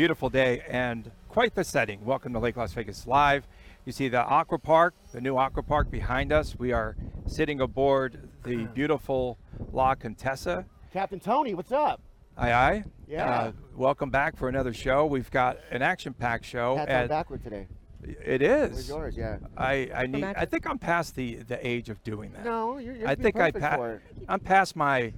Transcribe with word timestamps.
beautiful 0.00 0.30
day 0.30 0.62
and 0.66 1.10
quite 1.28 1.54
the 1.54 1.62
setting. 1.62 2.02
Welcome 2.06 2.32
to 2.32 2.38
Lake 2.38 2.56
Las 2.56 2.72
Vegas 2.72 3.06
Live. 3.06 3.46
You 3.84 3.92
see 3.92 4.08
the 4.08 4.22
Aqua 4.22 4.58
Park, 4.58 4.94
the 5.12 5.20
new 5.20 5.36
Aqua 5.36 5.62
Park 5.62 5.90
behind 5.90 6.32
us. 6.32 6.58
We 6.58 6.72
are 6.72 6.96
sitting 7.26 7.60
aboard 7.60 8.30
the 8.42 8.64
beautiful 8.74 9.36
La 9.74 9.94
Contessa. 9.94 10.64
Captain 10.90 11.20
Tony, 11.20 11.52
what's 11.52 11.70
up? 11.70 12.00
Aye, 12.38 12.52
aye. 12.54 12.84
Yeah. 13.06 13.30
Uh, 13.30 13.52
welcome 13.76 14.08
back 14.08 14.38
for 14.38 14.48
another 14.48 14.72
show. 14.72 15.04
We've 15.04 15.30
got 15.30 15.58
an 15.70 15.82
action-packed 15.82 16.46
show. 16.46 16.76
Hats 16.76 16.90
on 16.90 17.08
backward 17.08 17.44
today. 17.44 17.66
it 18.02 18.40
Where's 18.40 18.78
is. 18.78 18.88
yours? 18.88 19.16
Yeah. 19.18 19.36
I, 19.54 19.90
I 19.94 20.06
need. 20.06 20.24
I 20.24 20.46
think 20.46 20.66
I'm 20.66 20.78
past 20.78 21.14
the 21.14 21.34
the 21.46 21.58
age 21.66 21.90
of 21.90 22.02
doing 22.04 22.32
that. 22.32 22.46
No, 22.46 22.78
you're, 22.78 22.94
you're 22.94 23.06
I 23.06 23.16
think 23.16 23.36
I 23.36 23.50
perfect 23.50 23.76
pa- 23.76 24.32
I'm 24.32 24.40
past 24.40 24.76
my 24.76 25.12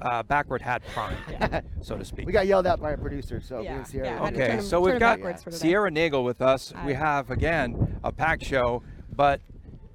uh, 0.00 0.22
backward 0.22 0.60
hat 0.62 0.82
prime, 0.92 1.16
so 1.82 1.96
to 1.96 2.04
speak. 2.04 2.26
We 2.26 2.32
got 2.32 2.46
yelled 2.46 2.66
at 2.66 2.80
by 2.80 2.92
a 2.92 2.98
producer, 2.98 3.40
so 3.40 3.60
Yeah, 3.60 3.76
and 3.76 3.86
Sierra. 3.86 4.06
yeah, 4.08 4.12
had 4.14 4.20
I 4.20 4.24
had 4.26 4.34
to 4.34 4.40
Okay, 4.40 4.48
turn 4.50 4.58
'em- 4.58 4.64
so 4.64 4.80
we've 4.80 4.98
got 4.98 5.16
backwards 5.18 5.42
for 5.42 5.50
today. 5.50 5.60
Sierra 5.62 5.90
Nagel 5.90 6.24
with 6.24 6.42
us. 6.42 6.72
We 6.84 6.94
have 6.94 7.30
again 7.30 7.98
a 8.04 8.12
packed 8.12 8.44
show, 8.44 8.82
but 9.14 9.40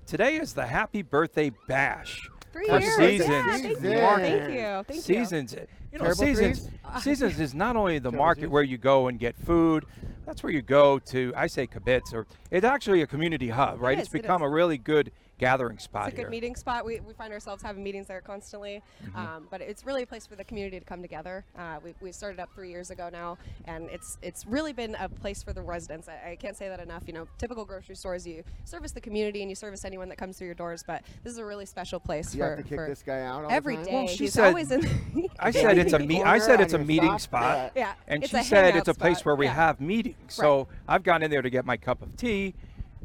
today 0.05 0.35
is 0.37 0.53
the 0.53 0.65
happy 0.67 1.01
birthday 1.01 1.51
bash. 1.67 2.29
Three 2.51 2.67
for 2.67 2.79
years. 2.79 2.95
seasons. 2.95 3.29
Yeah, 3.29 3.57
thank 3.57 3.63
you. 3.63 3.75
Seasons. 3.75 3.81
Thank 3.81 4.53
you. 4.53 4.83
Thank 4.83 4.87
you. 4.89 5.01
seasons, 5.01 5.53
you 5.53 5.59
know, 5.99 6.03
Terrible 6.05 6.15
seasons. 6.15 6.59
threes? 6.61 7.03
Seasons 7.03 7.39
is 7.39 7.53
not 7.53 7.75
only 7.75 7.99
the 7.99 8.09
Terrible 8.09 8.17
market 8.25 8.39
threes? 8.41 8.51
where 8.51 8.63
you 8.63 8.77
go 8.77 9.07
and 9.07 9.19
get 9.19 9.35
food. 9.37 9.85
That's 10.25 10.41
where 10.43 10.51
you 10.51 10.61
go 10.63 10.97
to. 10.99 11.33
I 11.35 11.47
say 11.47 11.67
kibitz, 11.67 12.13
or 12.13 12.25
it's 12.51 12.65
actually 12.65 13.01
a 13.01 13.07
community 13.07 13.49
hub, 13.49 13.79
right? 13.81 13.97
It 13.97 14.01
it's 14.01 14.09
is, 14.09 14.15
it 14.15 14.21
become 14.21 14.41
a 14.41 14.49
really 14.49 14.77
good 14.77 15.11
gathering 15.39 15.79
spot 15.79 16.07
It's 16.09 16.13
a 16.13 16.15
good 16.17 16.21
here. 16.23 16.29
meeting 16.29 16.55
spot. 16.55 16.85
We, 16.85 16.99
we 16.99 17.13
find 17.13 17.33
ourselves 17.33 17.63
having 17.63 17.83
meetings 17.83 18.05
there 18.07 18.21
constantly, 18.21 18.83
Mm-hmm. 19.03 19.15
um, 19.17 19.47
but 19.49 19.61
it's 19.61 19.85
really 19.85 20.03
a 20.03 20.05
place 20.05 20.27
for 20.27 20.35
the 20.35 20.43
community 20.43 20.77
to 20.79 20.85
come 20.85 21.01
together. 21.01 21.45
Uh, 21.57 21.77
we, 21.83 21.93
we 22.01 22.11
started 22.11 22.39
up 22.39 22.49
three 22.53 22.69
years 22.69 22.91
ago 22.91 23.09
now, 23.11 23.37
and 23.65 23.89
it's 23.89 24.17
it's 24.21 24.45
really 24.45 24.73
been 24.73 24.95
a 24.99 25.07
place 25.09 25.41
for 25.41 25.53
the 25.53 25.61
residents. 25.61 26.07
I, 26.09 26.31
I 26.31 26.35
can't 26.35 26.55
say 26.57 26.67
that 26.67 26.79
enough. 26.81 27.03
You 27.07 27.13
know, 27.13 27.27
typical 27.37 27.63
grocery 27.65 27.95
stores, 27.95 28.27
you 28.27 28.43
service 28.65 28.91
the 28.91 29.01
community 29.01 29.41
and 29.41 29.49
you 29.49 29.55
service 29.55 29.85
anyone 29.85 30.09
that 30.09 30.17
comes 30.17 30.37
through 30.37 30.47
your 30.47 30.55
doors, 30.55 30.83
but 30.85 31.01
this 31.23 31.31
is 31.33 31.39
a 31.39 31.45
really 31.45 31.65
special 31.65 31.99
place 31.99 32.35
You 32.35 32.43
for, 32.43 32.49
have 32.49 32.57
to 32.57 32.63
kick 32.63 32.77
for 32.77 32.87
this 32.87 33.01
guy 33.01 33.21
out 33.21 33.45
all 33.45 33.51
every 33.51 33.77
the 33.77 33.85
day. 33.85 33.93
Well, 33.93 34.07
she 34.07 34.25
He's 34.25 34.33
said- 34.33 34.47
always 34.47 34.71
in. 34.71 34.81
I 35.39 35.51
said 35.51 35.77
it's 35.77 35.93
a 35.93 35.97
Corner 35.99 36.05
me. 36.13 36.23
I 36.23 36.37
said 36.39 36.59
it's 36.59 36.73
a 36.73 36.77
meeting 36.79 37.09
sock? 37.11 37.19
spot. 37.21 37.71
yeah, 37.75 37.93
And 38.07 38.23
it's 38.23 38.31
she 38.31 38.43
said 38.43 38.75
it's 38.75 38.89
a 38.89 38.93
place 38.93 39.19
spot. 39.19 39.25
where 39.27 39.35
we 39.35 39.45
Yeah. 39.45 39.53
have 39.53 39.79
meetings. 39.79 40.33
So 40.33 40.67
I've 40.87 41.03
gone 41.03 41.23
in 41.23 41.31
there 41.31 41.41
to 41.41 41.49
get 41.49 41.65
my 41.65 41.77
cup 41.77 42.01
of 42.01 42.15
tea, 42.17 42.53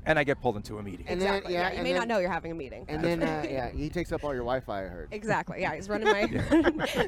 and 0.06 0.18
I 0.18 0.24
get 0.24 0.40
pulled 0.40 0.56
into 0.56 0.78
a 0.78 0.82
meeting. 0.82 1.06
And 1.08 1.20
then- 1.20 1.28
Exactly. 1.34 1.54
yeah, 1.54 1.60
Yeah, 1.60 1.68
you 1.70 1.74
and 1.76 1.82
may 1.84 1.92
then- 1.92 1.98
not 2.00 2.08
know 2.08 2.18
you're 2.18 2.30
having 2.30 2.52
a 2.52 2.54
meeting. 2.54 2.84
And 2.88 3.02
then, 3.02 3.22
uh, 3.22 3.44
yeah, 3.48 3.70
he 3.70 3.88
takes 3.88 4.12
up 4.12 4.24
all 4.24 4.32
your 4.34 4.42
Wi-Fi. 4.44 4.84
I 4.84 4.88
heard. 4.88 5.08
Exactly. 5.12 5.60
Yeah, 5.60 5.74
he's 5.74 5.88
running 5.88 6.06
my 6.08 6.22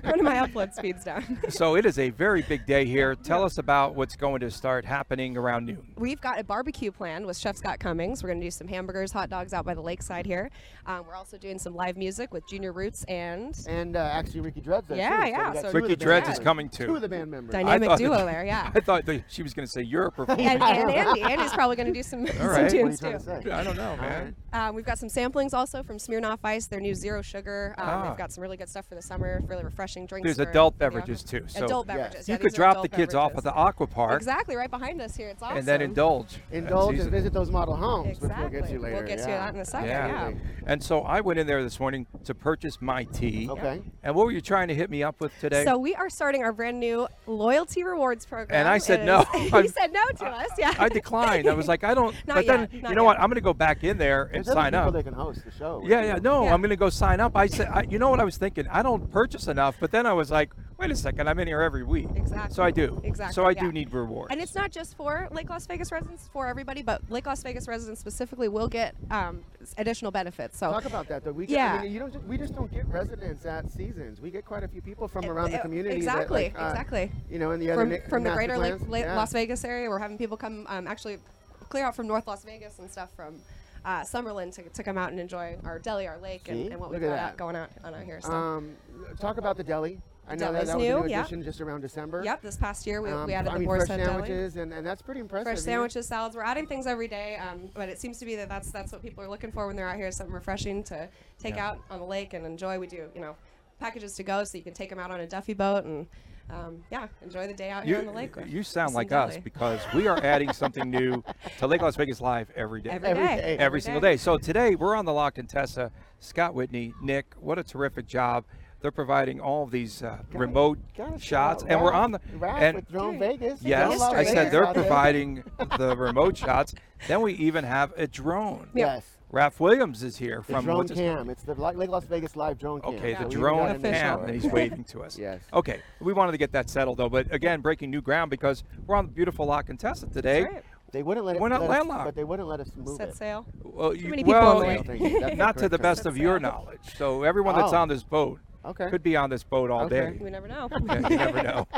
running 0.05 0.25
my 0.25 0.37
upload 0.37 0.73
speeds 0.75 1.05
down. 1.05 1.39
so 1.49 1.77
it 1.77 1.85
is 1.87 1.99
a 1.99 2.11
very 2.11 2.43
big 2.43 2.67
day 2.67 2.85
here. 2.85 3.15
Tell 3.23 3.43
us 3.45 3.59
about 3.59 3.95
what's 3.95 4.17
going 4.17 4.41
to 4.41 4.51
start 4.51 4.85
happening 4.85 5.37
around 5.37 5.67
noon. 5.67 5.87
We've 5.97 6.21
got 6.21 6.39
a 6.39 6.45
barbecue 6.45 6.91
plan 6.93 7.27
with 7.27 7.37
Chef 7.37 7.57
Scott 7.57 7.79
Cummings. 7.81 8.23
We're 8.23 8.29
going 8.31 8.41
to 8.41 8.47
do 8.47 8.51
some 8.51 8.69
hamburgers, 8.69 9.13
hot 9.13 9.31
dogs 9.31 9.53
out 9.53 9.65
by 9.65 9.75
the 9.75 9.81
lakeside 9.83 10.27
here. 10.27 10.51
Um, 10.87 11.05
we're 11.07 11.15
also 11.17 11.37
doing 11.39 11.59
some 11.59 11.75
live 11.75 11.97
music 11.97 12.33
with 12.33 12.47
Junior 12.49 12.73
Roots 12.73 13.05
and 13.05 13.57
And 13.69 13.97
uh, 13.97 14.01
actually, 14.13 14.41
Ricky 14.41 14.61
Dredd's 14.61 14.87
there 14.89 14.97
Yeah, 14.99 15.25
too, 15.25 15.31
yeah, 15.31 15.49
we 15.51 15.55
got 15.55 15.63
so 15.63 15.73
Ricky 15.73 15.89
the 15.89 15.97
band 15.97 16.01
Dreads 16.01 16.29
is 16.31 16.39
coming 16.39 16.69
too. 16.69 16.87
Two 16.87 16.97
of 16.97 17.03
the 17.03 17.09
band 17.09 17.31
members. 17.31 17.53
dynamic 17.53 17.89
thought- 17.89 17.99
duo 17.99 18.25
there. 18.25 18.45
Yeah. 18.45 18.71
I 18.75 18.81
thought 18.81 19.05
that 19.07 19.25
she 19.29 19.43
was 19.43 19.53
going 19.55 19.67
to 19.67 19.73
say 19.73 19.83
you're 19.83 20.07
a. 20.17 20.31
And, 20.31 20.41
and 20.41 20.63
Andy, 20.91 21.23
Andy's 21.23 21.53
probably 21.53 21.77
going 21.77 21.87
to 21.89 21.93
do 21.93 22.03
some, 22.03 22.21
All 22.21 22.27
some 22.27 22.39
right. 22.49 22.49
What 22.49 22.61
are 22.61 22.77
you 22.77 22.83
tunes 22.83 22.86
trying 22.95 23.19
too. 23.19 23.49
to? 23.49 23.55
I 23.57 23.65
don't 23.65 23.77
know, 23.77 23.97
man. 23.97 24.35
Um, 24.53 24.75
we've 24.75 24.85
got 24.85 24.99
some 24.99 25.09
samplings 25.09 25.53
also 25.53 25.83
from 25.83 25.99
Smirnoff 25.99 26.39
Ice, 26.45 26.67
their 26.67 26.81
new 26.81 26.95
zero 26.95 27.23
sugar. 27.23 27.75
Um, 27.79 27.85
Ah. 27.89 28.09
They've 28.09 28.19
got 28.19 28.33
some 28.33 28.43
really 28.43 28.57
good 28.57 28.69
stuff 28.69 28.87
for 28.87 28.95
the 28.95 29.03
summer, 29.03 29.43
really 29.47 29.65
refreshing 29.65 30.07
drinks. 30.07 30.27
There's 30.27 30.37
for 30.37 30.51
adult 30.51 30.75
for 30.75 30.79
the 30.79 30.85
beverages 30.91 31.21
office. 31.21 31.31
too. 31.31 31.45
So 31.49 31.65
adult 31.65 31.87
Yes. 31.89 31.97
beverages. 31.97 32.29
you 32.29 32.37
could 32.39 32.45
these 32.47 32.55
are 32.55 32.57
drop 32.57 32.75
the 32.77 32.81
adult 32.81 32.93
kids 32.93 33.15
off 33.15 33.31
at 33.33 33.37
beverages. 33.37 33.45
the 33.53 33.59
aqua 33.59 33.87
park 33.87 34.17
Exactly, 34.17 34.57
right 34.57 34.71
behind 34.71 35.01
us 35.03 35.17
here. 35.17 35.29
It's 35.29 35.43
awesome. 35.43 35.59
and 35.59 35.67
then 35.67 35.83
indulge. 35.83 36.39
Indulge 36.53 36.91
and 36.95 37.01
easy. 37.03 37.11
visit 37.11 37.33
those 37.33 37.51
model 37.51 37.77
homes, 37.77 38.21
which 38.21 38.31
we'll 38.39 38.49
get 38.49 38.67
to 38.69 38.79
later. 38.79 38.97
We'll 38.97 39.07
get 39.07 39.19
to 39.19 39.25
that 39.27 39.55
in 39.55 39.61
a 39.61 39.65
second. 39.65 39.89
Yeah. 39.89 40.29
Yeah. 40.31 40.35
And 40.67 40.83
so 40.83 41.01
I 41.03 41.21
went 41.21 41.39
in 41.39 41.47
there 41.47 41.63
this 41.63 41.79
morning 41.79 42.07
to 42.25 42.35
purchase 42.35 42.81
my 42.81 43.05
tea. 43.05 43.49
Okay. 43.51 43.83
And 44.03 44.15
what 44.15 44.27
were 44.27 44.33
you 44.33 44.41
trying 44.41 44.69
to 44.69 44.75
hit 44.75 44.91
me 44.91 45.03
up 45.03 45.21
with 45.21 45.39
today? 45.41 45.65
So 45.65 45.79
we 45.79 45.95
are 45.95 46.09
starting 46.09 46.43
our 46.43 46.53
brand 46.53 46.81
new 46.81 47.07
loyalty 47.27 47.85
rewards 47.85 48.27
program. 48.27 48.59
And 48.59 48.69
I 48.69 48.79
said 48.79 49.01
It 49.01 49.05
no. 49.05 49.21
is- 49.21 49.27
I'm- 49.53 49.65
you 49.65 49.71
said 49.71 49.93
no 49.93 50.03
to 50.19 50.27
us. 50.27 50.49
Yeah. 50.59 50.73
I 50.79 50.89
declined. 50.89 51.49
I 51.49 51.55
was 51.55 51.69
like, 51.69 51.85
I 51.85 51.95
don't. 51.95 52.15
Not 52.27 52.37
but 52.37 52.47
then, 52.47 52.69
yet, 52.73 52.76
you 52.77 52.83
not 52.83 52.95
know 52.95 53.05
what? 53.05 53.19
I'm 53.19 53.27
going 53.29 53.35
to 53.37 53.41
go 53.41 53.55
back 53.55 53.85
in 53.85 53.99
there 53.99 54.25
and 54.33 54.45
There's 54.45 54.55
sign 54.55 54.73
people 54.73 54.89
up. 54.89 54.93
They 54.95 55.03
can 55.03 55.15
host 55.15 55.45
the 55.45 55.51
show. 55.51 55.83
Yeah, 55.85 56.01
you. 56.03 56.07
yeah. 56.09 56.19
No, 56.23 56.45
Yeah. 56.45 56.55
I'm 56.55 56.61
going 56.61 56.71
to 56.71 56.77
go 56.77 56.91
sign 56.91 57.21
up. 57.21 57.37
I 57.37 57.47
said, 57.47 57.69
I, 57.69 57.83
you 57.83 57.99
know 57.99 58.11
what 58.11 58.21
I 58.21 58.25
was 58.25 58.37
thinking? 58.37 58.67
I 58.69 58.83
don't 58.83 59.11
purchase 59.11 59.47
enough, 59.49 59.77
but 59.81 59.91
then 59.91 60.07
I 60.07 60.13
was 60.13 60.31
like, 60.31 60.53
wait 60.79 60.91
a 60.91 60.97
second, 60.97 61.29
I'm 61.29 61.39
in 61.39 61.49
here 61.49 61.63
every 61.63 61.83
week. 61.85 62.09
Exactly. 62.15 62.55
So 62.55 62.63
I 62.63 62.71
do. 62.71 63.01
Exactly, 63.03 63.33
So 63.35 63.47
I 63.47 63.55
do 63.55 63.73
need 63.73 63.93
rewards. 63.93 64.29
And 64.31 64.41
it's 64.41 64.55
not 64.55 64.71
just 64.71 64.97
for 64.97 65.29
Lake 65.33 65.49
Las 65.51 65.67
Vegas 65.67 65.91
residents, 65.91 66.29
for 66.33 66.47
everybody, 66.47 66.83
but 66.83 67.01
Lake 67.11 67.27
Las 67.27 67.43
Vegas 67.43 67.67
residents 67.67 68.01
specifically 68.01 68.49
will 68.49 68.69
get 68.69 68.95
um, 69.11 69.43
additional 69.79 70.11
benefits. 70.11 70.59
So 70.59 70.71
Talk 70.71 70.85
about 70.85 71.09
that 71.09 71.25
though. 71.25 71.33
We 71.33 71.47
get, 71.47 71.55
Yeah. 71.55 71.75
I 71.75 71.83
mean, 71.83 71.93
you 71.93 71.99
don't. 71.99 72.13
Just, 72.13 72.25
we 72.25 72.37
just 72.39 72.55
don't 72.55 72.71
get 72.73 72.87
residents 72.89 73.47
at 73.47 73.71
seasons. 73.73 74.21
We 74.21 74.31
get 74.31 74.45
quite 74.45 74.63
a 74.65 74.69
few 74.69 74.83
people 74.83 75.09
from 75.09 75.25
around 75.27 75.51
the 75.51 75.59
uh, 75.59 75.63
community. 75.63 75.97
exactly, 75.97 76.49
that, 76.49 76.59
like, 76.59 76.63
uh, 76.63 76.71
exactly. 76.71 77.13
You 77.31 77.39
know, 77.39 77.51
in 77.53 77.61
the 77.61 77.71
other 77.71 77.81
from, 77.83 77.91
na- 77.91 78.09
from 78.09 78.23
the 78.25 78.31
greater 78.33 78.59
Lake. 78.59 78.75
La- 78.89 78.99
yeah. 78.99 79.17
Las 79.17 79.33
Vegas 79.33 79.65
area, 79.65 79.89
we're 79.89 79.99
having 79.99 80.19
people 80.19 80.37
come 80.37 80.67
um, 80.69 80.87
actually 80.87 81.19
clear 81.69 81.85
out 81.85 81.97
from 81.97 82.07
North 82.07 82.27
Las 82.27 82.45
Vegas 82.45 82.79
and 82.79 82.91
stuff 82.91 83.11
from 83.15 83.37
uh, 83.85 84.01
Summerlin 84.03 84.53
to, 84.55 84.63
to 84.63 84.83
come 84.83 84.99
out 84.99 85.11
and 85.11 85.21
enjoy 85.21 85.57
our 85.65 85.79
deli, 85.79 86.07
our 86.07 86.19
lake, 86.19 86.49
and, 86.49 86.73
and 86.73 86.81
what 86.81 86.91
we've 86.91 87.01
got 87.01 87.11
that. 87.11 87.19
out, 87.33 87.37
going 87.37 87.57
out 87.57 87.71
on 87.85 87.95
out 87.95 88.03
here. 88.03 88.21
So. 88.21 88.33
Um, 88.33 88.75
talk 89.21 89.39
about 89.39 89.57
the 89.57 89.65
deli. 89.65 90.01
I 90.29 90.35
know 90.35 90.51
that, 90.53 90.65
Deli's 90.65 90.67
that 90.71 90.77
was 90.79 90.85
a 90.85 90.89
new, 90.89 91.01
new 91.05 91.09
yeah. 91.09 91.21
addition 91.21 91.43
just 91.45 91.61
around 91.61 91.83
December. 91.83 92.21
yep, 92.25 92.43
this 92.43 92.57
past 92.57 92.85
year 92.85 93.01
we, 93.01 93.11
Um, 93.13 93.29
we 93.29 93.33
added 93.35 93.49
I 93.51 93.53
the 93.55 93.61
mean, 93.61 93.69
fresh 93.69 93.87
sandwiches, 93.87 94.57
and, 94.57 94.73
and 94.73 94.85
that's 94.85 95.01
pretty 95.01 95.21
impressive. 95.21 95.45
fresh 95.47 95.61
sandwiches, 95.61 96.09
salads. 96.09 96.35
We're 96.35 96.43
adding 96.43 96.67
things 96.67 96.89
every 96.89 97.07
day, 97.07 97.37
um, 97.37 97.71
but 97.75 97.89
it 97.89 98.01
seems 98.01 98.19
to 98.19 98.25
be 98.25 98.35
that 98.35 98.49
that's 98.49 98.73
that's 98.73 98.91
what 98.91 99.03
people 99.03 99.23
are 99.23 99.29
looking 99.29 99.53
for 99.53 99.69
when 99.69 99.77
they're 99.77 99.89
out 99.89 99.95
here. 99.95 100.11
Something 100.11 100.35
refreshing 100.35 100.83
to 100.85 101.09
take 101.39 101.55
Yeah. 101.55 101.69
out 101.69 101.79
on 101.91 102.01
the 102.01 102.05
lake 102.05 102.35
and 102.35 102.45
enjoy. 102.45 102.77
We 102.81 102.89
do, 102.89 103.09
you 103.15 103.21
know, 103.21 103.37
packages 103.79 104.15
to 104.15 104.25
go, 104.25 104.43
so 104.43 104.59
you 104.59 104.65
can 104.65 104.75
take 104.75 104.91
them 104.91 104.99
out 104.99 105.13
on 105.13 105.21
a 105.21 105.29
Duffy 105.29 105.55
boat 105.55 105.85
and 105.85 106.09
um, 106.51 106.83
yeah, 106.91 107.09
enjoy 107.23 107.47
the 107.47 107.55
day 107.55 107.71
out 107.71 107.85
here 107.85 107.99
on 107.99 108.07
the 108.07 108.13
lake. 108.13 108.37
with- 108.37 108.47
you 108.49 108.63
sound 108.63 108.95
like 108.95 109.09
some 109.11 109.19
us 109.21 109.31
deli. 109.31 109.41
because 109.43 109.81
we 109.95 110.07
are 110.07 110.19
adding 110.25 110.53
something 110.53 110.89
new 110.91 111.23
to 111.59 111.67
Lake 111.67 111.83
Las 111.83 111.97
Vegas 111.97 112.21
Live 112.21 112.49
every 112.55 112.81
day. 112.83 112.91
every 112.91 113.09
Every 113.09 113.27
day, 113.27 113.37
day. 113.37 113.57
every 113.59 113.81
single 113.81 114.01
day. 114.01 114.17
So 114.17 114.39
today 114.39 114.75
we're 114.75 114.95
on 114.95 115.05
the 115.05 115.13
La 115.13 115.31
Tessa. 115.31 115.91
Scott 116.21 116.55
Whitney, 116.55 116.95
Nick, 117.03 117.35
what 117.39 117.59
a 117.59 117.63
terrific 117.65 118.07
job. 118.07 118.45
They're 118.81 118.91
providing 118.91 119.41
all 119.41 119.65
of 119.65 119.71
these 119.71 120.03
uh, 120.03 120.19
Gotta- 120.31 120.39
remote 120.39 120.79
gotta 120.97 121.19
shots, 121.19 121.63
out 121.65 121.71
and 121.71 121.83
we're 121.83 121.93
on 121.93 122.13
the 122.13 122.21
Ralph 122.39 122.61
and 122.61 122.77
with 122.77 122.89
Drone 122.91 123.19
Dude. 123.19 123.41
Vegas. 123.41 123.63
yes, 123.63 124.01
I 124.01 124.23
said 124.25 124.53
they're 124.53 124.73
providing 124.73 125.43
the 125.79 125.97
remote 125.97 126.37
shots. 126.37 126.75
Then 127.09 127.23
we 127.23 127.33
even 127.35 127.65
have 127.65 127.93
a 127.97 128.07
drone. 128.07 128.69
Yes. 128.75 129.05
Raph 129.33 129.59
Williams 129.59 130.03
is 130.05 130.17
here 130.17 130.45
The 130.47 130.53
from 130.55 130.65
drone 130.65 130.77
what's 130.79 130.93
cam. 130.93 131.29
It's 131.31 131.43
the 131.43 131.55
Li- 131.55 131.75
Lake 131.75 131.91
Las 131.91 132.05
Vegas 132.05 132.37
live 132.37 132.59
drone 132.59 132.81
cam. 132.81 132.95
Okay, 132.95 133.11
Yeah, 133.11 133.25
the 133.25 133.29
drone 133.29 133.59
got 133.59 133.71
it 133.73 133.75
in 133.77 133.83
the 133.83 133.91
cam, 133.91 134.19
show. 134.19 134.25
and 134.25 134.35
he's 134.41 134.51
waving 134.53 134.85
to 134.85 135.03
us. 135.03 135.19
Yes. 135.27 135.41
Okay, 135.53 135.81
we 136.01 136.13
wanted 136.13 136.33
to 136.33 136.39
get 136.39 136.53
that 136.53 136.71
settled 136.71 136.99
though, 136.99 137.09
but 137.09 137.33
again, 137.35 137.61
breaking 137.61 137.91
new 137.91 138.01
ground 138.01 138.31
because 138.31 138.63
we're 138.87 138.95
on 138.95 139.07
the 139.07 139.13
beautiful 139.13 139.47
La 139.47 139.63
Contessa 139.63 140.07
today. 140.07 140.43
That's 140.43 140.55
right. 140.55 140.65
They 140.93 141.03
wouldn't 141.03 141.27
let 141.27 141.37
it. 141.37 141.43
We're 141.43 141.49
not 141.49 141.63
let 141.63 141.71
us- 141.71 141.77
landlocked. 141.79 142.05
but 142.05 142.15
they 142.15 142.23
wouldn't 142.25 142.49
let 142.49 142.61
us 142.61 142.71
move 142.77 142.97
Set 142.97 143.09
it. 143.09 143.17
sail. 143.17 143.45
Well, 143.63 143.93
you, 143.95 144.09
many 144.09 144.23
people 144.23 144.41
well, 144.41 144.49
on 144.49 144.61
the 144.61 144.67
Well, 144.67 144.77
lake. 144.77 144.87
thank 144.87 145.01
you. 145.03 145.21
That's 145.21 145.31
the 145.33 145.37
not 145.37 145.57
to 145.59 145.69
the 145.69 145.79
best 145.79 146.05
term. 146.05 146.11
of 146.15 146.19
your 146.19 146.39
knowledge. 146.39 146.79
So 146.97 147.25
everyone 147.25 147.57
that's 147.57 147.73
Oh. 147.73 147.77
on 147.79 147.89
this 147.89 148.05
boat 148.05 148.39
Okay. 148.67 148.91
could 148.91 149.03
be 149.03 149.17
on 149.17 149.31
this 149.31 149.45
boat 149.45 149.71
all 149.71 149.85
Okay. 149.85 150.13
day. 150.13 150.19
We 150.21 150.31
never 150.31 150.49
know. 150.49 150.69
Yeah, 150.87 151.09
you 151.09 151.17
never 151.17 151.43
know. 151.43 151.67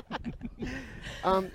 Um, 1.25 1.51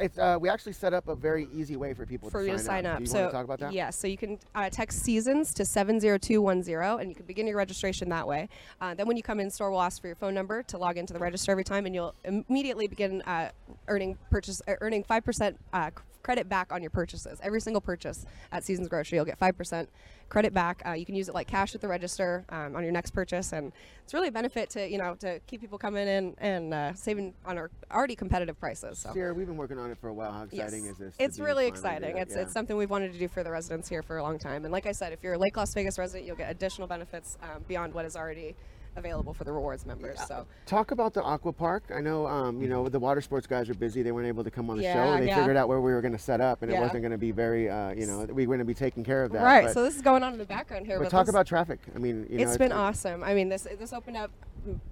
it's, 0.00 0.16
uh, 0.16 0.38
we 0.40 0.48
actually 0.48 0.74
set 0.74 0.94
up 0.94 1.08
a 1.08 1.14
very 1.16 1.48
easy 1.52 1.76
way 1.76 1.92
for 1.92 2.06
people 2.06 2.30
for 2.30 2.40
to 2.42 2.46
you 2.46 2.52
to 2.52 2.58
sign 2.58 2.84
sign 2.84 2.86
up. 2.86 2.98
Do 2.98 3.02
you 3.04 3.08
so 3.08 3.18
want 3.20 3.30
to 3.30 3.36
talk 3.36 3.44
about 3.44 3.58
that? 3.60 3.72
yes, 3.72 3.96
so 3.96 4.06
you 4.06 4.16
can 4.16 4.38
uh, 4.54 4.70
text 4.70 5.02
seasons 5.02 5.52
to 5.54 5.64
seven 5.64 5.98
zero 5.98 6.18
two 6.18 6.40
one 6.40 6.62
zero, 6.62 6.98
and 6.98 7.08
you 7.08 7.16
can 7.16 7.26
begin 7.26 7.46
your 7.46 7.56
registration 7.56 8.08
that 8.10 8.28
way. 8.28 8.48
Uh, 8.80 8.94
then 8.94 9.08
when 9.08 9.16
you 9.16 9.22
come 9.24 9.40
in 9.40 9.50
store, 9.50 9.70
we'll 9.72 9.82
ask 9.82 10.00
for 10.00 10.06
your 10.06 10.14
phone 10.16 10.34
number 10.34 10.62
to 10.64 10.78
log 10.78 10.96
into 10.98 11.12
the 11.12 11.18
register 11.18 11.50
every 11.50 11.64
time, 11.64 11.84
and 11.86 11.94
you'll 11.96 12.14
immediately 12.24 12.86
begin 12.86 13.20
uh, 13.22 13.50
earning 13.88 14.16
purchase 14.30 14.62
uh, 14.68 14.74
earning 14.80 15.02
five 15.02 15.24
percent 15.24 15.58
uh, 15.72 15.90
credit 16.22 16.48
back 16.48 16.72
on 16.72 16.80
your 16.80 16.90
purchases. 16.90 17.40
Every 17.42 17.60
single 17.60 17.80
purchase 17.80 18.24
at 18.52 18.62
Seasons 18.62 18.88
Grocery, 18.88 19.16
you'll 19.16 19.24
get 19.24 19.38
five 19.38 19.56
percent 19.58 19.88
credit 20.28 20.52
back. 20.52 20.82
Uh, 20.86 20.92
you 20.92 21.06
can 21.06 21.14
use 21.14 21.28
it 21.28 21.34
like 21.34 21.46
cash 21.46 21.74
at 21.74 21.80
the 21.80 21.88
register 21.88 22.44
um, 22.50 22.76
on 22.76 22.82
your 22.82 22.92
next 22.92 23.10
purchase, 23.12 23.52
and 23.52 23.72
it's 24.04 24.14
really 24.14 24.28
a 24.28 24.32
benefit 24.32 24.70
to 24.70 24.88
you 24.88 24.98
know 24.98 25.14
to 25.16 25.40
keep 25.46 25.60
people 25.60 25.78
coming 25.78 26.06
in 26.06 26.34
and 26.38 26.74
uh, 26.74 26.94
saving 26.94 27.34
on 27.46 27.58
our 27.58 27.70
already 27.90 28.14
competitive 28.16 28.58
prices. 28.58 28.98
So. 28.98 29.12
Sarah, 29.12 29.34
we've 29.34 29.46
been 29.46 29.56
working 29.56 29.78
on 29.78 29.90
it 29.90 29.98
for 29.98 30.08
a 30.08 30.14
while. 30.14 30.32
How 30.32 30.42
exciting 30.44 30.84
Yes. 30.84 30.92
is 30.92 30.98
this? 30.98 31.14
It's 31.18 31.38
really 31.38 31.66
exciting. 31.66 32.16
It's 32.16 32.34
Yeah. 32.34 32.42
it's 32.42 32.52
something 32.52 32.76
we've 32.76 32.90
wanted 32.90 33.12
to 33.12 33.18
do 33.18 33.28
for 33.28 33.42
the 33.42 33.50
residents 33.50 33.88
here 33.88 34.02
for 34.02 34.18
a 34.18 34.22
long 34.22 34.38
time. 34.38 34.64
And 34.64 34.72
like 34.72 34.86
I 34.86 34.92
said, 34.92 35.12
if 35.12 35.22
you're 35.22 35.34
a 35.34 35.38
Lake 35.38 35.56
Las 35.56 35.72
Vegas 35.74 35.98
resident, 35.98 36.26
you'll 36.26 36.36
get 36.36 36.50
additional 36.50 36.86
benefits 36.88 37.38
um, 37.42 37.64
beyond 37.66 37.94
what 37.94 38.04
is 38.04 38.16
already 38.16 38.54
available 38.98 39.32
for 39.32 39.44
the 39.44 39.52
rewards 39.52 39.86
members. 39.86 40.18
So 40.26 40.46
Talk 40.66 40.90
about 40.90 41.14
the 41.14 41.22
aqua 41.22 41.52
park. 41.52 41.84
I 41.94 42.00
know, 42.00 42.26
um, 42.26 42.60
you 42.60 42.68
know, 42.68 42.88
the 42.88 42.98
water 42.98 43.20
sports 43.20 43.46
guys 43.46 43.70
are 43.70 43.74
busy. 43.74 44.02
They 44.02 44.12
weren't 44.12 44.28
able 44.28 44.44
to 44.44 44.50
come 44.50 44.68
on 44.70 44.76
the 44.76 44.82
show, 44.82 44.88
and 44.90 45.22
they 45.22 45.28
yeah. 45.28 45.36
figured 45.38 45.56
out 45.56 45.68
where 45.68 45.80
we 45.80 45.92
were 45.92 46.00
going 46.02 46.12
to 46.12 46.18
set 46.18 46.40
up, 46.40 46.62
and 46.62 46.70
it 46.70 46.78
wasn't 46.78 47.00
going 47.02 47.12
to 47.12 47.18
be 47.18 47.30
very, 47.30 47.70
uh, 47.70 47.90
you 47.92 48.06
know, 48.06 48.24
we 48.24 48.46
were 48.46 48.56
going 48.56 48.58
to 48.58 48.64
be 48.64 48.74
taking 48.74 49.04
care 49.04 49.24
of 49.24 49.32
that. 49.32 49.42
right. 49.42 49.64
But, 49.64 49.74
So 49.74 49.82
this 49.82 49.96
is 49.96 50.02
going 50.02 50.22
on 50.22 50.32
in 50.32 50.38
the 50.38 50.44
background 50.44 50.86
here. 50.86 50.98
but 50.98 51.04
But 51.04 51.10
talk 51.10 51.26
this- 51.26 51.34
about 51.34 51.46
traffic. 51.46 51.80
I 51.94 51.98
mean, 51.98 52.26
you 52.28 52.38
know, 52.38 52.42
it's 52.44 52.58
been 52.58 52.72
awesome. 52.72 53.22
I 53.24 53.34
mean, 53.34 53.48
this 53.48 53.66
this 53.78 53.92
opened 53.92 54.16
up 54.16 54.30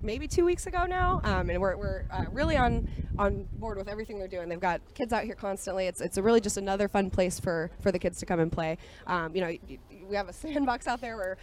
maybe 0.01 0.27
two 0.29 0.45
weeks 0.45 0.67
ago 0.67 0.87
now, 0.87 1.21
um, 1.25 1.51
and 1.51 1.61
we're, 1.61 1.77
we're 1.77 2.05
uh, 2.11 2.25
really 2.33 2.57
on 2.57 2.89
on 3.19 3.47
board 3.59 3.77
with 3.79 3.89
everything 3.89 4.19
they're 4.19 4.29
doing. 4.29 4.49
They've 4.49 4.61
got 4.61 4.81
kids 4.95 5.13
out 5.13 5.25
here 5.25 5.35
constantly. 5.35 5.87
It's 5.87 6.01
it's 6.01 6.17
a 6.17 6.23
really 6.23 6.41
just 6.41 6.57
another 6.57 6.89
fun 6.89 7.11
place 7.11 7.39
for 7.41 7.71
for 7.81 7.91
the 7.93 7.99
kids 7.99 8.19
to 8.21 8.27
come 8.27 8.41
and 8.41 8.51
play. 8.51 8.79
Um, 9.07 9.35
you 9.35 9.41
know, 9.41 9.49
y- 9.49 9.59
y- 9.69 9.79
we 10.09 10.17
have 10.17 10.29
a 10.29 10.33
sandbox 10.33 10.87
out 10.87 11.01
there 11.01 11.17
where 11.17 11.37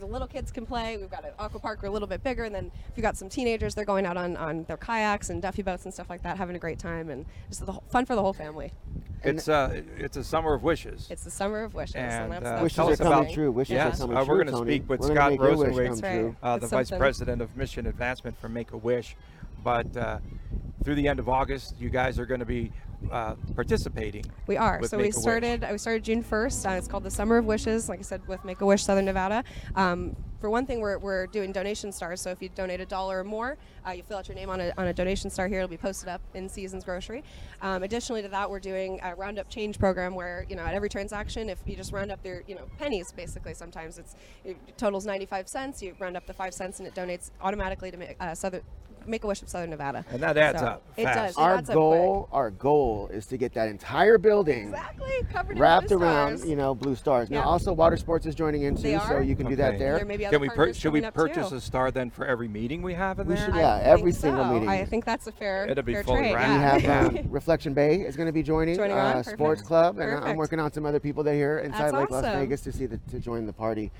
the 0.00 0.06
little 0.06 0.26
kids 0.26 0.50
can 0.50 0.66
play. 0.66 0.96
We've 0.96 1.10
got 1.10 1.24
an 1.24 1.32
aqua 1.38 1.60
park 1.60 1.80
we're 1.82 1.88
a 1.88 1.92
little 1.92 2.08
bit 2.08 2.22
bigger, 2.22 2.44
and 2.44 2.54
then 2.54 2.70
if 2.88 2.96
you've 2.96 3.02
got 3.02 3.16
some 3.16 3.28
teenagers, 3.28 3.74
they're 3.74 3.84
going 3.84 4.06
out 4.06 4.16
on, 4.16 4.36
on 4.36 4.64
their 4.64 4.76
kayaks 4.76 5.30
and 5.30 5.40
duffy 5.42 5.62
boats 5.62 5.84
and 5.84 5.94
stuff 5.94 6.10
like 6.10 6.22
that, 6.22 6.36
having 6.36 6.56
a 6.56 6.58
great 6.58 6.78
time, 6.78 7.10
and 7.10 7.24
just 7.48 7.64
the 7.64 7.72
whole, 7.72 7.82
fun 7.90 8.04
for 8.06 8.14
the 8.14 8.22
whole 8.22 8.32
family. 8.32 8.72
It's 9.24 9.48
uh, 9.48 9.82
it's 9.96 10.16
a 10.16 10.22
summer 10.24 10.54
of 10.54 10.62
wishes. 10.62 11.08
It's 11.10 11.24
the 11.24 11.30
summer 11.30 11.62
of 11.64 11.74
wishes, 11.74 11.96
and, 11.96 12.24
And, 12.24 12.32
that's, 12.32 12.46
uh, 12.46 12.50
that's 12.50 12.62
Wishes 12.62 12.76
tell 12.76 12.90
are 12.92 12.96
coming 12.96 13.12
about- 13.24 13.32
true. 13.34 13.50
Wishes 13.50 13.72
Yes, 13.74 13.98
are 13.98 14.02
coming 14.02 14.16
uh, 14.16 14.24
true. 14.24 14.34
we're 14.38 14.44
gonna 14.44 14.56
speak 14.64 14.88
with 14.88 15.00
We're 15.00 15.14
Scott 15.14 15.30
make 15.32 15.40
Rosenwig, 15.40 15.74
come 15.74 15.84
That's 15.86 16.00
true. 16.00 16.26
right. 16.26 16.34
uh, 16.42 16.58
the 16.58 16.64
It's 16.64 16.72
vice 16.72 16.90
president 16.90 17.42
of 17.42 17.56
mission 17.56 17.86
advancement 17.86 18.38
for 18.40 18.48
Make 18.48 18.72
a 18.72 18.76
Wish. 18.76 19.16
But 19.64 19.96
uh, 19.96 20.18
through 20.84 20.94
the 20.94 21.08
end 21.08 21.18
of 21.18 21.28
August, 21.28 21.74
you 21.80 21.90
guys 21.90 22.18
are 22.20 22.26
going 22.26 22.38
to 22.40 22.46
be 22.46 22.70
uh, 23.10 23.34
participating. 23.54 24.24
We 24.46 24.56
are. 24.56 24.82
So 24.84 24.96
we 24.96 25.04
Make-A-Wish. 25.04 25.22
started. 25.22 25.66
We 25.70 25.78
started 25.78 26.04
June 26.04 26.22
1st. 26.22 26.70
Uh, 26.70 26.74
it's 26.74 26.88
called 26.88 27.04
the 27.04 27.10
Summer 27.10 27.38
of 27.38 27.44
Wishes. 27.44 27.88
Like 27.88 28.00
I 28.00 28.02
said, 28.02 28.26
with 28.26 28.44
Make 28.44 28.60
a 28.60 28.66
Wish 28.66 28.82
Southern 28.82 29.04
Nevada. 29.04 29.44
Um, 29.76 30.16
for 30.40 30.50
one 30.50 30.66
thing, 30.66 30.80
we're, 30.80 30.98
we're 30.98 31.26
doing 31.26 31.50
donation 31.50 31.90
stars. 31.90 32.20
So 32.20 32.30
if 32.30 32.40
you 32.40 32.48
donate 32.50 32.80
a 32.80 32.86
dollar 32.86 33.20
or 33.20 33.24
more, 33.24 33.58
uh, 33.86 33.90
you 33.90 34.02
fill 34.04 34.18
out 34.18 34.28
your 34.28 34.36
name 34.36 34.50
on 34.50 34.60
a, 34.60 34.72
on 34.78 34.86
a 34.86 34.92
donation 34.92 35.30
star 35.30 35.48
here. 35.48 35.58
It'll 35.58 35.68
be 35.68 35.76
posted 35.76 36.08
up 36.08 36.20
in 36.34 36.48
Seasons 36.48 36.84
Grocery. 36.84 37.24
Um, 37.60 37.82
additionally 37.82 38.22
to 38.22 38.28
that, 38.28 38.48
we're 38.48 38.60
doing 38.60 39.00
a 39.02 39.14
roundup 39.16 39.48
change 39.48 39.78
program 39.78 40.14
where 40.14 40.46
you 40.48 40.54
know 40.54 40.62
at 40.62 40.74
every 40.74 40.88
transaction, 40.88 41.48
if 41.48 41.58
you 41.66 41.74
just 41.74 41.92
round 41.92 42.12
up 42.12 42.24
your 42.24 42.44
you 42.46 42.54
know 42.54 42.68
pennies, 42.78 43.10
basically 43.12 43.54
sometimes 43.54 43.98
it's 43.98 44.14
it 44.44 44.56
totals 44.76 45.06
95 45.06 45.48
cents. 45.48 45.82
You 45.82 45.96
round 45.98 46.16
up 46.16 46.26
the 46.26 46.34
five 46.34 46.54
cents 46.54 46.78
and 46.78 46.86
it 46.86 46.94
donates 46.94 47.30
automatically 47.40 47.90
to 47.90 48.22
uh, 48.22 48.34
Southern 48.34 48.62
Make 49.08 49.24
a 49.24 49.26
Wish 49.26 49.42
of 49.42 49.48
Southern 49.48 49.70
Nevada. 49.70 50.04
And 50.12 50.22
that 50.22 50.36
adds 50.36 50.60
So 50.60 50.66
up 50.66 50.82
It 50.96 51.04
fast. 51.04 51.16
does. 51.16 51.30
It 51.36 51.40
Our 51.40 51.54
adds 51.56 51.70
up 51.70 51.74
quick. 51.74 51.82
goal, 51.82 52.28
our 52.30 52.50
goal 52.50 53.08
is 53.12 53.26
to 53.26 53.36
get 53.38 53.54
that 53.54 53.68
entire 53.68 54.18
building 54.18 54.64
Exactly. 54.68 55.08
Covered 55.32 55.52
in 55.56 55.58
wrapped 55.58 55.88
blue 55.88 56.02
around, 56.02 56.36
stars. 56.38 56.50
you 56.50 56.56
know, 56.56 56.74
blue 56.74 56.94
stars. 56.94 57.30
Now, 57.30 57.42
also 57.44 57.72
water 57.72 57.96
sports 57.96 58.26
is 58.26 58.34
joining 58.34 58.62
in 58.62 58.76
too, 58.76 59.00
so 59.08 59.18
you 59.18 59.34
can 59.34 59.46
do 59.48 59.56
that 59.56 59.78
there. 59.78 59.96
There 59.96 60.04
may 60.04 60.16
be 60.16 60.26
other 60.26 60.34
Can 60.36 60.42
we 60.42 60.48
pur- 60.48 60.54
partners 60.56 60.76
should 60.78 60.92
we 60.92 61.00
purchase 61.00 61.48
too. 61.48 61.56
a 61.56 61.60
star 61.60 61.90
then 61.90 62.10
for 62.10 62.26
every 62.26 62.48
meeting 62.48 62.82
we 62.82 62.94
have 62.94 63.18
in 63.18 63.26
We 63.26 63.34
there? 63.34 63.46
should- 63.46 63.54
yeah, 63.54 63.78
think 63.78 63.88
every 63.88 64.12
single 64.12 64.44
so. 64.44 64.52
meeting. 64.52 64.68
I 64.68 64.84
think 64.84 65.04
that's 65.04 65.26
a 65.26 65.32
fair. 65.32 65.66
It'll 65.68 65.82
be 65.82 65.94
fair 65.94 66.04
fully 66.04 66.18
trade, 66.20 66.34
wrapped. 66.34 66.82
We 66.82 66.88
have 66.88 67.06
um, 67.16 67.18
Reflection 67.30 67.72
Bay 67.74 68.02
is 68.02 68.16
going 68.16 68.26
to 68.26 68.32
be 68.32 68.42
joining, 68.42 68.76
Joining 68.76 68.96
uh, 68.96 69.14
on, 69.16 69.24
Sports 69.24 69.62
perfect. 69.62 69.66
Club, 69.66 69.98
and 69.98 70.24
I- 70.24 70.30
I'm 70.30 70.36
working 70.36 70.60
on 70.60 70.72
some 70.72 70.84
other 70.86 71.00
people 71.00 71.22
that 71.24 71.30
are 71.30 71.34
here 71.34 71.58
inside 71.60 71.92
That's 71.92 71.94
Lake 71.94 72.10
Las. 72.10 72.24
Vegas 72.24 72.60
to 72.62 72.72
see 72.72 72.86
the, 72.86 72.98
to 73.10 73.18
join 73.18 73.46
the 73.46 73.52
party. 73.52 73.90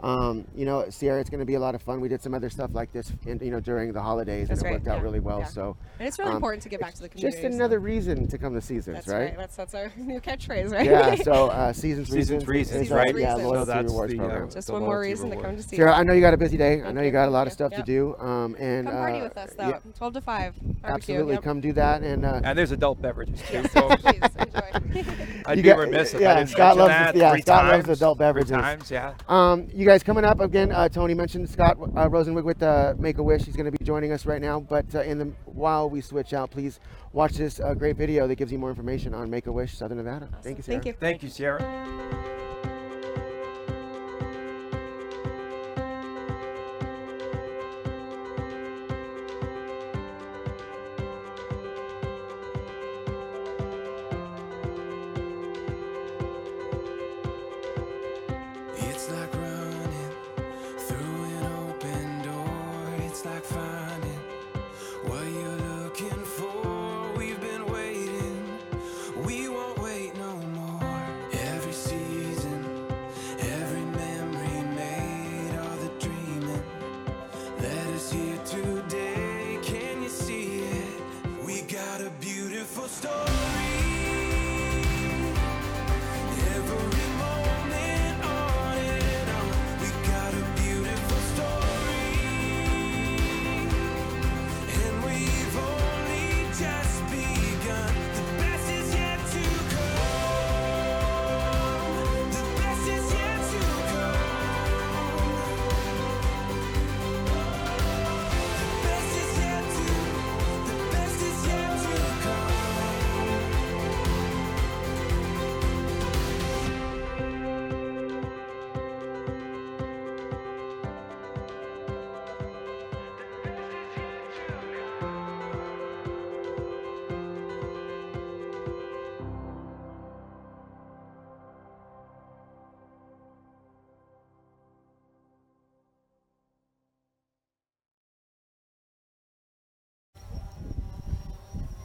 Um, 0.00 0.44
you 0.54 0.64
know, 0.64 0.88
Sierra, 0.90 1.20
it's 1.20 1.28
going 1.28 1.40
to 1.40 1.44
be 1.46 1.54
a 1.54 1.60
lot 1.60 1.74
of 1.74 1.82
fun. 1.82 2.00
We 2.00 2.08
did 2.08 2.22
some 2.22 2.32
other 2.32 2.48
stuff 2.50 2.70
like 2.72 2.92
this, 2.92 3.12
in, 3.26 3.40
you 3.40 3.50
know, 3.50 3.58
during 3.58 3.92
the 3.92 4.00
holidays, 4.00 4.46
That's 4.48 4.60
and 4.60 4.66
it 4.68 4.70
right, 4.70 4.76
worked 4.76 4.88
out 4.88 5.02
really 5.02 5.18
well. 5.18 5.40
yeah. 5.40 5.46
So, 5.46 5.76
And 5.98 6.06
it's 6.06 6.18
really 6.20 6.30
um, 6.30 6.36
important 6.36 6.62
to 6.62 6.68
get 6.68 6.80
back 6.80 6.94
to 6.94 7.02
the 7.02 7.08
community. 7.08 7.40
Just 7.42 7.50
so- 7.50 7.56
another 7.56 7.80
reason 7.80 8.28
to 8.28 8.38
come 8.38 8.54
to 8.54 8.60
Seasons, 8.60 8.96
That's 8.98 9.08
right? 9.08 9.18
right. 9.30 9.36
That's 9.36 9.56
that's 9.56 9.74
our 9.74 9.90
new 9.96 10.20
catchphrase, 10.20 10.70
right? 10.70 10.86
Yeah. 10.86 11.16
So 11.16 11.48
uh, 11.50 11.72
Seasons, 11.72 12.10
Seasons 12.10 12.46
Reasons, 12.46 12.86
is 12.86 12.92
our- 12.92 12.98
right? 12.98 13.08
Yeah, 13.16 13.32
Reasons. 13.34 13.42
loyalty 13.48 13.58
So 13.60 13.64
that's 13.64 13.86
rewards 13.92 14.12
the, 14.12 14.18
uh, 14.22 14.26
program. 14.28 14.50
Just 14.50 14.70
one 14.70 14.80
more 14.82 14.88
loyalty 14.90 15.08
reason 15.10 15.30
to 15.30 15.36
come 15.36 15.44
to 15.56 15.62
Seasons. 15.62 15.70
Sierra, 15.70 15.94
I 15.96 16.02
know 16.04 16.12
you 16.12 16.20
got 16.20 16.34
a 16.34 16.38
busy 16.38 16.56
day. 16.56 16.82
I 16.82 16.92
know 16.92 17.00
you 17.00 17.06
you. 17.06 17.12
got 17.12 17.26
a 17.28 17.30
lot 17.32 17.46
of 17.48 17.52
stuff 17.52 17.72
yeah. 17.72 17.78
to 17.78 17.82
do. 17.84 18.16
Um, 18.18 18.54
and 18.60 18.86
Come 18.86 18.96
party 18.96 19.18
uh, 19.18 19.24
with 19.24 19.36
us 19.36 19.54
yeah, 19.58 19.70
though. 19.84 19.90
12 19.98 20.12
to 20.14 20.20
5. 20.20 20.54
Barbecue. 20.54 20.94
absolutely, 20.94 21.34
Yep. 21.34 21.42
come 21.42 21.60
do 21.60 21.72
that. 21.72 22.02
And 22.02 22.24
uh, 22.24 22.40
And 22.44 22.56
there's 22.56 22.70
adult 22.70 23.02
beverages 23.02 23.40
too. 23.42 23.54
Yes, 23.54 23.66
folks. 23.72 24.00
please 24.02 24.20
enjoy. 24.38 25.02
I'd 25.46 25.56
You 25.56 25.62
be 25.64 25.72
remiss 25.72 26.14
if 26.14 26.20
I 26.26 26.34
didn't 26.36 26.50
Scott 26.50 26.76
mention 26.76 26.78
loves 26.78 26.88
that 26.94 27.14
the- 27.14 27.20
yeah, 27.20 27.36
Scott 27.38 27.64
loves 27.66 27.88
adult 27.88 28.18
beverages. 28.18 28.50
times, 28.50 28.90
yeah. 28.90 29.14
Um, 29.28 29.66
you 29.74 29.87
guys 29.88 30.02
coming 30.02 30.24
up 30.24 30.40
again? 30.40 30.70
Uh, 30.70 30.86
Tony 30.86 31.14
mentioned 31.14 31.48
Scott 31.48 31.78
uh, 31.80 32.06
Rosenwig 32.10 32.44
with 32.44 32.62
uh, 32.62 32.92
Make 32.98 33.16
a 33.16 33.22
Wish. 33.22 33.44
He's 33.44 33.56
going 33.56 33.72
to 33.72 33.72
be 33.72 33.82
joining 33.82 34.12
us 34.12 34.26
right 34.26 34.42
now. 34.42 34.60
But 34.60 34.94
uh, 34.94 35.00
in 35.00 35.18
the 35.18 35.32
while 35.46 35.88
we 35.88 36.02
switch 36.02 36.34
out, 36.34 36.50
please 36.50 36.78
watch 37.14 37.32
this 37.32 37.58
uh, 37.58 37.72
great 37.72 37.96
video 37.96 38.26
that 38.26 38.34
gives 38.34 38.52
you 38.52 38.58
more 38.58 38.68
information 38.68 39.14
on 39.14 39.30
Make 39.30 39.46
a 39.46 39.52
Wish 39.52 39.78
Southern 39.78 39.96
Nevada. 39.96 40.28
Thank 40.42 40.58
you, 40.58 40.62
Sarah. 40.62 40.76
Thank 40.76 40.86
you. 40.86 40.92
Thank 40.92 41.22
you, 41.22 41.30
Sierra. 41.30 42.37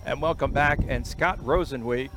And 0.06 0.22
welcome 0.22 0.52
back. 0.52 0.80
And 0.88 1.06
Scott 1.06 1.40
Rosenweek 1.40 2.10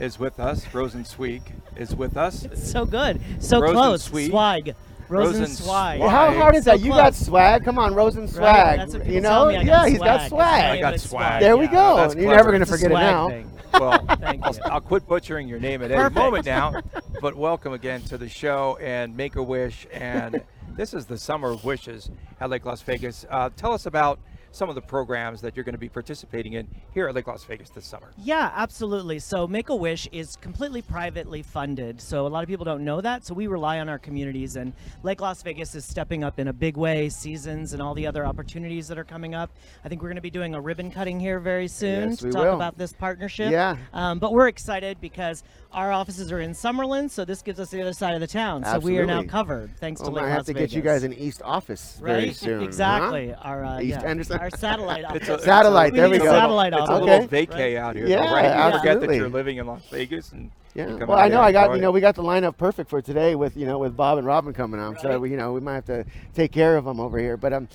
is 0.00 0.18
with 0.18 0.38
us. 0.38 0.64
Rosensweek 0.66 1.42
is 1.76 1.94
with 1.94 2.16
us. 2.16 2.46
So 2.54 2.84
good. 2.84 3.20
So 3.40 3.60
Rosen 3.60 3.76
close. 3.76 4.04
Sweet. 4.04 4.30
Swag. 4.30 4.74
Rosen, 5.08 5.40
Rosen 5.42 5.54
swag. 5.56 6.00
Well, 6.00 6.08
how 6.08 6.32
hard 6.32 6.56
is 6.56 6.64
So 6.64 6.72
that? 6.72 6.80
You 6.80 6.90
got 6.90 7.14
swag. 7.14 7.64
Come 7.64 7.78
on, 7.78 7.94
Rosen 7.94 8.22
Right? 8.22 8.30
swag. 8.30 8.78
That's 8.80 8.92
what 8.94 9.02
people 9.02 9.14
you 9.14 9.20
tell 9.20 9.44
know? 9.46 9.50
me. 9.52 9.56
I 9.56 9.60
yeah, 9.60 9.66
got 9.66 9.88
he's 9.88 9.98
got 9.98 10.04
swag. 10.04 10.20
It's 10.20 10.28
swag. 10.30 10.62
not 10.62 10.88
I 10.88 10.90
got 10.90 11.00
swag. 11.00 11.40
There 11.42 11.56
we 11.56 11.66
go. 11.68 11.96
That's 11.96 12.14
You're 12.16 12.24
clever. 12.24 12.36
never 12.36 12.50
going 12.50 12.60
to 12.60 12.66
forget 12.66 12.90
it 12.90 12.94
now. 12.94 13.28
thing. 13.28 13.50
Well, 13.72 14.04
Thank 14.20 14.44
I'll, 14.44 14.54
you. 14.54 14.60
I'll 14.64 14.80
quit 14.80 15.06
butchering 15.06 15.46
your 15.48 15.60
name 15.60 15.82
at 15.82 15.90
any 15.92 16.14
moment 16.14 16.44
now. 16.46 16.80
But 17.22 17.34
welcome 17.34 17.72
again 17.72 18.02
to 18.02 18.18
the 18.18 18.28
show 18.28 18.76
and 18.78 19.16
Make 19.16 19.36
a 19.36 19.42
Wish. 19.42 19.86
And 19.90 20.42
this 20.76 20.92
is 20.92 21.06
the 21.06 21.16
Summer 21.16 21.50
of 21.52 21.64
Wishes 21.64 22.10
at 22.40 22.50
Lake 22.50 22.66
Las 22.66 22.82
Vegas. 22.82 23.24
Uh, 23.30 23.48
tell 23.56 23.72
us 23.72 23.86
about 23.86 24.18
some 24.56 24.70
of 24.70 24.74
the 24.74 24.80
programs 24.80 25.42
that 25.42 25.54
you're 25.54 25.64
going 25.64 25.74
to 25.74 25.78
be 25.78 25.88
participating 25.88 26.54
in 26.54 26.66
here 26.94 27.06
at 27.08 27.14
Lake 27.14 27.26
Las 27.26 27.44
Vegas 27.44 27.68
this 27.68 27.84
summer. 27.84 28.10
Yeah, 28.16 28.50
absolutely. 28.54 29.18
So 29.18 29.46
Make 29.46 29.68
a 29.68 29.76
Wish 29.76 30.08
is 30.12 30.36
completely 30.36 30.80
privately 30.80 31.42
funded. 31.42 32.00
So 32.00 32.26
a 32.26 32.28
lot 32.28 32.42
of 32.42 32.48
people 32.48 32.64
don't 32.64 32.82
know 32.82 33.02
that. 33.02 33.26
So 33.26 33.34
we 33.34 33.48
rely 33.48 33.80
on 33.80 33.90
our 33.90 33.98
communities, 33.98 34.56
and 34.56 34.72
Lake 35.02 35.20
Las 35.20 35.42
Vegas 35.42 35.74
is 35.74 35.84
stepping 35.84 36.24
up 36.24 36.38
in 36.38 36.48
a 36.48 36.54
big 36.54 36.78
way. 36.78 37.10
Seasons 37.10 37.74
and 37.74 37.82
all 37.82 37.92
the 37.92 38.06
other 38.06 38.24
opportunities 38.24 38.88
that 38.88 38.96
are 38.96 39.04
coming 39.04 39.34
up. 39.34 39.50
I 39.84 39.90
think 39.90 40.00
we're 40.00 40.08
going 40.08 40.16
to 40.16 40.22
be 40.22 40.30
doing 40.30 40.54
a 40.54 40.60
ribbon 40.60 40.90
cutting 40.90 41.20
here 41.20 41.38
very 41.38 41.68
soon 41.68 42.10
Yes, 42.10 42.18
to 42.20 42.30
talk 42.30 42.44
will. 42.44 42.54
about 42.54 42.78
this 42.78 42.94
partnership. 42.94 43.50
Yeah. 43.52 43.76
Um, 43.92 44.18
but 44.18 44.32
we're 44.32 44.48
excited 44.48 44.98
because 45.02 45.44
our 45.72 45.92
offices 45.92 46.32
are 46.32 46.40
in 46.40 46.52
Summerlin, 46.52 47.10
so 47.10 47.26
this 47.26 47.42
gives 47.42 47.60
us 47.60 47.68
the 47.70 47.82
other 47.82 47.92
side 47.92 48.14
of 48.14 48.20
the 48.20 48.26
town. 48.26 48.64
So 48.64 48.78
we 48.78 48.96
are 48.98 49.04
now 49.04 49.22
covered 49.22 49.76
thanks 49.78 50.00
Oh, 50.00 50.04
to 50.06 50.10
Lake 50.10 50.22
might 50.22 50.28
Las 50.28 50.36
have 50.38 50.46
to 50.46 50.52
Vegas. 50.54 50.70
get 50.70 50.76
you 50.76 50.82
guys 50.82 51.02
an 51.02 51.12
East 51.12 51.42
office 51.44 51.98
very 52.02 52.26
right? 52.28 52.36
soon. 52.36 52.60
huh? 52.60 52.64
Exactly. 52.64 53.34
Our 53.34 53.64
uh, 53.64 53.80
East 53.80 53.90
yeah, 53.90 54.00
Henderson. 54.06 54.38
our 54.38 54.45
satellite 54.50 55.04
office. 55.04 55.28
It's 55.28 55.28
a- 55.28 55.38
Satellite, 55.44 55.92
We 55.92 55.98
there 55.98 56.08
need 56.08 56.12
we 56.20 56.26
go. 56.26 56.32
satellite 56.32 56.72
It's 56.72 56.80
a 56.80 56.82
It's 56.82 56.90
a 56.90 56.94
Okay. 56.94 57.20
little 57.20 57.28
vacay 57.28 57.76
out 57.76 57.96
here. 57.96 58.06
Yeah, 58.06 58.16
though, 58.26 58.34
right? 58.34 58.44
You 58.44 58.50
forget 58.50 58.82
that 58.82 58.86
absolutely. 58.90 59.16
you're 59.16 59.28
living 59.28 59.56
in 59.58 59.66
Las 59.66 59.82
Vegas 59.90 60.32
and 60.32 60.50
Yeah. 60.74 60.86
come 60.98 61.08
Well, 61.08 61.18
I 61.18 61.28
know 61.28 61.40
I 61.40 61.52
got 61.52 61.74
you 61.74 61.80
know 61.80 61.90
we 61.90 62.00
got 62.02 62.14
the 62.16 62.22
lineup 62.22 62.56
perfect 62.58 62.90
for 62.90 63.00
today 63.00 63.34
with 63.34 63.56
you 63.56 63.64
know 63.64 63.78
with 63.78 63.96
Bob 63.96 64.18
and 64.18 64.26
Robin 64.26 64.52
coming 64.52 64.78
on, 64.78 64.98
so 64.98 65.18
we, 65.18 65.30
you 65.30 65.36
know 65.36 65.52
we 65.52 65.60
might 65.60 65.74
have 65.76 65.84
to 65.86 66.04
take 66.34 66.52
care 66.52 66.76
of 66.76 66.84
them 66.84 67.00
over 67.00 67.18
here. 67.18 67.36
But 67.38 67.52
um, 67.54 67.68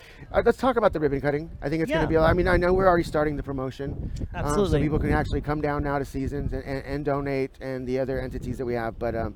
let's 0.45 0.57
talk 0.59 0.75
about 0.77 0.93
the 0.93 0.99
ribbon 0.99 1.19
cutting. 1.19 1.49
I 1.63 1.69
think 1.69 1.81
it's 1.81 1.91
going 1.91 2.03
to 2.03 2.07
be. 2.07 2.17
I 2.17 2.33
mean, 2.33 2.47
I 2.47 2.57
know 2.57 2.73
we're 2.73 2.87
already 2.87 3.03
starting 3.03 3.35
the 3.35 3.43
promotion. 3.43 4.11
Um, 4.19 4.27
so 4.27 4.27
Absolutely. 4.35 4.81
people 4.83 4.99
can 4.99 5.11
actually 5.13 5.41
come 5.41 5.61
down 5.61 5.83
now 5.83 5.97
to 5.97 6.05
Seasons 6.05 6.53
and, 6.53 6.63
and, 6.63 6.85
and 6.85 7.05
donate 7.05 7.51
and 7.59 7.87
the 7.87 7.97
other 7.99 8.19
entities 8.19 8.57
that 8.59 8.65
we 8.65 8.75
have. 8.75 8.99
But 8.99 9.15
um, 9.15 9.35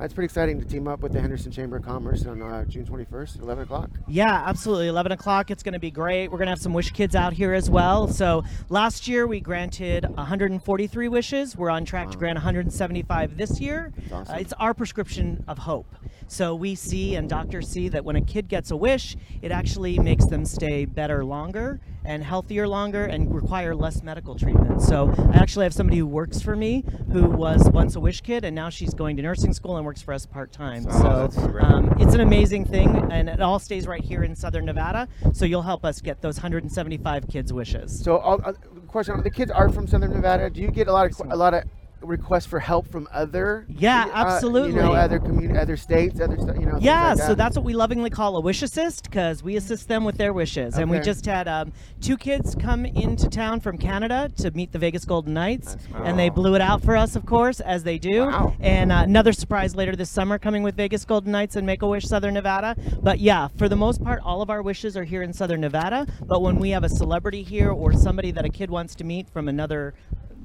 it's 0.00 0.12
pretty 0.12 0.26
exciting 0.26 0.60
to 0.60 0.66
team 0.66 0.88
up 0.88 1.00
with 1.00 1.12
the 1.12 1.20
Henderson 1.20 1.52
Chamber 1.52 1.76
of 1.76 1.84
Commerce 1.84 2.26
on 2.26 2.42
uh, 2.42 2.64
June 2.64 2.84
21st, 2.84 3.40
11 3.42 3.64
o'clock. 3.64 3.90
Yeah, 4.08 4.42
absolutely. 4.46 4.88
11 4.88 5.12
o'clock. 5.12 5.50
It's 5.50 5.62
going 5.62 5.74
to 5.74 5.78
be 5.78 5.90
great. 5.90 6.28
We're 6.28 6.38
going 6.38 6.46
to 6.46 6.52
have 6.52 6.60
some 6.60 6.72
Wish 6.72 6.90
Kids 6.90 7.14
out 7.14 7.32
here 7.32 7.54
as 7.54 7.70
well. 7.70 8.08
So 8.08 8.44
last 8.68 9.06
year 9.06 9.26
we 9.26 9.40
granted 9.40 10.04
143 10.04 11.08
wishes. 11.08 11.56
We're 11.56 11.70
on 11.70 11.84
track 11.84 12.10
to 12.10 12.18
grant 12.18 12.36
175 12.36 13.36
this 13.36 13.60
year. 13.60 13.92
awesome. 14.12 14.34
Uh, 14.34 14.38
it's 14.38 14.52
our 14.54 14.74
prescription 14.74 15.44
of 15.46 15.58
hope. 15.58 15.94
So 16.28 16.54
we 16.54 16.74
see 16.74 17.14
and 17.14 17.28
doctors 17.28 17.68
see 17.68 17.88
that 17.88 18.04
when 18.04 18.16
a 18.16 18.22
kid 18.22 18.48
gets 18.48 18.70
a 18.70 18.76
wish, 18.76 19.16
it 19.42 19.52
actually 19.52 19.98
makes 19.98 20.26
them 20.26 20.44
stay 20.44 20.84
better 20.84 21.24
longer 21.24 21.80
and 22.04 22.22
healthier 22.22 22.68
longer 22.68 23.04
and 23.04 23.34
require 23.34 23.74
less 23.74 24.02
medical 24.02 24.34
treatment. 24.34 24.82
So 24.82 25.12
I 25.32 25.36
actually 25.36 25.64
have 25.64 25.72
somebody 25.72 25.98
who 25.98 26.06
works 26.06 26.40
for 26.40 26.54
me 26.54 26.84
who 27.12 27.24
was 27.24 27.68
once 27.70 27.96
a 27.96 28.00
wish 28.00 28.20
kid 28.20 28.44
and 28.44 28.54
now 28.54 28.68
she's 28.68 28.92
going 28.92 29.16
to 29.16 29.22
nursing 29.22 29.54
school 29.54 29.76
and 29.76 29.86
works 29.86 30.02
for 30.02 30.12
us 30.12 30.26
part 30.26 30.52
time. 30.52 30.86
Oh, 30.88 31.28
so 31.30 31.58
um, 31.60 31.94
it's 31.98 32.14
an 32.14 32.20
amazing 32.20 32.64
thing, 32.64 33.10
and 33.10 33.28
it 33.28 33.40
all 33.40 33.58
stays 33.58 33.86
right 33.86 34.02
here 34.02 34.22
in 34.22 34.34
Southern 34.34 34.64
Nevada. 34.64 35.08
So 35.32 35.44
you'll 35.44 35.62
help 35.62 35.84
us 35.84 36.00
get 36.00 36.20
those 36.20 36.36
175 36.36 37.28
kids' 37.28 37.52
wishes. 37.52 38.02
So, 38.02 38.18
all, 38.18 38.40
uh, 38.44 38.52
question: 38.86 39.22
The 39.22 39.30
kids 39.30 39.50
are 39.50 39.68
from 39.70 39.86
Southern 39.86 40.12
Nevada. 40.12 40.50
Do 40.50 40.60
you 40.60 40.70
get 40.70 40.88
a 40.88 40.92
lot 40.92 41.06
of 41.06 41.20
a 41.30 41.36
lot 41.36 41.54
of 41.54 41.64
requests 42.06 42.46
for 42.46 42.60
help 42.60 42.86
from 42.88 43.08
other? 43.12 43.66
Yeah, 43.68 44.10
uh, 44.12 44.40
You 44.42 44.72
know, 44.72 44.92
other 44.92 45.18
community, 45.18 45.58
other 45.58 45.76
states, 45.76 46.20
other 46.20 46.36
you 46.36 46.66
know. 46.66 46.78
Yeah, 46.80 47.14
like 47.14 47.18
so 47.18 47.34
that's 47.34 47.56
what 47.56 47.64
we 47.64 47.74
lovingly 47.74 48.10
call 48.10 48.36
a 48.36 48.40
wish 48.40 48.62
assist 48.62 49.04
because 49.04 49.42
we 49.42 49.56
assist 49.56 49.88
them 49.88 50.04
with 50.04 50.16
their 50.16 50.32
wishes. 50.32 50.76
And 50.76 50.90
we 50.90 51.00
just 51.00 51.24
had 51.26 51.48
um, 51.48 51.72
two 52.00 52.16
kids 52.16 52.54
come 52.54 52.84
into 52.84 53.28
town 53.28 53.60
from 53.60 53.78
Canada 53.78 54.30
to 54.36 54.50
meet 54.52 54.72
the 54.72 54.78
Vegas 54.78 55.04
Golden 55.04 55.34
Knights, 55.34 55.76
and 55.94 56.18
they 56.18 56.28
blew 56.28 56.54
it 56.54 56.60
out 56.60 56.82
for 56.82 56.96
us, 56.96 57.16
of 57.16 57.26
course, 57.26 57.60
as 57.60 57.84
they 57.84 57.98
do. 57.98 58.26
Wow. 58.26 58.54
And 58.60 58.92
uh, 58.92 59.02
another 59.04 59.32
surprise 59.32 59.74
later 59.74 59.96
this 59.96 60.10
summer 60.10 60.38
coming 60.38 60.62
with 60.62 60.76
Vegas 60.76 61.04
Golden 61.04 61.32
Knights 61.32 61.56
and 61.56 61.66
Make 61.66 61.82
a 61.82 61.86
Wish 61.86 62.04
Southern 62.04 62.34
Nevada. 62.34 62.76
But 63.02 63.18
yeah, 63.20 63.48
for 63.56 63.68
the 63.68 63.76
most 63.76 64.02
part, 64.02 64.20
all 64.22 64.42
of 64.42 64.50
our 64.50 64.62
wishes 64.62 64.96
are 64.96 65.04
here 65.04 65.22
in 65.22 65.32
Southern 65.32 65.60
Nevada. 65.60 66.06
But 66.22 66.42
when 66.42 66.56
we 66.56 66.70
have 66.70 66.84
a 66.84 66.88
celebrity 66.88 67.42
here 67.42 67.70
or 67.70 67.92
somebody 67.92 68.30
that 68.32 68.44
a 68.44 68.48
kid 68.48 68.70
wants 68.70 68.94
to 68.96 69.04
meet 69.04 69.28
from 69.30 69.48
another 69.48 69.94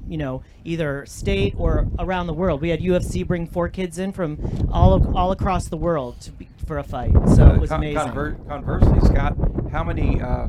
you 0.08 0.16
know, 0.18 0.42
either 0.64 1.04
state 1.06 1.54
or 1.56 1.86
around 1.98 2.26
the 2.26 2.32
world. 2.34 2.60
We 2.60 2.68
had 2.70 2.80
UFC 2.80 3.26
bring 3.26 3.46
four 3.46 3.68
kids 3.68 3.98
in 3.98 4.12
from 4.12 4.38
all 4.72 5.16
all 5.16 5.32
across 5.32 5.68
the 5.68 5.76
world 5.76 6.20
to 6.22 6.32
be, 6.32 6.48
for 6.66 6.78
a 6.78 6.84
fight. 6.84 7.12
So 7.34 7.46
Uh, 7.46 7.54
it 7.54 7.60
was 7.60 7.70
con- 7.70 7.80
amazing. 7.80 8.00
conver- 8.12 8.48
conversely, 8.48 9.00
Scott, 9.00 9.36
how 9.72 9.84
many 9.84 10.20
uh, 10.20 10.46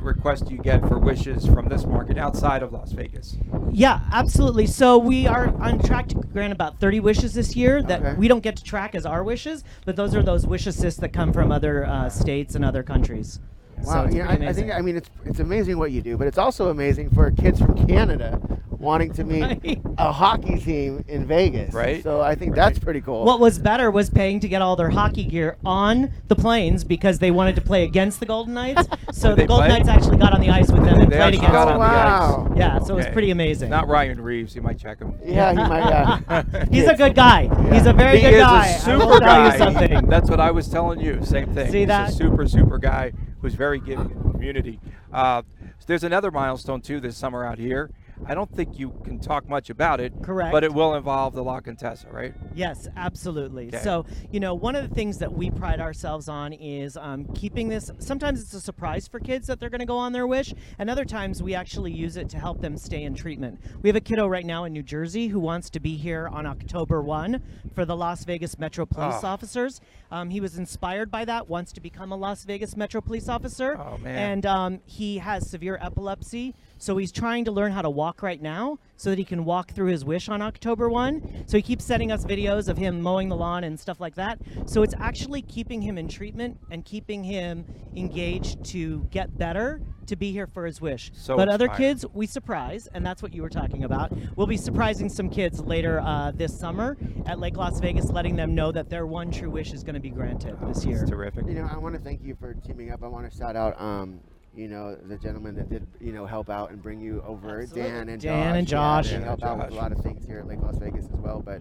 requests 0.00 0.42
do 0.42 0.54
you 0.54 0.60
get 0.60 0.86
for 0.88 0.98
wishes 0.98 1.46
from 1.46 1.68
this 1.68 1.84
market 1.84 2.16
outside 2.18 2.62
of 2.62 2.72
Las 2.72 2.92
Vegas? 2.92 3.36
Yeah, 3.72 4.00
absolutely. 4.12 4.66
So 4.66 4.98
we 4.98 5.26
are 5.26 5.48
on 5.60 5.80
track 5.80 6.08
to 6.08 6.14
grant 6.16 6.52
about 6.52 6.78
30 6.78 7.00
wishes 7.00 7.34
this 7.34 7.56
year 7.56 7.82
that 7.82 8.00
Okay. 8.00 8.14
we 8.14 8.28
don't 8.28 8.42
get 8.42 8.56
to 8.56 8.64
track 8.64 8.94
as 8.94 9.04
our 9.04 9.24
wishes, 9.24 9.64
but 9.84 9.96
those 9.96 10.14
are 10.14 10.22
those 10.22 10.46
wish 10.46 10.66
assists 10.66 11.00
that 11.00 11.12
come 11.12 11.32
from 11.32 11.50
other 11.50 11.84
uh, 11.84 12.08
states 12.08 12.54
and 12.54 12.64
other 12.64 12.82
countries. 12.82 13.40
So 13.82 13.90
Wow, 13.90 14.04
it's 14.04 14.14
yeah, 14.14 14.28
I, 14.28 14.34
I 14.48 14.52
think. 14.52 14.72
I 14.72 14.80
mean 14.80 14.96
it's 14.96 15.10
it's 15.24 15.40
amazing 15.40 15.78
what 15.78 15.90
you 15.92 16.00
do, 16.02 16.16
but 16.16 16.26
it's 16.26 16.38
also 16.38 16.68
amazing 16.70 17.10
for 17.10 17.30
kids 17.30 17.60
from 17.60 17.86
Canada 17.86 18.40
wanting 18.78 19.10
to 19.12 19.24
meet 19.24 19.42
Right. 19.42 19.80
a 19.98 20.12
hockey 20.12 20.58
team 20.58 21.02
in 21.08 21.26
Vegas. 21.26 21.72
Right. 21.72 22.02
So 22.02 22.20
I 22.20 22.34
think 22.34 22.50
Right. 22.56 22.66
that's 22.66 22.78
pretty 22.78 23.00
cool. 23.00 23.24
What 23.24 23.40
was 23.40 23.58
better 23.58 23.90
was 23.90 24.10
paying 24.10 24.38
to 24.40 24.48
get 24.48 24.60
all 24.60 24.76
their 24.76 24.90
hockey 24.90 25.24
gear 25.24 25.56
on 25.64 26.10
the 26.28 26.36
planes 26.36 26.84
because 26.84 27.18
they 27.18 27.30
wanted 27.30 27.54
to 27.56 27.62
play 27.62 27.84
against 27.84 28.20
the 28.20 28.26
Golden 28.26 28.54
Knights. 28.54 28.86
So 29.12 29.34
the 29.34 29.46
Golden 29.46 29.68
play? 29.70 29.78
Knights 29.78 29.88
actually 29.88 30.18
got 30.18 30.34
on 30.34 30.40
the 30.40 30.50
ice 30.50 30.70
with 30.70 30.84
them 30.84 31.00
and 31.00 31.10
They 31.10 31.16
played 31.16 31.20
actually 31.34 31.38
against 31.38 31.52
got 31.52 31.64
them. 31.66 31.80
on 31.80 31.80
the 31.80 31.86
oh, 31.86 31.88
wow. 31.88 32.48
ice. 32.52 32.58
Yeah, 32.58 32.78
so 32.80 32.94
it 32.94 32.96
was 32.98 33.06
pretty 33.06 33.30
amazing. 33.30 33.70
Not 33.70 33.88
Ryan 33.88 34.20
Reaves. 34.20 34.54
You 34.54 34.60
might 34.60 34.78
check 34.78 34.98
him. 34.98 35.14
yeah, 35.24 35.52
he 35.52 35.56
might. 35.56 35.88
Yeah. 35.88 36.64
He's 36.70 36.86
a 36.86 36.94
good 36.94 37.14
guy. 37.14 37.48
He's 37.72 37.86
a 37.86 37.94
very 37.94 38.18
he 38.18 38.24
good 38.24 38.34
is 38.34 38.40
guy. 38.42 38.66
a 38.66 38.74
I 38.74 38.78
super 38.78 38.98
will 39.06 39.18
tell 39.20 39.20
guy. 39.20 39.52
you 39.52 39.58
something. 39.58 40.06
That's 40.08 40.28
what 40.28 40.38
I 40.40 40.50
was 40.50 40.68
telling 40.68 41.00
you. 41.00 41.24
Same 41.24 41.54
thing. 41.54 41.70
See 41.72 41.78
He's 41.80 41.88
that? 41.88 42.10
a 42.10 42.12
super, 42.12 42.46
super 42.46 42.76
guy 42.78 43.12
who's 43.46 43.54
very 43.54 43.78
giving 43.78 44.10
in 44.10 44.18
the 44.24 44.30
community. 44.30 44.80
Uh, 45.12 45.40
there's 45.86 46.02
another 46.02 46.32
milestone 46.32 46.80
too 46.80 46.98
this 46.98 47.16
summer 47.16 47.44
out 47.44 47.58
here. 47.58 47.90
I 48.26 48.34
don't 48.34 48.50
think 48.50 48.78
you 48.78 48.90
can 49.04 49.20
talk 49.20 49.46
much 49.46 49.68
about 49.70 50.00
it. 50.00 50.12
Correct. 50.22 50.50
But 50.50 50.64
it 50.64 50.72
will 50.72 50.94
involve 50.94 51.34
the 51.34 51.44
La 51.44 51.60
Contessa, 51.60 52.08
right? 52.10 52.32
Yes, 52.54 52.88
absolutely. 52.96 53.68
Okay. 53.68 53.82
So, 53.84 54.06
you 54.32 54.40
know, 54.40 54.54
one 54.54 54.74
of 54.74 54.88
the 54.88 54.92
things 54.94 55.18
that 55.18 55.30
we 55.32 55.50
pride 55.50 55.80
ourselves 55.80 56.26
on 56.28 56.54
is 56.54 56.96
um, 56.96 57.26
keeping 57.34 57.68
this. 57.68 57.90
Sometimes 57.98 58.40
it's 58.40 58.54
a 58.54 58.60
surprise 58.60 59.06
for 59.06 59.20
kids 59.20 59.46
that 59.48 59.60
they're 59.60 59.68
going 59.68 59.80
to 59.80 59.86
go 59.86 59.98
on 59.98 60.12
their 60.12 60.26
wish, 60.26 60.54
and 60.78 60.88
other 60.88 61.04
times 61.04 61.42
we 61.42 61.54
actually 61.54 61.92
use 61.92 62.16
it 62.16 62.30
to 62.30 62.38
help 62.38 62.62
them 62.62 62.78
stay 62.78 63.02
in 63.02 63.14
treatment. 63.14 63.60
We 63.82 63.90
have 63.90 63.96
a 63.96 64.00
kiddo 64.00 64.26
right 64.26 64.46
now 64.46 64.64
in 64.64 64.72
New 64.72 64.82
Jersey 64.82 65.28
who 65.28 65.38
wants 65.38 65.68
to 65.70 65.78
be 65.78 65.96
here 65.96 66.26
on 66.26 66.46
October 66.46 67.02
1 67.02 67.42
for 67.74 67.84
the 67.84 67.94
Las 67.96 68.24
Vegas 68.24 68.58
Metro 68.58 68.86
Police 68.86 69.22
Oh. 69.22 69.28
officers. 69.28 69.80
Um, 70.10 70.30
he 70.30 70.40
was 70.40 70.58
inspired 70.58 71.10
by 71.10 71.24
that, 71.24 71.48
wants 71.48 71.72
to 71.72 71.80
become 71.80 72.12
a 72.12 72.16
Las 72.16 72.44
Vegas 72.44 72.76
Metro 72.76 73.00
Police 73.00 73.28
officer. 73.28 73.76
Oh, 73.78 73.98
man. 73.98 74.16
And 74.16 74.46
um, 74.46 74.80
he 74.84 75.18
has 75.18 75.50
severe 75.50 75.78
epilepsy, 75.80 76.54
so 76.78 76.96
he's 76.96 77.12
trying 77.12 77.44
to 77.46 77.52
learn 77.52 77.72
how 77.72 77.82
to 77.82 77.90
walk 77.90 78.22
right 78.22 78.40
now 78.40 78.78
so 78.96 79.10
that 79.10 79.18
he 79.18 79.24
can 79.24 79.44
walk 79.44 79.72
through 79.72 79.88
his 79.88 80.04
wish 80.04 80.28
on 80.28 80.42
October 80.42 80.88
1. 80.88 81.44
So 81.46 81.56
he 81.56 81.62
keeps 81.62 81.84
sending 81.84 82.12
us 82.12 82.24
videos 82.24 82.68
of 82.68 82.78
him 82.78 83.00
mowing 83.00 83.28
the 83.28 83.36
lawn 83.36 83.64
and 83.64 83.78
stuff 83.78 84.00
like 84.00 84.14
that. 84.14 84.38
So 84.66 84.82
it's 84.82 84.94
actually 84.98 85.42
keeping 85.42 85.82
him 85.82 85.98
in 85.98 86.08
treatment 86.08 86.58
and 86.70 86.84
keeping 86.84 87.24
him 87.24 87.64
engaged 87.94 88.64
to 88.66 89.06
get 89.10 89.36
better 89.38 89.80
to 90.08 90.16
be 90.16 90.32
here 90.32 90.46
for 90.46 90.66
his 90.66 90.80
wish. 90.80 91.10
So 91.14 91.36
but 91.36 91.48
other 91.48 91.66
inspiring. 91.66 91.94
kids, 91.94 92.06
we 92.14 92.26
surprise, 92.26 92.88
and 92.94 93.04
that's 93.04 93.22
what 93.22 93.34
you 93.34 93.42
were 93.42 93.48
talking 93.50 93.84
about. 93.84 94.12
We'll 94.36 94.46
be 94.46 94.56
surprising 94.56 95.08
some 95.08 95.28
kids 95.28 95.60
later 95.60 96.00
uh, 96.00 96.32
this 96.34 96.58
summer 96.58 96.96
at 97.26 97.38
Lake 97.38 97.56
Las 97.56 97.80
Vegas, 97.80 98.06
letting 98.10 98.36
them 98.36 98.54
know 98.54 98.72
that 98.72 98.88
their 98.90 99.06
one 99.06 99.30
true 99.30 99.50
wish 99.50 99.72
is 99.72 99.82
going 99.82 99.94
to 99.94 100.00
be 100.00 100.10
granted 100.10 100.56
this 100.66 100.84
year. 100.84 101.02
It's 101.02 101.10
terrific. 101.10 101.46
You 101.46 101.54
know, 101.54 101.68
I 101.72 101.78
want 101.78 101.94
to 101.94 102.00
thank 102.00 102.22
you 102.22 102.36
for 102.38 102.54
teaming 102.54 102.90
up. 102.92 103.02
I 103.02 103.08
want 103.08 103.30
to 103.30 103.36
shout 103.36 103.56
out, 103.56 103.80
um, 103.80 104.20
you 104.54 104.68
know, 104.68 104.96
the 104.96 105.18
gentleman 105.18 105.54
that 105.56 105.68
did, 105.68 105.86
you 106.00 106.12
know, 106.12 106.24
help 106.24 106.48
out 106.48 106.70
and 106.70 106.82
bring 106.82 107.00
you 107.00 107.22
over, 107.26 107.60
Absolutely. 107.60 107.90
Dan 107.90 108.08
and 108.08 108.20
Josh. 108.20 108.30
Dan 108.30 108.54
Josh. 108.54 108.56
and 108.58 108.68
Josh. 108.68 109.06
Yeah, 109.12 109.18
they 109.18 109.24
Yeah, 109.24 109.28
help 109.28 109.42
out 109.44 109.58
with 109.58 109.70
a 109.72 109.74
lot 109.74 109.92
of 109.92 109.98
things 109.98 110.26
here 110.26 110.38
at 110.38 110.46
Lake 110.46 110.60
Las 110.62 110.78
Vegas 110.78 111.04
as 111.04 111.18
well. 111.20 111.42
But 111.44 111.60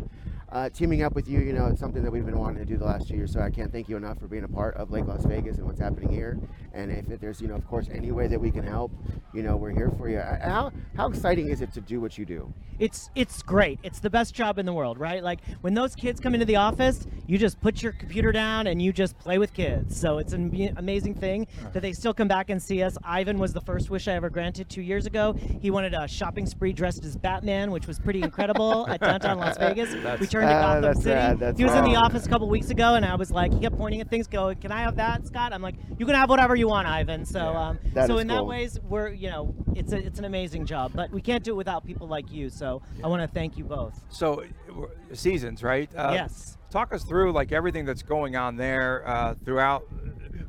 uh, 0.56 0.70
teaming 0.70 1.04
up 1.04 1.14
with 1.14 1.28
you, 1.28 1.42
you 1.42 1.52
know, 1.52 1.68
it's 1.68 1.82
something 1.82 2.02
that 2.02 2.10
we've 2.10 2.26
been 2.26 2.40
wanting 2.40 2.58
to 2.58 2.66
do 2.66 2.78
the 2.78 2.86
last 2.86 3.10
two 3.10 3.16
years. 3.16 3.34
So 3.34 3.42
I 3.42 3.50
can't 3.50 3.74
thank 3.74 3.90
you 3.90 3.98
enough 3.98 4.18
for 4.20 4.28
being 4.28 4.46
a 4.46 4.48
part 4.48 4.78
of 4.78 4.90
Lake 4.90 5.06
Las 5.06 5.26
Vegas 5.26 5.58
and 5.58 5.68
what's 5.68 5.82
happening 5.82 6.10
here. 6.10 6.40
And 6.74 6.90
if 7.12 7.20
there's, 7.20 7.42
you 7.42 7.50
know, 7.50 7.56
of 7.56 7.68
course, 7.68 7.90
any 7.92 8.14
way 8.14 8.28
that 8.28 8.40
we 8.40 8.52
can 8.52 8.66
help, 8.66 8.94
you 9.34 9.44
know, 9.44 9.58
we're 9.58 9.72
here 9.72 9.92
for 9.98 10.08
you. 10.08 10.20
How 10.20 10.72
how 10.96 11.08
exciting 11.10 11.50
is 11.50 11.60
it 11.60 11.74
to 11.74 11.82
do 11.82 12.00
what 12.00 12.18
you 12.18 12.24
do? 12.26 12.54
it's 12.80 13.10
it's 13.16 13.42
great. 13.42 13.80
It's 13.84 14.00
the 14.00 14.10
best 14.10 14.34
job 14.34 14.60
in 14.60 14.66
the 14.66 14.74
world, 14.74 14.98
right? 14.98 15.24
Like 15.24 15.40
when 15.62 15.74
those 15.74 15.96
kids 15.96 16.20
come 16.20 16.34
into 16.34 16.46
the 16.46 16.58
office, 16.58 17.06
you 17.28 17.38
just 17.38 17.60
put 17.62 17.82
your 17.82 17.94
computer 17.94 18.32
down 18.32 18.68
and 18.68 18.82
you 18.82 18.92
just 18.92 19.18
play 19.18 19.38
with 19.38 19.54
kids. 19.54 20.00
So 20.00 20.18
it's 20.18 20.34
an 20.34 20.74
amazing 20.78 21.16
thing 21.16 21.48
that 21.74 21.82
they 21.82 21.94
still 21.94 22.14
come 22.14 22.28
back 22.28 22.50
and 22.50 22.62
see 22.62 22.84
us. 22.84 22.98
Ivan 23.04 23.40
was 23.40 23.54
the 23.54 23.62
first 23.62 23.90
wish 23.90 24.08
I 24.08 24.14
ever 24.14 24.30
granted 24.30 24.70
two 24.70 24.82
years 24.82 25.06
ago. 25.06 25.34
He 25.62 25.72
wanted 25.72 25.94
a 25.94 26.08
shopping 26.08 26.46
spree 26.46 26.74
dressed 26.74 27.04
as 27.06 27.16
Batman, 27.16 27.72
which 27.72 27.88
was 27.88 28.00
pretty 28.00 28.22
incredible 28.22 28.88
at 28.88 29.00
downtown 29.00 29.38
Las 29.38 29.58
Vegas. 29.60 29.94
That's- 29.94 30.20
we 30.20 30.28
turned 30.28 30.45
to 30.48 30.54
Ah, 30.56 30.62
Gotham 30.62 30.82
that's 30.82 31.04
City. 31.04 31.40
that's 31.40 31.58
he 31.60 31.66
was 31.66 31.74
in 31.76 31.84
the 31.86 31.96
office 31.96 32.26
a 32.26 32.30
couple 32.30 32.48
weeks 32.50 32.70
ago, 32.70 32.96
and 32.96 33.06
I 33.06 33.16
was 33.16 33.32
like, 33.32 33.54
he 33.54 33.60
kept 33.60 33.78
pointing 33.78 34.02
at 34.02 34.10
things, 34.10 34.28
going, 34.28 34.58
"Can 34.58 34.72
I 34.72 34.82
have 34.82 34.96
that, 34.98 35.26
Scott?" 35.28 35.54
I'm 35.54 35.62
like, 35.62 35.76
"You 35.98 36.06
can 36.06 36.16
have 36.16 36.30
whatever 36.30 36.56
you 36.56 36.68
want, 36.68 36.88
Ivan." 36.88 37.26
So, 37.26 37.40
Yeah. 37.40 37.68
um, 37.70 37.80
so 38.08 38.18
in 38.18 38.28
that 38.28 38.40
cool. 38.40 38.48
ways, 38.48 38.80
we're 38.88 39.10
you 39.10 39.30
know, 39.30 39.54
it's 39.76 39.94
a, 39.94 39.98
it's 39.98 40.20
an 40.20 40.26
amazing 40.26 40.66
job, 40.66 40.92
but 40.96 41.12
we 41.12 41.22
can't 41.22 41.44
do 41.44 41.52
it 41.52 41.58
without 41.58 41.86
people 41.86 42.08
like 42.08 42.32
you. 42.32 42.50
So 42.50 42.82
I 43.04 43.08
want 43.08 43.22
to 43.22 43.28
thank 43.28 43.58
you 43.58 43.64
both. 43.64 44.02
So, 44.10 44.44
uh, 44.72 44.86
seasons, 45.14 45.64
right? 45.64 45.90
Uh, 45.96 46.12
yes. 46.14 46.58
Talk 46.70 46.94
us 46.94 47.04
through 47.04 47.32
like 47.32 47.52
everything 47.52 47.86
that's 47.86 48.02
going 48.04 48.36
on 48.36 48.58
there 48.58 49.08
uh, 49.08 49.36
throughout. 49.46 49.84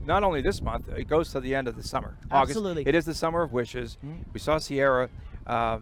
Not 0.05 0.23
only 0.23 0.41
this 0.41 0.61
month, 0.63 0.89
it 0.89 1.09
goes 1.09 1.31
to 1.33 1.41
the 1.41 1.55
end 1.55 1.67
of 1.69 1.77
the 1.77 1.83
summer. 1.83 2.17
Absolutely. 2.31 2.85
It 2.87 2.95
is 2.95 3.05
the 3.05 3.15
summer 3.15 3.43
of 3.43 3.53
wishes. 3.53 3.99
Mhm. 4.05 4.25
We 4.33 4.39
saw 4.41 4.59
Sierra. 4.59 5.09
Uh, 5.47 5.79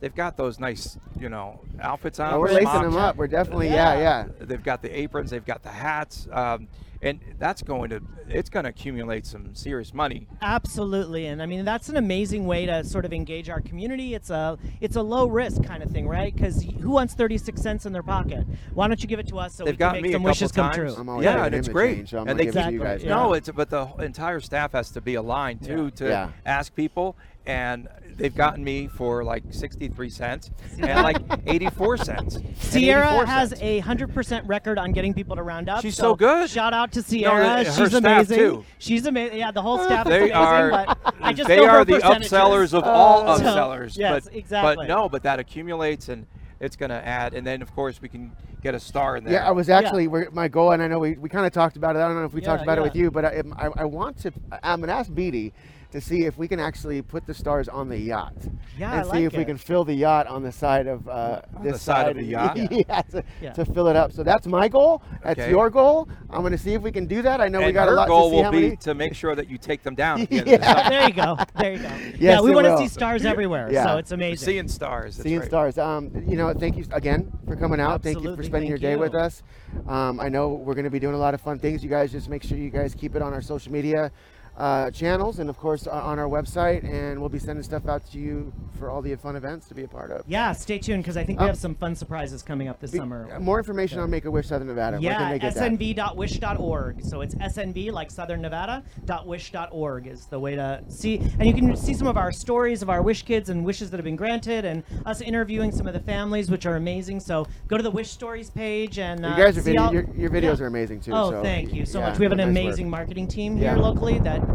they've 0.00 0.14
got 0.14 0.36
those 0.36 0.58
nice, 0.60 0.98
you 1.18 1.28
know, 1.28 1.60
outfits 1.80 2.20
on. 2.20 2.34
Oh, 2.34 2.40
we're 2.40 2.48
the 2.48 2.54
lacing 2.54 2.82
them 2.82 2.96
up. 2.96 3.16
We're 3.16 3.26
definitely, 3.26 3.68
yeah, 3.68 3.94
Yeah. 3.94 4.26
yeah. 4.26 4.26
They've 4.40 4.62
got 4.62 4.82
the 4.82 4.96
aprons. 4.98 5.30
They've 5.30 5.44
got 5.44 5.62
the 5.62 5.70
hats. 5.70 6.28
Um, 6.32 6.68
and 7.02 7.20
that's 7.38 7.62
going 7.62 7.90
to 7.90 8.00
it's 8.26 8.48
going 8.48 8.64
to 8.64 8.70
accumulate 8.70 9.26
some 9.26 9.54
serious 9.54 9.92
money. 9.92 10.26
Absolutely, 10.40 11.26
and 11.26 11.42
I 11.42 11.46
mean 11.46 11.62
that's 11.66 11.90
an 11.90 11.98
amazing 11.98 12.46
way 12.46 12.64
to 12.64 12.82
sort 12.84 13.04
of 13.04 13.12
engage 13.12 13.50
our 13.50 13.60
community. 13.60 14.14
It's 14.14 14.30
a 14.30 14.56
it's 14.80 14.96
a 14.96 15.02
low 15.02 15.26
risk 15.28 15.62
kind 15.62 15.82
of 15.82 15.90
thing, 15.90 16.08
right? 16.08 16.34
Because 16.34 16.62
who 16.62 16.90
wants 16.90 17.12
36 17.12 17.60
cents 17.60 17.84
in 17.84 17.92
their 17.92 18.02
pocket? 18.02 18.46
Why 18.72 18.88
don't 18.88 19.00
you 19.02 19.06
give 19.08 19.20
it 19.20 19.28
to 19.28 19.38
us 19.38 19.54
so 19.54 19.64
They've 19.64 19.74
we 19.74 19.76
got 19.76 19.92
can 19.94 20.02
me 20.02 20.08
make 20.08 20.12
a 20.12 20.14
some 20.14 20.22
wishes 20.22 20.52
come 20.52 20.70
times. 20.72 20.94
true? 20.94 21.02
I'm 21.14 21.22
Yeah, 21.22 21.44
and 21.44 21.54
it's 21.54 21.68
great. 21.68 21.96
change, 21.96 22.10
so 22.10 22.16
I'm 22.16 22.20
And 22.22 22.28
gonna 22.28 22.38
they 22.38 22.44
give 22.46 22.56
it 22.56 22.64
to 22.64 22.72
you 22.72 22.78
guys. 22.82 23.04
yeah. 23.04 23.10
No, 23.10 23.34
it's 23.34 23.50
but 23.50 23.68
the 23.68 23.86
entire 23.98 24.40
staff 24.40 24.72
has 24.72 24.90
to 24.92 25.02
be 25.02 25.16
aligned 25.16 25.62
too 25.62 25.84
Yeah. 25.84 25.90
to 25.96 26.08
Yeah. 26.08 26.28
ask 26.46 26.74
people, 26.74 27.14
and 27.46 27.88
they've 28.16 28.34
gotten 28.34 28.64
me 28.64 28.86
for 28.88 29.22
like 29.22 29.42
63 29.50 30.08
cents 30.08 30.50
and 30.80 31.02
like 31.02 31.16
84 31.46 31.96
cents. 31.98 32.36
and 32.36 32.44
84 32.46 32.62
Sierra 32.70 33.26
has 33.26 33.50
cents. 33.50 33.62
a 33.62 33.78
hundred 33.80 34.12
percent 34.14 34.46
record 34.46 34.78
on 34.78 34.92
getting 34.92 35.12
people 35.14 35.36
to 35.36 35.42
round 35.42 35.68
up. 35.68 35.82
She's 35.82 35.96
so 35.96 36.14
good. 36.14 36.48
Shout 36.50 36.72
out 36.72 36.92
to 36.92 37.02
Sierra. 37.02 37.64
her 37.64 37.64
She's 37.64 37.94
amazing. 37.94 38.38
too. 38.38 38.64
She's 38.78 39.06
amazing. 39.06 39.38
Yeah, 39.38 39.50
the 39.50 39.62
whole 39.62 39.78
staff 39.78 40.06
is 40.06 40.10
They 40.10 40.16
amazing. 40.30 40.34
are 40.36 40.70
but 40.70 41.14
I 41.20 41.32
just 41.32 41.48
they 41.48 41.56
know 41.56 41.68
her 41.68 41.78
are 41.78 41.84
the 41.84 41.98
upsellers 41.98 42.72
of 42.74 42.84
all 42.84 43.28
Uh, 43.28 43.38
so- 43.38 43.44
upsellers. 43.44 43.96
yes, 43.98 44.24
but, 44.24 44.34
exactly. 44.34 44.76
But 44.76 44.88
no, 44.88 45.08
but 45.08 45.22
that 45.24 45.38
accumulates 45.38 46.08
and 46.08 46.26
it's 46.58 46.74
going 46.74 46.88
to 46.88 47.06
add, 47.06 47.34
and 47.34 47.46
then 47.46 47.60
of 47.60 47.74
course 47.74 48.00
we 48.00 48.08
can 48.08 48.32
get 48.62 48.74
a 48.74 48.80
star 48.80 49.18
in 49.18 49.24
there. 49.24 49.34
Yeah, 49.34 49.46
I 49.46 49.50
was 49.50 49.68
actually 49.68 50.08
we're, 50.08 50.30
my 50.30 50.48
goal, 50.48 50.72
and 50.72 50.82
I 50.82 50.88
know 50.88 50.98
we, 50.98 51.12
we 51.12 51.28
kind 51.28 51.44
of 51.44 51.52
talked 51.52 51.76
about 51.76 51.96
it. 51.96 51.98
I 51.98 52.08
don't 52.08 52.16
know 52.16 52.24
if 52.24 52.32
we 52.32 52.40
Yeah, 52.40 52.46
talked 52.48 52.62
about 52.62 52.78
it 52.78 52.80
with 52.80 52.96
you, 52.96 53.10
but 53.10 53.26
I, 53.26 53.42
I, 53.58 53.68
I 53.76 53.84
want 53.84 54.16
to. 54.22 54.32
I'm 54.62 54.80
gonna 54.80 54.92
ask 54.94 55.12
Beatty 55.12 55.52
to 55.92 56.00
see 56.00 56.24
if 56.24 56.36
we 56.36 56.48
can 56.48 56.60
actually 56.60 57.00
put 57.02 57.26
the 57.26 57.34
stars 57.34 57.68
on 57.68 57.88
the 57.88 57.96
yacht. 57.98 58.34
Yeah, 58.78 58.90
and 58.92 59.00
I 59.00 59.02
see 59.04 59.08
like 59.10 59.20
if 59.24 59.36
we 59.36 59.44
can 59.44 59.56
fill 59.56 59.84
the 59.84 59.94
yacht 59.94 60.26
on 60.26 60.42
the 60.42 60.52
side 60.52 60.86
of 60.86 61.08
uh, 61.08 61.40
On 61.56 61.62
this 61.64 61.74
the 61.74 61.78
side 61.78 62.08
of 62.10 62.16
the 62.16 62.24
yacht? 62.24 62.56
yeah, 62.70 63.02
to, 63.02 63.24
Yeah. 63.40 63.52
to 63.52 63.64
fill 63.64 63.88
it 63.88 63.96
up. 63.96 64.12
So 64.12 64.22
that's 64.22 64.46
my 64.46 64.68
goal. 64.68 65.02
That's 65.22 65.40
Okay. 65.40 65.50
your 65.50 65.70
goal. 65.70 66.08
I'm 66.30 66.42
gonna 66.42 66.58
see 66.58 66.74
if 66.74 66.82
we 66.82 66.90
can 66.92 67.06
do 67.06 67.22
that. 67.22 67.40
I 67.40 67.48
know 67.48 67.60
we 67.64 67.72
got 67.72 67.88
her 67.88 67.94
a 67.94 67.96
lot 67.96 68.08
goal 68.08 68.24
to 68.24 68.30
see 68.30 68.36
will 68.36 68.44
how 68.44 68.50
be 68.50 68.60
many. 68.62 68.76
to 68.76 68.94
make 68.94 69.14
sure 69.14 69.34
that 69.34 69.48
you 69.48 69.58
take 69.58 69.82
them 69.82 69.94
down. 69.94 70.22
At 70.22 70.30
the 70.30 70.36
Yeah. 70.36 70.44
the 70.84 70.90
there 70.90 71.06
you 71.08 71.14
go. 71.14 71.36
There 71.58 71.72
you 71.72 71.78
go. 71.78 71.88
Yes, 72.16 72.20
yeah, 72.20 72.40
we 72.40 72.50
it 72.50 72.54
want 72.54 72.66
to 72.66 72.78
see 72.78 72.88
stars 72.88 73.24
everywhere. 73.24 73.68
Yeah. 73.70 73.84
So 73.84 73.96
it's 73.98 74.12
amazing. 74.12 74.44
Seeing 74.46 74.68
stars. 74.68 75.16
That's 75.16 75.24
Seeing 75.28 75.40
right. 75.40 75.48
stars. 75.48 75.78
Um, 75.78 76.10
you 76.26 76.36
know, 76.36 76.52
thank 76.54 76.76
you 76.76 76.84
again 76.92 77.30
for 77.46 77.56
coming 77.56 77.78
out. 77.80 78.02
Thank 78.02 78.16
you 78.18 78.22
for 78.22 78.28
Absolutely, 78.30 78.46
spending 78.46 78.68
your 78.68 78.78
day 78.78 78.92
you. 78.92 78.98
with 78.98 79.14
us. 79.14 79.42
Um, 79.86 80.18
I 80.20 80.28
know 80.28 80.48
we're 80.48 80.74
going 80.74 80.84
to 80.84 80.90
be 80.90 80.98
doing 80.98 81.14
a 81.14 81.18
lot 81.18 81.34
of 81.34 81.40
fun 81.40 81.58
things. 81.58 81.84
You 81.84 81.90
guys 81.90 82.10
just 82.12 82.28
make 82.28 82.42
sure 82.42 82.56
you 82.56 82.70
guys 82.70 82.94
keep 82.94 83.14
it 83.16 83.22
on 83.22 83.32
our 83.34 83.42
social 83.42 83.70
media 83.72 84.10
uh, 84.56 84.90
channels 84.90 85.38
and, 85.38 85.50
of 85.50 85.56
course, 85.58 85.86
uh, 85.86 85.90
on 85.90 86.18
our 86.18 86.28
website. 86.28 86.84
And 86.84 87.20
we'll 87.20 87.28
be 87.28 87.38
sending 87.38 87.62
stuff 87.62 87.86
out 87.88 88.04
to 88.12 88.18
you 88.18 88.52
for 88.78 88.90
all 88.90 89.00
the 89.02 89.14
fun 89.16 89.36
events 89.36 89.68
to 89.68 89.74
be 89.74 89.84
a 89.84 89.88
part 89.88 90.10
of. 90.10 90.22
Yeah, 90.26 90.52
stay 90.52 90.78
tuned 90.78 91.02
because 91.02 91.16
I 91.16 91.24
think 91.24 91.38
we 91.40 91.44
Um, 91.44 91.48
have 91.48 91.58
some 91.58 91.74
fun 91.74 91.94
surprises 91.94 92.42
coming 92.42 92.68
up 92.68 92.78
this 92.80 92.90
Be- 92.90 92.98
summer. 92.98 93.28
uh, 93.34 93.40
More 93.40 93.58
information 93.58 93.98
on 94.00 94.10
Make 94.10 94.24
a 94.26 94.30
Wish 94.30 94.48
Southern 94.48 94.68
Nevada. 94.68 94.98
Yeah, 95.00 95.30
they 95.30 95.38
get 95.38 95.54
that? 95.54 95.72
snv.wish.org. 95.72 97.02
So 97.04 97.20
it's 97.22 97.34
snv 97.34 97.90
like 97.92 98.10
Southern 98.10 98.42
Nevada 98.42 98.82
wish.org 99.24 100.06
is 100.06 100.26
the 100.26 100.38
way 100.38 100.54
to 100.56 100.82
see, 100.88 101.16
and 101.38 101.46
you 101.46 101.54
can 101.54 101.74
see 101.76 101.94
some 101.94 102.06
of 102.06 102.16
our 102.16 102.30
stories 102.30 102.82
of 102.82 102.90
our 102.90 103.02
wish 103.02 103.22
kids 103.22 103.48
and 103.50 103.64
wishes 103.64 103.90
that 103.90 103.96
have 103.96 104.04
been 104.04 104.16
granted, 104.16 104.64
and 104.64 104.82
us 105.04 105.20
interviewing 105.20 105.72
some 105.72 105.86
of 105.86 105.94
the 105.94 106.00
families, 106.00 106.50
which 106.50 106.66
are 106.66 106.76
amazing. 106.76 107.20
So 107.20 107.46
go 107.68 107.76
to 107.76 107.82
the 107.82 107.90
wish 107.90 108.10
stories 108.10 108.50
page 108.50 108.98
and 108.98 109.20
You 109.20 109.26
uh, 109.26 109.36
guys 109.36 109.58
are 109.58 109.62
video, 109.62 109.90
your, 109.90 110.06
your 110.16 110.30
videos 110.30 110.58
Yeah. 110.58 110.64
are 110.64 110.66
amazing 110.68 111.00
too. 111.00 111.12
Oh, 111.12 111.30
so, 111.30 111.42
thank 111.42 111.72
you 111.72 111.84
so 111.86 111.98
yeah, 111.98 112.10
much. 112.10 112.18
We 112.18 112.24
have 112.24 112.32
an 112.32 112.38
nice 112.38 112.46
work. 112.46 112.50
amazing 112.56 112.90
marketing 112.90 113.26
team 113.28 113.56
Yeah. 113.56 113.74
here 113.74 113.82
locally 113.82 114.18
that 114.20 114.45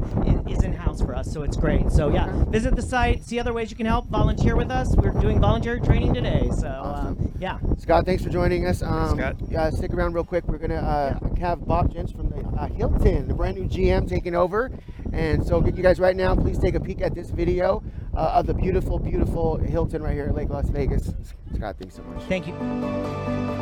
is 0.50 0.64
in 0.64 0.74
house 0.74 1.02
for 1.02 1.16
us, 1.16 1.32
so 1.32 1.44
it's 1.44 1.58
great. 1.58 1.92
So 1.92 2.10
yeah, 2.10 2.26
Okay. 2.28 2.52
visit 2.52 2.76
the 2.76 2.82
site, 2.82 3.24
see 3.24 3.40
other 3.40 3.54
ways 3.54 3.72
you 3.72 3.78
can 3.78 3.86
help, 3.86 4.08
volunteer 4.08 4.56
with 4.56 4.72
us. 4.72 4.96
We're 4.96 5.12
doing 5.12 5.40
volunteer 5.40 5.80
training 5.80 6.14
today, 6.14 6.50
so 6.58 6.68
Awesome. 6.68 7.08
um, 7.08 7.32
yeah. 7.40 7.58
Scott, 7.78 8.06
thanks 8.06 8.24
for 8.24 8.30
joining 8.30 8.66
us. 8.68 8.82
Um, 8.84 9.18
Scott. 9.18 9.36
Yeah, 9.50 9.70
stick 9.70 9.94
around 9.94 10.14
real 10.14 10.24
quick. 10.24 10.48
We're 10.48 10.58
gonna 10.58 10.76
uh, 10.76 11.36
have 11.40 11.66
Bob 11.66 11.94
Gents 11.94 12.12
from 12.12 12.30
the 12.30 12.40
uh, 12.60 12.68
Hilton, 12.68 13.28
the 13.28 13.34
brand 13.34 13.58
new 13.58 13.68
GM, 13.68 14.08
taking 14.08 14.36
over. 14.36 14.70
And 15.14 15.46
so, 15.46 15.66
you 15.66 15.72
guys, 15.74 16.00
right 16.00 16.16
now, 16.16 16.36
please 16.36 16.58
take 16.58 16.76
a 16.76 16.80
peek 16.80 17.02
at 17.02 17.14
this 17.14 17.32
video 17.32 17.84
uh, 18.16 18.36
of 18.36 18.48
the 18.48 18.54
beautiful, 18.54 18.98
beautiful 18.98 19.58
Hilton 19.58 20.02
right 20.02 20.14
here 20.14 20.28
at 20.28 20.36
Lake 20.36 20.50
Las 20.50 20.70
Vegas. 20.70 21.14
Scott, 21.56 21.76
thanks 21.80 21.96
so 21.96 22.04
much. 22.04 22.24
Thank 22.24 22.48
you. 22.48 23.61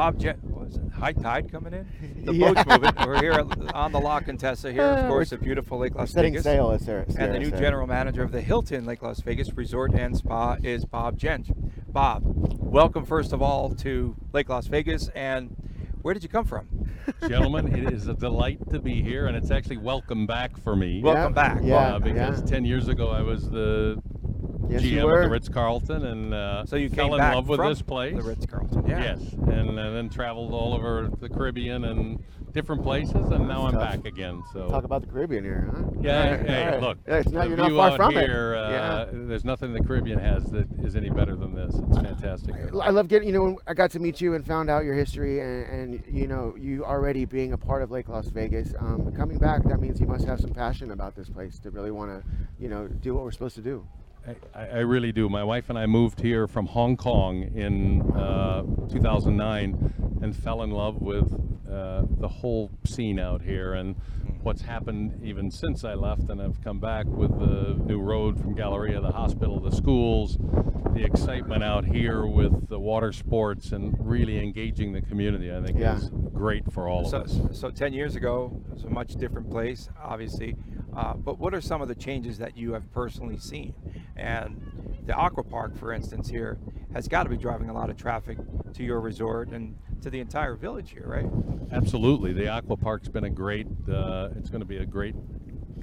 Bob 0.00 0.18
Jet, 0.18 0.42
was 0.44 0.76
it 0.76 0.92
high 0.94 1.12
tide 1.12 1.52
coming 1.52 1.74
in? 1.74 1.86
The 2.24 2.32
Yeah. 2.32 2.54
boat's 2.54 2.66
moving. 2.66 2.90
We're 3.06 3.20
here 3.20 3.44
on 3.74 3.92
the 3.92 3.98
La 4.00 4.20
Contessa 4.20 4.72
here, 4.72 4.80
of 4.80 5.04
Uh, 5.04 5.08
course, 5.08 5.30
we're- 5.30 5.42
beautiful 5.44 5.76
Lake 5.76 5.94
Las 5.94 6.12
Setting 6.12 6.32
Vegas. 6.32 6.44
sail, 6.44 6.70
as 6.70 6.86
Sarah, 6.86 7.04
And 7.18 7.34
the 7.34 7.38
new 7.38 7.50
said. 7.50 7.58
general 7.58 7.86
manager 7.86 8.22
of 8.22 8.32
the 8.32 8.40
Hilton 8.40 8.86
Lake 8.86 9.02
Las 9.02 9.20
Vegas 9.20 9.54
Resort 9.54 9.92
and 9.92 10.16
Spa 10.16 10.56
is 10.62 10.86
Bob 10.86 11.18
Gent. 11.18 11.50
Bob, 11.92 12.22
welcome 12.24 13.04
first 13.04 13.34
of 13.34 13.42
all 13.42 13.74
to 13.74 14.16
Lake 14.32 14.48
Las 14.48 14.68
Vegas. 14.68 15.10
And 15.14 15.54
where 16.00 16.14
did 16.14 16.22
you 16.22 16.30
come 16.30 16.46
from? 16.46 16.66
Gentlemen, 17.28 17.70
it 17.76 17.92
is 17.92 18.08
a 18.08 18.14
delight 18.14 18.70
to 18.70 18.78
be 18.78 19.02
here, 19.02 19.26
and 19.26 19.36
it's 19.36 19.50
actually 19.50 19.76
welcome 19.76 20.24
back 20.26 20.56
for 20.56 20.74
me. 20.76 21.02
Welcome 21.02 21.34
back. 21.34 21.58
Yeah, 21.62 21.96
uh, 21.96 21.98
because 21.98 22.40
yeah. 22.40 22.46
10 22.46 22.64
years 22.64 22.88
ago 22.88 23.08
I 23.10 23.20
was 23.20 23.50
the 23.50 24.00
Yes, 24.70 24.82
you 24.82 24.98
GM 25.00 25.04
were. 25.04 25.20
at 25.22 25.24
the 25.24 25.30
Ritz 25.30 25.48
Carlton 25.48 26.04
and 26.04 26.32
uh, 26.34 26.64
So 26.66 26.76
you 26.76 26.88
fell 26.88 27.06
came 27.06 27.12
in 27.14 27.18
back 27.18 27.34
love 27.34 27.48
with 27.48 27.60
this 27.60 27.82
place. 27.82 28.16
the 28.16 28.22
Ritz 28.22 28.46
Carlton. 28.46 28.86
Yeah. 28.86 29.02
Yes, 29.02 29.32
and, 29.32 29.78
uh, 29.78 29.90
then 29.90 30.08
traveled 30.08 30.52
all 30.52 30.74
over 30.74 31.10
the 31.20 31.28
Caribbean 31.28 31.84
and 31.84 32.22
different 32.52 32.82
places, 32.82 33.14
and 33.14 33.46
now 33.46 33.66
I'm 33.66 33.72
Tough. 33.74 33.80
back 34.02 34.04
again. 34.06 34.42
So 34.52 34.68
Talk 34.68 34.82
about 34.84 35.02
the 35.02 35.08
Caribbean 35.08 35.44
here, 35.44 35.70
huh? 35.72 35.82
yeah, 36.00 36.24
All 36.24 36.30
right, 36.30 36.46
hey, 36.48 36.64
all 36.64 36.70
right. 36.72 36.80
look, 36.80 36.98
Yeah, 37.06 37.14
it's 37.18 37.30
not, 37.30 37.42
the 37.44 37.48
you're 37.48 37.56
not 37.58 37.70
far 37.70 37.90
out 37.90 37.96
from 37.96 38.12
here, 38.14 38.54
it. 38.54 38.58
Uh, 38.58 38.70
yeah. 38.70 39.06
There's 39.12 39.44
nothing 39.44 39.72
the 39.72 39.82
Caribbean 39.84 40.18
has 40.18 40.44
that 40.46 40.66
is 40.82 40.96
any 40.96 41.10
better 41.10 41.36
than 41.36 41.54
this. 41.54 41.74
It's 41.74 41.98
fantastic. 41.98 42.54
I 42.80 42.90
love 42.90 43.06
getting, 43.08 43.28
you 43.28 43.34
know, 43.34 43.42
when 43.44 43.56
I 43.68 43.74
got 43.74 43.90
to 43.92 44.00
meet 44.00 44.20
you 44.20 44.34
and 44.34 44.44
found 44.44 44.68
out 44.68 44.84
your 44.84 44.94
history 44.94 45.40
and, 45.40 45.66
and 45.66 46.04
you 46.08 46.26
know, 46.26 46.54
you 46.58 46.84
already 46.84 47.24
being 47.24 47.52
a 47.52 47.58
part 47.58 47.82
of 47.82 47.90
Lake 47.92 48.08
Las 48.08 48.26
Vegas. 48.28 48.74
Um, 48.80 49.12
coming 49.16 49.38
back, 49.38 49.62
that 49.64 49.80
means 49.80 50.00
you 50.00 50.06
must 50.08 50.24
have 50.26 50.40
some 50.40 50.50
passion 50.50 50.90
about 50.90 51.14
this 51.14 51.28
place 51.28 51.58
to 51.60 51.70
really 51.70 51.90
want 51.92 52.10
to, 52.10 52.28
you 52.58 52.68
know, 52.68 52.88
do 52.88 53.14
what 53.14 53.22
we're 53.24 53.30
supposed 53.30 53.54
to 53.56 53.62
do. 53.62 53.86
I, 54.54 54.60
I 54.66 54.78
really 54.80 55.12
do. 55.12 55.28
My 55.28 55.42
wife 55.44 55.70
and 55.70 55.78
I 55.78 55.86
moved 55.86 56.20
here 56.20 56.46
from 56.46 56.66
Hong 56.66 56.96
Kong 56.96 57.42
in 57.54 58.02
uh, 58.12 58.62
2009 58.90 60.18
and 60.22 60.36
fell 60.36 60.62
in 60.62 60.70
love 60.70 61.00
with 61.00 61.32
uh, 61.70 62.02
the 62.18 62.28
whole 62.28 62.70
scene 62.84 63.18
out 63.18 63.42
here 63.42 63.74
and 63.74 63.96
what's 64.42 64.62
happened 64.62 65.20
even 65.22 65.50
since 65.50 65.84
I 65.84 65.94
left 65.94 66.28
and 66.30 66.40
I've 66.40 66.62
come 66.62 66.78
back 66.80 67.06
with 67.06 67.30
the 67.38 67.74
new 67.84 68.00
road 68.00 68.40
from 68.40 68.54
Galleria, 68.54 69.00
the 69.00 69.12
hospital, 69.12 69.60
the 69.60 69.74
schools, 69.74 70.38
the 70.94 71.04
excitement 71.04 71.62
out 71.62 71.84
here 71.84 72.26
with 72.26 72.68
the 72.68 72.78
water 72.78 73.12
sports 73.12 73.72
and 73.72 73.94
really 74.00 74.38
engaging 74.38 74.92
the 74.92 75.02
community. 75.02 75.52
I 75.54 75.60
think 75.62 75.78
Yeah. 75.78 75.96
is 75.96 76.10
great 76.32 76.70
for 76.72 76.88
all 76.88 77.04
So, 77.04 77.18
of 77.20 77.24
us. 77.24 77.58
so 77.58 77.70
10 77.70 77.92
years 77.92 78.16
ago, 78.16 78.60
it 78.68 78.74
was 78.74 78.84
a 78.84 78.90
much 78.90 79.14
different 79.16 79.50
place, 79.50 79.88
obviously. 80.02 80.56
Uh, 80.96 81.14
but 81.14 81.38
what 81.38 81.54
are 81.54 81.60
some 81.60 81.80
of 81.82 81.88
the 81.88 81.94
changes 81.94 82.38
that 82.38 82.56
you 82.56 82.72
have 82.72 82.90
personally 82.92 83.36
seen? 83.38 83.74
And 84.16 85.00
the 85.06 85.14
Aqua 85.14 85.44
Park, 85.44 85.76
for 85.76 85.92
instance, 85.92 86.28
here, 86.28 86.58
has 86.92 87.08
got 87.08 87.24
to 87.24 87.30
be 87.30 87.36
driving 87.36 87.68
a 87.68 87.72
lot 87.72 87.90
of 87.90 87.96
traffic 87.96 88.38
to 88.74 88.82
your 88.82 89.00
resort 89.00 89.48
and 89.48 89.76
to 90.02 90.10
the 90.10 90.20
entire 90.20 90.54
village 90.54 90.90
here, 90.90 91.06
right? 91.06 91.26
Absolutely, 91.72 92.32
the 92.32 92.48
aqua 92.48 92.76
park's 92.76 93.08
been 93.08 93.24
a 93.24 93.30
great. 93.30 93.66
Uh, 93.90 94.30
it's 94.36 94.50
going 94.50 94.60
to 94.60 94.66
be 94.66 94.78
a 94.78 94.86
great 94.86 95.14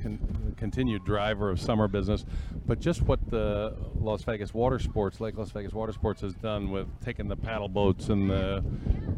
con- 0.02 0.54
continued 0.58 1.06
driver 1.06 1.50
of 1.50 1.60
summer 1.60 1.88
business. 1.88 2.26
But 2.66 2.80
just 2.80 3.04
what 3.04 3.30
the 3.30 3.76
Las 4.00 4.24
Vegas 4.24 4.54
Water 4.54 4.80
Sports, 4.80 5.22
Lake 5.22 5.38
Las 5.38 5.52
Vegas 5.52 5.74
Water 5.74 5.94
Sports, 5.94 6.22
has 6.22 6.34
done 6.36 6.72
with 6.72 6.88
taking 7.04 7.28
the 7.28 7.36
paddle 7.36 7.70
boats 7.70 8.10
and 8.10 8.30
the 8.30 8.64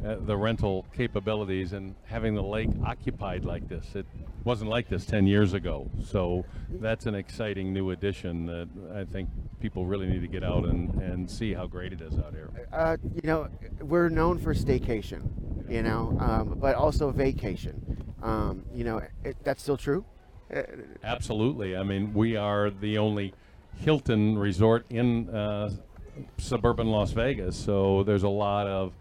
uh, 0.06 0.16
the 0.22 0.38
rental 0.38 0.86
capabilities 0.96 1.74
and 1.74 1.96
having 2.06 2.36
the 2.36 2.44
lake 2.44 2.70
occupied 2.86 3.46
like 3.46 3.68
this. 3.68 3.96
It 3.96 4.06
wasn't 4.44 4.70
like 4.70 4.90
this 4.90 5.06
10 5.06 5.28
years 5.28 5.54
ago. 5.54 5.90
So 6.04 6.46
that's 6.70 7.06
an 7.06 7.16
exciting 7.16 7.74
new 7.74 7.92
addition 7.92 8.46
that 8.46 8.70
I 8.96 9.04
think 9.06 9.30
people 9.60 9.86
really 9.86 10.08
need 10.08 10.22
to 10.22 10.28
get 10.28 10.44
out 10.44 10.66
and, 10.66 10.94
and 11.02 11.30
see 11.30 11.54
how 11.54 11.68
great 11.68 11.94
it 11.94 12.02
is 12.02 12.18
out 12.18 12.34
here. 12.34 12.50
Uh, 12.72 12.98
you 13.16 13.22
know, 13.24 13.50
we're 13.82 14.10
known 14.10 14.38
for 14.38 14.54
staycation, 14.54 15.22
you 15.70 15.82
know, 15.82 16.18
um, 16.20 16.58
but 16.60 16.76
also 16.76 17.12
vacation. 17.12 18.14
Um, 18.22 18.64
you 18.74 18.84
know, 18.84 19.02
it, 19.24 19.38
that's 19.44 19.62
still 19.62 19.78
true. 19.78 20.06
Absolutely. 21.04 21.78
I 21.78 21.84
mean, 21.84 22.14
we 22.14 22.36
are 22.36 22.70
the 22.70 22.98
only 22.98 23.34
Hilton 23.78 24.38
resort 24.38 24.86
in 24.90 25.30
uh, 25.30 25.70
suburban 26.38 26.88
Las 26.88 27.12
Vegas, 27.12 27.56
so 27.56 28.04
there's 28.04 28.24
a 28.24 28.30
lot 28.30 28.68
of 28.68 28.94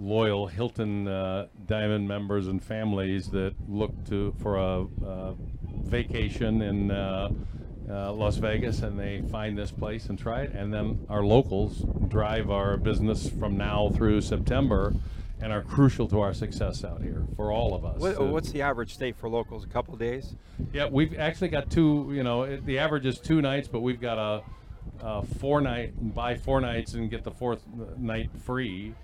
loyal 0.00 0.46
Hilton 0.46 1.06
uh, 1.06 1.46
Diamond 1.66 2.08
members 2.08 2.48
and 2.48 2.62
families 2.62 3.28
that 3.30 3.54
look 3.68 3.92
to 4.08 4.34
for 4.40 4.56
a 4.56 4.86
uh, 5.04 5.34
vacation 5.84 6.62
in 6.62 6.90
uh, 6.90 7.30
uh, 7.88 8.12
Las 8.12 8.36
Vegas, 8.36 8.80
and 8.82 8.98
they 8.98 9.22
find 9.30 9.58
this 9.58 9.70
place 9.70 10.06
and 10.08 10.18
try 10.18 10.42
it. 10.42 10.52
And 10.52 10.72
then 10.72 11.04
our 11.08 11.22
locals 11.22 11.84
drive 12.08 12.50
our 12.50 12.76
business 12.76 13.28
from 13.28 13.56
now 13.56 13.90
through 13.94 14.22
September. 14.22 14.94
And 15.42 15.54
are 15.54 15.62
crucial 15.62 16.06
to 16.08 16.20
our 16.20 16.34
success 16.34 16.84
out 16.84 17.00
here 17.00 17.24
for 17.34 17.50
all 17.50 17.74
of 17.74 17.82
us. 17.82 17.98
What, 17.98 18.20
Uh, 18.20 18.24
what's 18.26 18.52
the 18.52 18.60
average 18.60 18.92
stay 18.92 19.12
for 19.12 19.26
locals? 19.30 19.64
A 19.64 19.68
couple 19.68 19.96
days? 19.96 20.36
yeah, 20.70 20.86
we've 20.86 21.18
actually 21.18 21.48
got 21.48 21.70
two. 21.70 22.10
You 22.12 22.22
know, 22.22 22.42
it, 22.42 22.66
the 22.66 22.78
average 22.78 23.06
is 23.06 23.18
two 23.18 23.40
nights, 23.40 23.66
but 23.66 23.80
we've 23.80 24.02
got 24.02 24.18
a, 24.18 24.42
a 25.00 25.22
four 25.22 25.62
night 25.62 25.94
buy 26.14 26.34
four 26.36 26.60
nights 26.60 26.92
and 26.92 27.10
get 27.10 27.24
the 27.24 27.30
fourth 27.30 27.62
night 27.96 28.28
free, 28.44 28.94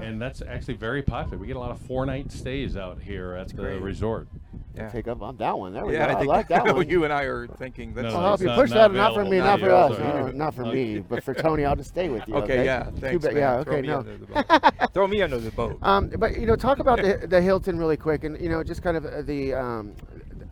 and 0.00 0.20
that's 0.20 0.42
actually 0.42 0.74
very 0.74 1.02
popular. 1.02 1.38
We 1.38 1.46
get 1.46 1.56
a 1.56 1.60
lot 1.60 1.70
of 1.70 1.78
four 1.80 2.06
night 2.06 2.30
stays 2.32 2.76
out 2.76 3.00
here 3.00 3.34
at 3.34 3.48
the 3.48 3.54
great. 3.54 3.80
resort. 3.80 4.28
Yeah. 4.74 4.90
Take 4.90 5.08
up 5.08 5.22
on 5.22 5.36
that 5.38 5.58
one. 5.58 5.72
There 5.72 5.86
we 5.86 5.94
yeah, 5.94 6.06
go. 6.06 6.12
I 6.12 6.14
I, 6.14 6.18
think 6.18 6.28
like 6.28 6.48
that 6.50 6.74
one. 6.74 6.88
you 6.88 7.04
and 7.04 7.12
I 7.12 7.22
are 7.22 7.46
thinking 7.46 7.94
that's 7.94 8.04
No, 8.12 8.16
I'll 8.16 8.20
no, 8.20 8.26
help 8.28 8.40
you 8.42 8.48
push 8.50 8.70
not 8.70 8.92
that. 8.92 8.96
Not 8.96 9.14
for 9.14 9.24
me. 9.24 9.38
available 9.38 9.46
Not 9.48 9.60
for 9.60 9.66
yeah, 9.66 9.74
us. 9.74 9.96
sorry. 9.96 10.22
no, 10.24 10.30
not 10.32 10.54
for 10.54 10.64
Okay. 10.66 10.94
me. 10.94 10.98
But 11.00 11.22
for 11.24 11.32
Tony, 11.34 11.64
I'll 11.64 11.76
just 11.76 11.88
stay 11.90 12.08
with 12.10 12.28
you. 12.28 12.34
Okay, 12.36 12.64
yeah, 12.64 12.82
Too 12.84 12.96
thanks, 13.00 13.24
bad- 13.24 13.34
man. 13.34 13.42
Yeah. 13.42 13.64
Throw 13.64 13.72
Okay. 13.72 13.82
me 13.82 13.88
No. 13.88 13.98
under 13.98 14.16
the 14.18 14.26
boat. 14.26 14.90
Throw 14.94 15.06
me 15.08 15.22
under 15.22 15.38
the 15.38 15.50
boat. 15.50 15.78
Um, 15.82 16.08
but 16.18 16.38
you 16.38 16.46
know, 16.46 16.56
talk 16.56 16.78
about 16.78 17.00
the, 17.00 17.26
the 17.28 17.40
Hilton 17.40 17.78
really 17.78 17.96
quick, 17.96 18.24
and 18.24 18.38
you 18.40 18.48
know, 18.50 18.62
just 18.62 18.82
kind 18.82 18.96
of 18.98 19.06
uh, 19.06 19.22
the 19.22 19.54
um, 19.54 19.94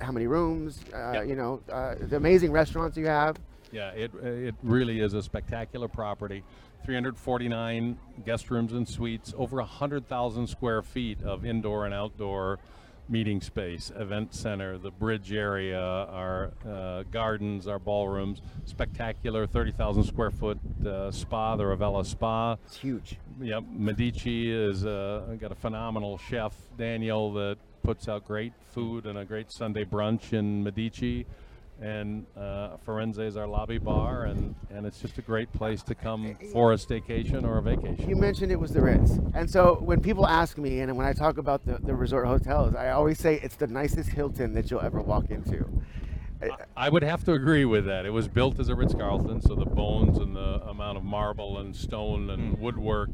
how 0.01 0.11
many 0.13 0.27
rooms, 0.27 0.81
uh, 0.95 1.13
Yeah. 1.15 1.23
you 1.23 1.35
know, 1.37 1.61
uh, 1.71 1.97
the 2.01 2.17
amazing 2.17 2.51
restaurants 2.51 2.97
you 2.97 3.07
have. 3.07 3.37
Yeah, 3.73 3.91
it 3.91 4.11
it 4.23 4.55
really 4.63 5.01
is 5.01 5.13
a 5.15 5.23
spectacular 5.23 5.89
property. 5.89 6.43
349 6.85 7.99
guest 8.27 8.51
rooms 8.51 8.73
and 8.73 8.87
suites, 8.87 9.33
over 9.39 9.57
100,000 9.57 10.47
square 10.47 10.83
feet 10.83 11.23
of 11.23 11.45
indoor 11.45 11.87
and 11.87 11.95
outdoor 11.95 12.59
meeting 13.09 13.41
space, 13.41 13.91
event 13.97 14.35
center, 14.35 14.79
the 14.79 14.91
bridge 14.91 15.33
area, 15.33 15.81
our 15.81 16.53
uh, 16.69 17.03
gardens, 17.11 17.67
our 17.67 17.79
ballrooms, 17.79 18.41
spectacular 18.65 19.47
30,000 19.47 20.05
square 20.05 20.31
foot 20.31 20.59
uh, 20.87 21.11
spa, 21.11 21.57
the 21.57 21.65
Ravella 21.65 22.05
Spa. 22.05 22.57
It's 22.67 22.77
huge. 22.77 23.19
Yep, 23.41 23.65
Medici 23.71 24.51
is 24.51 24.87
uh, 24.87 25.37
got 25.41 25.53
a 25.53 25.57
phenomenal 25.57 26.19
chef, 26.19 26.55
Daniel, 26.79 27.33
that 27.35 27.59
puts 27.83 28.09
out 28.09 28.27
great 28.27 28.53
food 28.73 29.07
and 29.07 29.19
a 29.19 29.25
great 29.25 29.51
Sunday 29.51 29.85
brunch 29.85 30.33
in 30.33 30.63
Medici. 30.65 31.27
And 31.81 32.25
uh, 32.37 32.77
Firenze 32.87 33.19
is 33.19 33.37
our 33.37 33.47
lobby 33.47 33.79
bar, 33.79 34.25
and, 34.25 34.55
and 34.71 34.87
it's 34.87 35.01
just 35.01 35.19
a 35.19 35.23
great 35.23 35.53
place 35.53 35.83
to 35.83 35.95
come 35.95 36.37
for 36.53 36.73
a 36.73 36.77
staycation 36.77 37.45
or 37.45 37.59
a 37.59 37.63
vacation. 37.63 38.09
You 38.09 38.17
mentioned 38.17 38.53
it 38.53 38.61
was 38.61 38.73
the 38.73 38.81
Ritz, 38.81 39.19
and 39.35 39.51
so 39.51 39.75
when 39.81 40.01
people 40.01 40.27
ask 40.27 40.57
me, 40.57 40.81
and 40.81 40.97
when 40.97 41.05
I 41.05 41.13
talk 41.13 41.37
about 41.37 41.67
the, 41.67 41.79
the 41.83 41.95
resort 41.95 42.27
hotels, 42.27 42.75
I 42.77 42.91
always 42.91 43.19
say 43.19 43.41
it's 43.43 43.57
the 43.57 43.67
nicest 43.67 44.11
Hilton 44.11 44.55
that 44.55 44.71
you'll 44.71 44.83
ever 44.83 45.03
walk 45.03 45.31
into. 45.31 45.67
I 46.77 46.89
would 46.89 47.03
have 47.03 47.25
to 47.25 47.33
agree 47.33 47.65
with 47.65 47.87
that. 47.87 48.07
It 48.07 48.11
was 48.11 48.29
built 48.29 48.59
as 48.61 48.69
a 48.69 48.75
Ritz 48.75 48.95
Carlton, 48.95 49.41
so 49.41 49.55
the 49.55 49.65
bones 49.65 50.19
and 50.19 50.37
the 50.37 50.63
amount 50.69 50.99
of 50.99 51.05
marble 51.05 51.59
and 51.59 51.75
stone 51.75 52.31
and 52.31 52.59
woodwork 52.59 53.11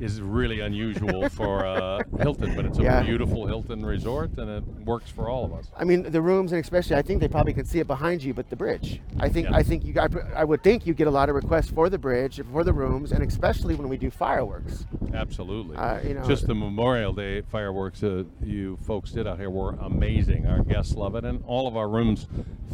is 0.00 0.20
really 0.20 0.60
unusual 0.60 1.28
for 1.30 1.64
uh, 1.64 2.02
Hilton, 2.20 2.54
but 2.56 2.64
it's 2.66 2.78
a 2.78 2.82
Yeah. 2.82 3.02
beautiful 3.02 3.46
Hilton 3.46 3.84
resort, 3.84 4.36
and 4.38 4.50
it 4.50 4.64
works 4.84 5.10
for 5.10 5.28
all 5.30 5.44
of 5.44 5.52
us. 5.52 5.70
I 5.76 5.84
mean, 5.84 6.02
the 6.02 6.20
rooms, 6.20 6.52
and 6.52 6.60
especially, 6.60 6.96
I 6.96 7.02
think 7.02 7.20
they 7.20 7.28
probably 7.28 7.54
can 7.54 7.64
see 7.64 7.78
it 7.78 7.86
behind 7.86 8.22
you, 8.22 8.34
but 8.34 8.50
the 8.50 8.56
bridge. 8.56 9.00
I 9.20 9.28
think, 9.28 9.48
Yeah. 9.48 9.56
I 9.56 9.62
think 9.62 9.84
you, 9.84 9.94
I, 10.00 10.08
I 10.34 10.44
would 10.44 10.62
think 10.62 10.86
you 10.86 10.94
get 10.94 11.06
a 11.06 11.10
lot 11.10 11.28
of 11.28 11.34
requests 11.34 11.70
for 11.70 11.88
the 11.88 11.98
bridge, 11.98 12.40
for 12.52 12.64
the 12.64 12.72
rooms, 12.72 13.12
and 13.12 13.22
especially 13.22 13.74
when 13.74 13.88
we 13.88 13.96
do 13.96 14.10
fireworks. 14.10 14.86
Absolutely. 15.14 15.76
Uh, 15.76 16.00
you 16.02 16.14
know- 16.14 16.26
Just 16.26 16.46
the 16.46 16.54
Memorial 16.54 17.12
Day 17.12 17.40
fireworks 17.42 18.02
uh, 18.02 18.24
you 18.42 18.76
folks 18.82 19.12
did 19.12 19.26
out 19.26 19.38
here 19.38 19.50
were 19.50 19.74
amazing. 19.80 20.46
Our 20.46 20.62
guests 20.62 20.94
love 20.94 21.14
it, 21.14 21.24
and 21.24 21.42
all 21.46 21.66
of 21.68 21.76
our 21.76 21.88
rooms 21.88 22.26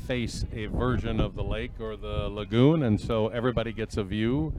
face 0.07 0.45
a 0.53 0.67
version 0.67 1.21
of 1.21 1.37
the 1.37 1.45
lake 1.45 1.73
or 1.79 1.97
the 1.97 2.29
lagoon, 2.29 2.83
and 2.83 3.01
so 3.01 3.29
everybody 3.29 3.73
gets 3.73 3.97
a 3.97 4.03
view. 4.03 4.53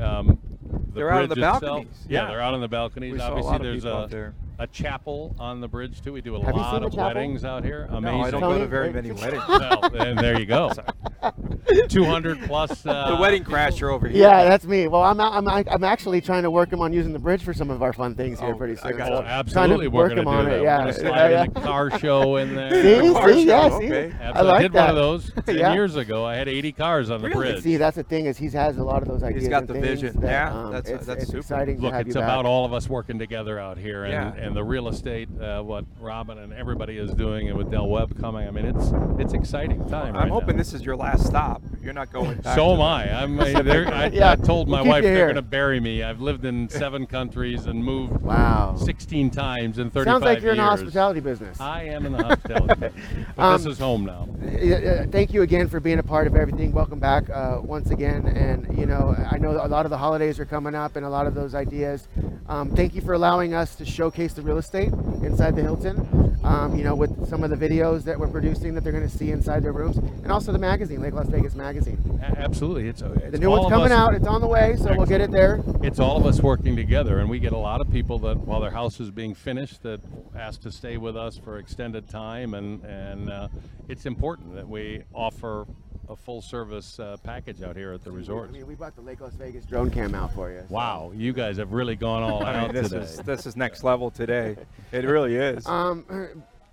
Um, 0.00 0.38
the 0.68 0.92
They're 0.94 1.10
out 1.10 1.22
on 1.22 1.28
the 1.28 1.34
itself- 1.34 1.60
balconies. 1.62 2.06
Yeah, 2.08 2.22
Yeah. 2.22 2.28
they're 2.28 2.40
out 2.40 2.54
on 2.54 2.60
the 2.60 2.68
balconies. 2.68 3.12
We 3.14 3.20
Obviously, 3.20 3.58
there's 3.58 3.84
a. 3.84 4.32
a 4.58 4.66
chapel 4.66 5.36
on 5.38 5.60
the 5.60 5.68
bridge 5.68 6.00
too. 6.02 6.12
We 6.12 6.20
do 6.22 6.34
a 6.36 6.44
Have 6.44 6.54
you 6.54 6.60
lot 6.60 6.70
seen 6.72 6.80
the 6.80 6.86
of 6.86 6.92
chapel? 6.92 7.06
weddings 7.14 7.44
out 7.44 7.64
here. 7.64 7.86
Amazing. 7.90 8.02
No, 8.20 8.24
I 8.24 8.30
don't 8.30 8.40
go 8.40 8.58
to 8.58 8.66
very 8.66 8.92
many 8.92 9.10
weddings. 9.12 9.42
well, 9.48 9.84
and 9.96 10.18
there 10.18 10.38
you 10.38 10.46
go. 10.46 10.70
200 11.88 12.42
plus. 12.44 12.86
Uh, 12.86 13.10
the 13.10 13.16
wedding 13.20 13.44
crasher 13.44 13.92
over 13.92 14.08
here. 14.08 14.22
Yeah, 14.22 14.44
that's 14.44 14.64
me. 14.64 14.86
Well, 14.86 15.02
I'm, 15.02 15.20
I'm, 15.20 15.46
I'm 15.48 15.84
actually 15.84 16.20
trying 16.20 16.44
to 16.44 16.50
work 16.50 16.72
him 16.72 16.80
on 16.80 16.92
using 16.92 17.12
the 17.12 17.18
bridge 17.18 17.42
for 17.42 17.52
some 17.52 17.70
of 17.70 17.82
our 17.82 17.92
fun 17.92 18.14
things 18.14 18.38
here 18.40 18.54
Oh, 18.54 18.56
pretty 18.56 18.78
I 18.78 18.90
soon. 18.90 18.98
got 18.98 19.06
so 19.08 19.12
you. 19.14 19.18
Oh, 19.18 19.22
to 19.22 19.28
absolutely, 19.28 19.88
we're 19.88 20.02
work 20.04 20.14
going 20.14 20.24
to 20.24 20.30
him 20.30 20.36
do 20.36 20.38
on 20.38 20.44
that. 20.46 20.52
it. 20.54 20.58
We're 20.60 20.64
Yeah, 20.64 20.78
gonna 20.78 20.92
slide 20.92 21.30
yeah, 21.30 21.44
in 21.44 21.52
the 21.52 21.60
car 21.60 21.98
show 21.98 22.36
in 22.36 22.54
there. 22.54 22.70
See, 23.02 23.12
Car 23.12 23.32
see, 23.32 23.44
show, 23.44 23.48
yeah, 23.48 23.78
see? 23.78 23.84
okay. 23.86 24.12
I 24.22 24.40
like 24.42 24.54
I 24.58 24.62
did 24.62 24.72
that. 24.72 24.80
one 24.80 24.90
of 24.90 24.96
those 24.96 25.32
10 25.44 25.56
Yeah. 25.58 25.72
years 25.74 25.96
ago. 25.96 26.24
I 26.24 26.36
had 26.36 26.48
80 26.48 26.72
cars 26.72 27.10
on 27.10 27.20
the 27.20 27.28
Really? 27.28 27.52
bridge. 27.52 27.62
See, 27.64 27.76
that's 27.76 27.96
the 27.96 28.04
thing 28.04 28.26
is 28.26 28.38
he 28.38 28.48
has 28.50 28.78
a 28.78 28.84
lot 28.84 29.02
of 29.02 29.08
those 29.08 29.22
ideas. 29.22 29.42
He's 29.42 29.48
got 29.50 29.60
and 29.60 29.68
the 29.68 29.74
things 29.74 30.00
vision. 30.02 30.20
That, 30.20 30.30
Yeah, 30.30 30.54
um, 30.54 30.72
that's- 30.72 30.94
it's, 30.94 31.06
that's 31.06 31.22
it's 31.22 31.26
super. 31.30 31.38
exciting 31.40 31.80
Look, 31.80 31.90
to 31.92 31.96
have 31.98 32.06
it's 32.06 32.14
you 32.14 32.20
about 32.22 32.42
back. 32.44 32.50
all 32.50 32.64
of 32.64 32.72
us 32.72 32.88
working 32.88 33.18
together 33.18 33.58
out 33.58 33.76
here, 33.78 34.04
and, 34.04 34.12
Yeah. 34.12 34.45
And 34.46 34.56
the 34.56 34.64
real 34.64 34.88
estate, 34.88 35.28
uh, 35.40 35.60
what 35.60 35.84
Robin 36.00 36.38
and 36.38 36.52
everybody 36.52 36.96
is 36.98 37.10
doing, 37.12 37.48
and 37.48 37.58
with 37.58 37.70
Del 37.70 37.88
Webb 37.88 38.18
coming. 38.18 38.46
I 38.46 38.50
mean, 38.50 38.64
it's 38.64 38.92
it's 39.18 39.34
exciting 39.34 39.86
time. 39.88 40.14
I'm 40.14 40.22
right 40.22 40.30
hoping 40.30 40.56
now. 40.56 40.62
this 40.62 40.72
is 40.72 40.82
your 40.82 40.96
last 40.96 41.26
stop. 41.26 41.62
You're 41.82 41.92
not 41.92 42.12
going 42.12 42.38
back. 42.40 42.54
So 42.56 42.72
am 42.74 42.80
I. 42.80 43.22
I'm. 43.22 43.38
uh, 43.38 43.44
I, 43.44 44.06
Yeah, 44.12 44.32
I 44.32 44.36
told 44.36 44.68
we'll 44.68 44.84
my 44.84 44.88
wife 44.88 45.02
they're 45.02 45.26
going 45.26 45.34
to 45.36 45.42
bury 45.42 45.80
me. 45.80 46.02
I've 46.02 46.20
lived 46.20 46.44
in 46.44 46.68
seven 46.68 47.06
countries 47.06 47.66
and 47.66 47.84
moved 47.84 48.22
Wow. 48.22 48.76
16 48.76 49.30
times 49.30 49.78
in 49.78 49.90
35 49.90 50.12
Sounds 50.12 50.24
like 50.24 50.42
you're 50.42 50.52
in 50.52 50.58
the 50.58 50.62
hospitality 50.62 51.20
business. 51.20 51.60
I 51.60 51.84
am 51.84 52.06
in 52.06 52.12
the 52.12 52.22
hospitality. 52.22 52.74
business. 52.80 53.26
but 53.36 53.42
Um, 53.42 53.56
this 53.56 53.66
is 53.66 53.78
home 53.78 54.04
now. 54.04 54.28
Yeah, 54.42 54.78
yeah, 54.78 55.06
thank 55.06 55.32
you 55.32 55.42
again 55.42 55.68
for 55.68 55.80
being 55.80 55.98
a 55.98 56.02
part 56.02 56.26
of 56.26 56.36
everything. 56.36 56.72
Welcome 56.72 57.00
back 57.00 57.28
uh, 57.30 57.58
once 57.62 57.90
again. 57.90 58.26
And 58.26 58.78
you 58.78 58.86
know, 58.86 59.14
I 59.30 59.38
know 59.38 59.52
a 59.52 59.68
lot 59.68 59.86
of 59.86 59.90
the 59.90 59.98
holidays 59.98 60.38
are 60.38 60.44
coming 60.44 60.74
up, 60.74 60.96
and 60.96 61.04
a 61.04 61.10
lot 61.10 61.26
of 61.26 61.34
those 61.34 61.54
ideas. 61.54 62.06
Um, 62.48 62.70
thank 62.70 62.94
you 62.94 63.00
for 63.00 63.12
allowing 63.12 63.54
us 63.54 63.74
to 63.76 63.84
showcase 63.84 64.34
the 64.36 64.42
real 64.42 64.58
estate 64.58 64.92
inside 65.22 65.56
the 65.56 65.62
Hilton. 65.62 66.36
Um, 66.44 66.76
you 66.76 66.84
know, 66.84 66.94
with 66.94 67.28
some 67.28 67.42
of 67.42 67.50
the 67.50 67.56
videos 67.56 68.04
that 68.04 68.16
we're 68.20 68.28
producing 68.28 68.74
that 68.74 68.84
they're 68.84 68.92
going 68.92 69.08
to 69.08 69.18
see 69.18 69.32
inside 69.32 69.64
their 69.64 69.72
rooms, 69.72 69.96
and 69.96 70.30
also 70.30 70.52
the 70.52 70.58
magazine, 70.58 71.00
Lake 71.02 71.14
Las 71.14 71.26
Vegas 71.26 71.56
Magazine. 71.56 71.98
A- 72.22 72.38
absolutely, 72.38 72.88
it's, 72.88 73.02
it's 73.02 73.32
The 73.32 73.38
new 73.38 73.50
one's 73.50 73.68
coming 73.68 73.90
out. 73.90 74.14
It's 74.14 74.28
on 74.28 74.40
the 74.40 74.46
way, 74.46 74.76
so 74.76 74.94
we'll 74.96 75.06
get 75.06 75.20
it 75.20 75.32
there. 75.32 75.60
it's 75.82 75.98
all 75.98 76.16
of 76.16 76.24
us 76.24 76.40
working 76.40 76.76
together 76.76 77.18
and 77.18 77.28
we 77.28 77.40
get 77.40 77.52
a 77.52 77.58
lot 77.58 77.80
of 77.80 77.90
people 77.90 78.18
that 78.20 78.36
while 78.36 78.60
their 78.60 78.70
house 78.70 79.00
is 79.00 79.10
being 79.10 79.34
finished 79.34 79.82
that 79.82 80.00
ask 80.36 80.60
to 80.62 80.70
stay 80.70 80.98
with 80.98 81.16
us 81.16 81.36
for 81.36 81.58
extended 81.58 82.08
time 82.08 82.54
and 82.54 82.84
and 82.84 83.30
uh, 83.30 83.48
it's 83.88 84.06
important 84.06 84.54
that 84.54 84.68
we 84.68 85.02
offer 85.14 85.66
a 86.08 86.16
full 86.16 86.40
service 86.42 86.98
uh, 87.00 87.16
package 87.22 87.62
out 87.62 87.76
here 87.76 87.92
at 87.92 88.04
the 88.04 88.10
resort. 88.10 88.48
I 88.48 88.52
mean, 88.52 88.66
we 88.66 88.74
brought 88.74 88.94
the 88.96 89.02
Lake 89.02 89.20
Las 89.20 89.34
Vegas 89.34 89.64
drone 89.64 89.90
cam 89.90 90.14
out 90.14 90.32
for 90.34 90.50
you. 90.50 90.60
so- 90.60 90.74
wow 90.74 91.12
you 91.14 91.32
guys 91.32 91.56
have 91.56 91.72
really 91.72 91.96
gone 91.96 92.22
all 92.22 92.44
out 92.44 92.72
this 92.72 92.90
today 92.90 93.02
is 93.02 93.16
this 93.18 93.46
is 93.46 93.56
next 93.56 93.82
level 93.84 94.10
today. 94.10 94.56
It 94.92 95.04
really 95.04 95.36
is. 95.36 95.66
Um, 95.76 96.04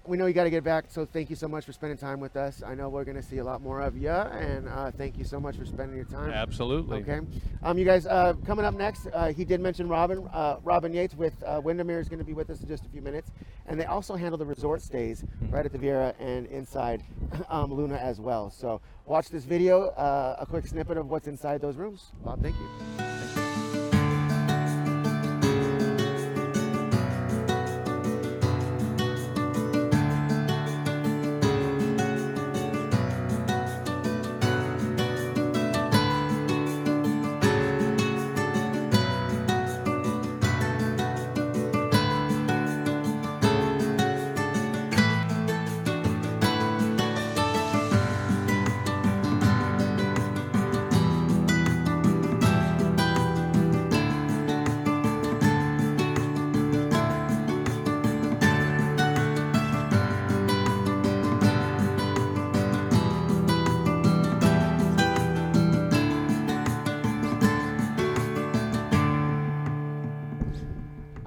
we 0.06 0.18
know 0.18 0.26
you 0.26 0.34
got 0.34 0.44
to 0.44 0.50
get 0.50 0.64
back, 0.64 0.86
so 0.90 1.06
thank 1.06 1.30
you 1.30 1.36
so 1.36 1.48
much 1.48 1.66
for 1.66 1.72
spending 1.72 1.98
time 1.98 2.20
with 2.20 2.36
us. 2.36 2.62
I 2.66 2.76
know 2.76 2.90
we're 2.90 3.06
going 3.06 3.16
to 3.16 3.24
see 3.24 3.38
a 3.38 3.44
lot 3.44 3.62
more 3.62 3.82
of 3.82 3.96
you, 3.96 4.10
and 4.10 4.68
uh, 4.68 4.92
thank 4.92 5.18
you 5.18 5.24
so 5.24 5.40
much 5.40 5.56
for 5.56 5.66
spending 5.66 5.96
your 5.96 6.06
time. 6.06 6.32
absolutely 6.32 7.02
Okay. 7.02 7.22
Um, 7.64 7.78
you 7.78 7.86
guys, 7.86 8.06
uh, 8.06 8.34
coming 8.46 8.66
up 8.66 8.74
next, 8.74 9.08
uh, 9.14 9.28
he 9.28 9.46
did 9.46 9.62
mention 9.62 9.88
Robin. 9.88 10.28
Uh, 10.34 10.58
Robin 10.64 10.94
Yates 10.94 11.16
with 11.16 11.42
uh, 11.44 11.62
Windermere 11.64 12.00
is 12.00 12.10
going 12.10 12.20
to 12.20 12.26
be 12.26 12.34
with 12.34 12.50
us 12.50 12.62
in 12.62 12.68
just 12.68 12.86
a 12.86 12.90
few 12.90 13.02
minutes, 13.02 13.32
and 13.68 13.80
they 13.80 13.86
also 13.86 14.16
handle 14.16 14.38
the 14.38 14.46
resort 14.46 14.82
stays 14.82 15.24
right 15.50 15.66
at 15.66 15.72
the 15.72 15.80
Viera 15.80 16.14
and 16.20 16.48
inside 16.48 17.04
um, 17.50 17.74
Luna 17.74 17.96
as 17.96 18.20
well. 18.20 18.50
So 18.50 18.82
watch 19.06 19.30
this 19.30 19.46
video, 19.46 19.90
uh, 19.90 20.36
a 20.40 20.46
quick 20.46 20.68
snippet 20.68 20.98
of 20.98 21.10
what's 21.10 21.28
inside 21.28 21.62
those 21.62 21.78
rooms. 21.78 22.12
Bob, 22.24 22.42
thank 22.42 22.56
you. 22.56 23.13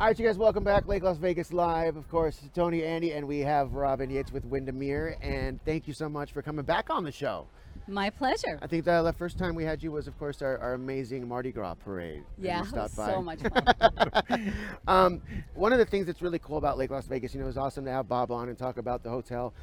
All 0.07 0.11
right, 0.11 0.19
you 0.21 0.25
guys, 0.25 0.39
welcome 0.39 0.63
back. 0.63 0.87
Lake 0.87 1.03
Las 1.03 1.17
Vegas 1.17 1.53
Live, 1.53 1.97
of 1.97 2.09
course, 2.09 2.39
Tony, 2.55 2.85
Andy, 2.85 3.11
and 3.11 3.27
we 3.27 3.41
have 3.41 3.73
Robin 3.73 4.09
Yates 4.09 4.31
with 4.31 4.45
Windermere. 4.45 5.17
And 5.21 5.59
thank 5.65 5.89
you 5.89 5.95
so 5.95 6.09
much 6.09 6.31
for 6.31 6.43
coming 6.43 6.65
back 6.65 6.91
on 6.91 7.03
the 7.03 7.11
show. 7.11 7.49
My 7.89 8.11
pleasure. 8.11 8.57
I 8.63 8.69
think 8.69 8.85
the, 8.85 9.03
the 9.03 9.13
first 9.13 9.37
time 9.37 9.57
we 9.57 9.65
had 9.65 9.83
you 9.83 9.91
was, 9.91 10.07
of 10.07 10.17
course, 10.17 10.43
our, 10.43 10.59
our 10.59 10.75
amazing 10.75 11.27
Mardi 11.27 11.51
Gras 11.51 11.75
parade. 11.75 12.23
Yeah, 12.39 12.61
it 12.61 12.73
was 12.73 12.95
by. 12.95 13.15
so 13.15 13.21
much 13.21 13.41
fun. 13.41 14.53
um, 14.87 15.23
one 15.55 15.73
of 15.73 15.81
the 15.81 15.85
things 15.85 16.07
that's 16.07 16.23
really 16.23 16.39
cool 16.39 16.59
about 16.59 16.79
Lake 16.79 16.93
Las 16.93 17.09
Vegas, 17.09 17.35
you 17.35 17.41
know, 17.41 17.49
it's 17.49 17.57
awesome 17.57 17.85
to 17.85 17.91
have 17.91 18.07
Bob 18.07 18.31
on 18.31 18.49
and 18.49 18.57
talk 18.57 18.79
about 18.79 19.03
the 19.03 19.11
hotel. 19.11 19.55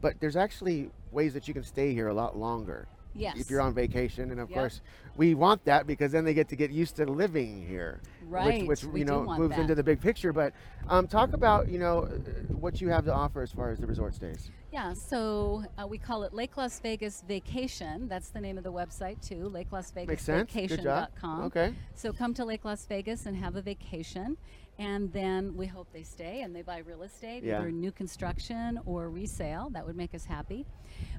But 0.00 0.20
there's 0.20 0.36
actually 0.36 0.90
ways 1.10 1.34
that 1.34 1.46
you 1.48 1.52
can 1.52 1.64
stay 1.64 1.92
here 1.92 2.08
a 2.08 2.14
lot 2.14 2.34
longer. 2.34 2.88
Yes. 3.14 3.38
If 3.38 3.50
you're 3.50 3.60
on 3.60 3.74
vacation, 3.74 4.30
and 4.30 4.40
of 4.40 4.50
Yep. 4.50 4.58
course, 4.58 4.80
we 5.16 5.34
want 5.34 5.64
that 5.64 5.86
because 5.86 6.12
then 6.12 6.24
they 6.24 6.34
get 6.34 6.48
to 6.48 6.56
get 6.56 6.70
used 6.70 6.96
to 6.96 7.04
living 7.06 7.66
here. 7.66 8.00
Right, 8.30 8.66
Which, 8.66 8.84
which 8.84 8.98
you 8.98 9.04
know 9.04 9.24
moves 9.24 9.56
that. 9.56 9.62
into 9.62 9.74
the 9.74 9.82
big 9.82 10.00
picture. 10.00 10.32
But 10.32 10.52
um, 10.88 11.08
talk 11.08 11.32
about 11.32 11.68
you 11.68 11.78
know 11.78 12.02
what 12.48 12.80
you 12.80 12.88
have 12.88 13.04
to 13.06 13.12
offer 13.12 13.42
as 13.42 13.50
far 13.52 13.70
as 13.70 13.78
the 13.80 13.86
resort 13.86 14.14
stays. 14.14 14.50
Yeah, 14.72 14.92
so 14.94 15.64
uh, 15.76 15.86
we 15.86 15.98
call 15.98 16.22
it 16.22 16.32
Lake 16.32 16.56
Las 16.56 16.78
Vegas 16.78 17.24
Vacation. 17.26 18.06
That's 18.08 18.28
the 18.28 18.40
name 18.40 18.56
of 18.56 18.62
the 18.62 18.72
website 18.72 19.20
too, 19.26 19.48
Lake 19.48 19.66
Las 19.72 19.90
Vegas 19.90 20.08
Makes 20.08 20.22
sense. 20.22 20.52
Good 20.52 20.68
job. 20.82 21.08
Vacation.com. 21.14 21.42
Okay. 21.46 21.74
So 21.96 22.12
come 22.12 22.32
to 22.34 22.44
Lake 22.44 22.64
Las 22.64 22.86
Vegas 22.86 23.26
and 23.26 23.36
have 23.36 23.56
a 23.56 23.62
vacation, 23.62 24.36
and 24.78 25.12
then 25.12 25.56
we 25.56 25.66
hope 25.66 25.88
they 25.92 26.04
stay 26.04 26.42
and 26.42 26.54
they 26.54 26.62
buy 26.62 26.78
real 26.78 27.02
estate, 27.02 27.42
Yeah. 27.42 27.58
either 27.58 27.72
new 27.72 27.90
construction 27.90 28.78
or 28.86 29.10
resale. 29.10 29.70
That 29.70 29.84
would 29.84 29.96
make 29.96 30.14
us 30.14 30.24
happy. 30.24 30.66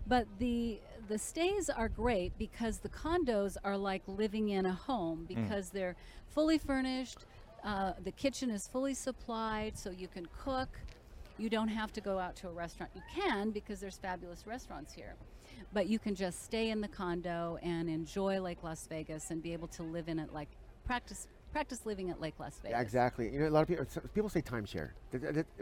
But 0.07 0.27
the 0.39 0.79
the 1.11 1.17
stays 1.17 1.69
are 1.69 1.89
great 1.89 2.31
because 2.37 2.77
the 2.77 2.87
condos 2.87 3.57
are 3.65 3.77
like 3.77 4.01
living 4.07 4.47
in 4.47 4.65
a 4.65 4.71
home 4.71 5.25
because 5.27 5.69
they're 5.69 5.97
fully 6.29 6.57
furnished. 6.57 7.25
Uh, 7.65 7.91
the 8.05 8.13
kitchen 8.13 8.49
is 8.49 8.65
fully 8.65 8.93
supplied, 8.93 9.77
so 9.77 9.89
you 9.89 10.07
can 10.07 10.25
cook. 10.41 10.69
You 11.37 11.49
don't 11.49 11.67
have 11.67 11.91
to 11.93 12.01
go 12.01 12.17
out 12.17 12.37
to 12.37 12.47
a 12.47 12.51
restaurant. 12.53 12.93
You 12.95 13.01
can 13.13 13.51
because 13.51 13.81
there's 13.81 13.97
fabulous 13.97 14.47
restaurants 14.47 14.93
here. 14.93 15.15
But 15.73 15.87
you 15.87 15.99
can 15.99 16.15
just 16.15 16.45
stay 16.45 16.69
in 16.69 16.79
the 16.79 16.87
condo 16.87 17.57
and 17.61 17.89
enjoy 17.89 18.39
Lake 18.39 18.63
Las 18.63 18.87
Vegas 18.87 19.31
and 19.31 19.43
be 19.43 19.51
able 19.51 19.67
to 19.67 19.83
live 19.83 20.07
in 20.07 20.17
it 20.17 20.31
like 20.31 20.47
practice 20.85 21.27
practice 21.51 21.85
living 21.85 22.09
at 22.09 22.19
Lake 22.21 22.35
Las 22.39 22.59
Vegas. 22.63 22.79
Exactly. 22.79 23.29
You 23.31 23.39
know, 23.39 23.47
a 23.47 23.49
lot 23.49 23.61
of 23.61 23.67
people 23.67 23.85
people 24.13 24.29
say 24.29 24.41
timeshare. 24.41 24.91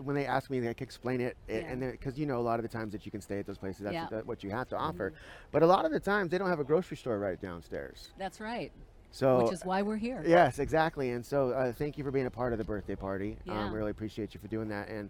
When 0.04 0.16
they 0.16 0.26
ask 0.26 0.50
me, 0.50 0.60
they 0.60 0.74
can 0.74 0.84
explain 0.86 1.22
it, 1.22 1.36
Yeah. 1.48 1.56
and 1.58 1.82
because 1.92 2.18
you 2.18 2.26
know 2.26 2.38
a 2.40 2.42
lot 2.42 2.60
of 2.60 2.64
the 2.64 2.70
times 2.70 2.92
that 2.94 3.06
you 3.06 3.12
can 3.12 3.22
stay 3.22 3.40
at 3.40 3.46
those 3.48 3.58
places, 3.58 3.84
that's 3.84 3.94
Yeah. 3.94 4.06
Mm-hmm. 4.08 4.28
what- 4.28 4.44
you 4.44 4.52
have 4.52 4.70
to 4.70 4.78
offer. 4.78 5.14
But 5.52 5.64
a 5.64 5.66
lot 5.68 5.86
of 5.86 5.92
the 5.92 6.00
times 6.00 6.32
they 6.32 6.38
don't 6.38 6.50
have 6.50 6.60
a 6.60 6.64
grocery 6.64 6.98
store 6.98 7.20
right 7.20 7.40
downstairs. 7.42 8.12
That's 8.18 8.40
right. 8.40 8.72
So 9.12 9.44
which 9.44 9.54
is 9.54 9.66
why 9.66 9.82
we're 9.82 9.98
here. 9.98 10.24
Yes, 10.26 10.60
exactly. 10.60 11.10
And 11.12 11.26
so, 11.26 11.50
uh, 11.52 11.74
thank 11.74 11.98
you 11.98 12.04
for 12.04 12.12
being 12.12 12.28
a 12.28 12.32
part 12.32 12.54
of 12.54 12.60
the 12.60 12.64
birthday 12.66 12.96
party. 12.96 13.38
Yeah. 13.44 13.66
Um, 13.66 13.74
really 13.74 13.90
appreciate 13.92 14.34
you 14.36 14.40
for 14.40 14.48
doing 14.48 14.70
that. 14.70 14.88
And, 14.88 15.10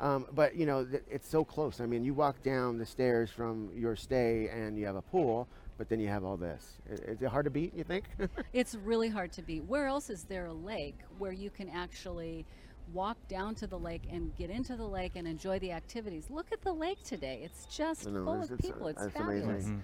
um, 0.00 0.26
but 0.34 0.54
you 0.54 0.66
know, 0.66 0.84
th- 0.84 1.02
it's 1.10 1.26
so 1.26 1.44
close. 1.44 1.80
I 1.80 1.86
mean, 1.86 2.04
you 2.04 2.12
walk 2.12 2.42
down 2.42 2.76
the 2.78 2.84
stairs 2.86 3.30
from 3.30 3.70
your 3.74 3.96
stay, 3.96 4.48
and 4.48 4.78
you 4.78 4.84
have 4.86 4.96
a 4.96 5.02
pool, 5.02 5.48
but 5.78 5.88
then 5.88 6.00
you 6.00 6.08
have 6.08 6.24
all 6.24 6.36
this. 6.36 6.72
Is 6.90 7.22
it 7.22 7.28
hard 7.28 7.44
to 7.44 7.50
beat? 7.50 7.72
You 7.74 7.84
think? 7.84 8.04
It's 8.52 8.74
really 8.74 9.08
hard 9.08 9.32
to 9.32 9.42
beat. 9.42 9.64
Where 9.64 9.86
else 9.86 10.10
is 10.10 10.24
there 10.24 10.46
a 10.46 10.52
lake 10.52 10.98
where 11.18 11.32
you 11.32 11.48
can 11.50 11.68
actually 11.70 12.44
walk 12.92 13.16
down 13.28 13.54
to 13.56 13.66
the 13.66 13.78
lake 13.78 14.02
and 14.10 14.34
get 14.36 14.50
into 14.50 14.74
the 14.76 14.86
lake 14.86 15.12
and 15.14 15.26
enjoy 15.26 15.58
the 15.60 15.70
activities? 15.72 16.26
Look 16.28 16.46
at 16.52 16.60
the 16.62 16.72
lake 16.72 17.02
today. 17.04 17.40
It's 17.44 17.64
just 17.66 18.06
know, 18.08 18.24
full 18.24 18.34
it's- 18.34 18.50
of 18.50 18.58
it's, 18.58 18.66
people. 18.68 18.88
It's 18.88 19.00
that's 19.02 19.14
fabulous. 19.14 19.44
amazing. 19.44 19.82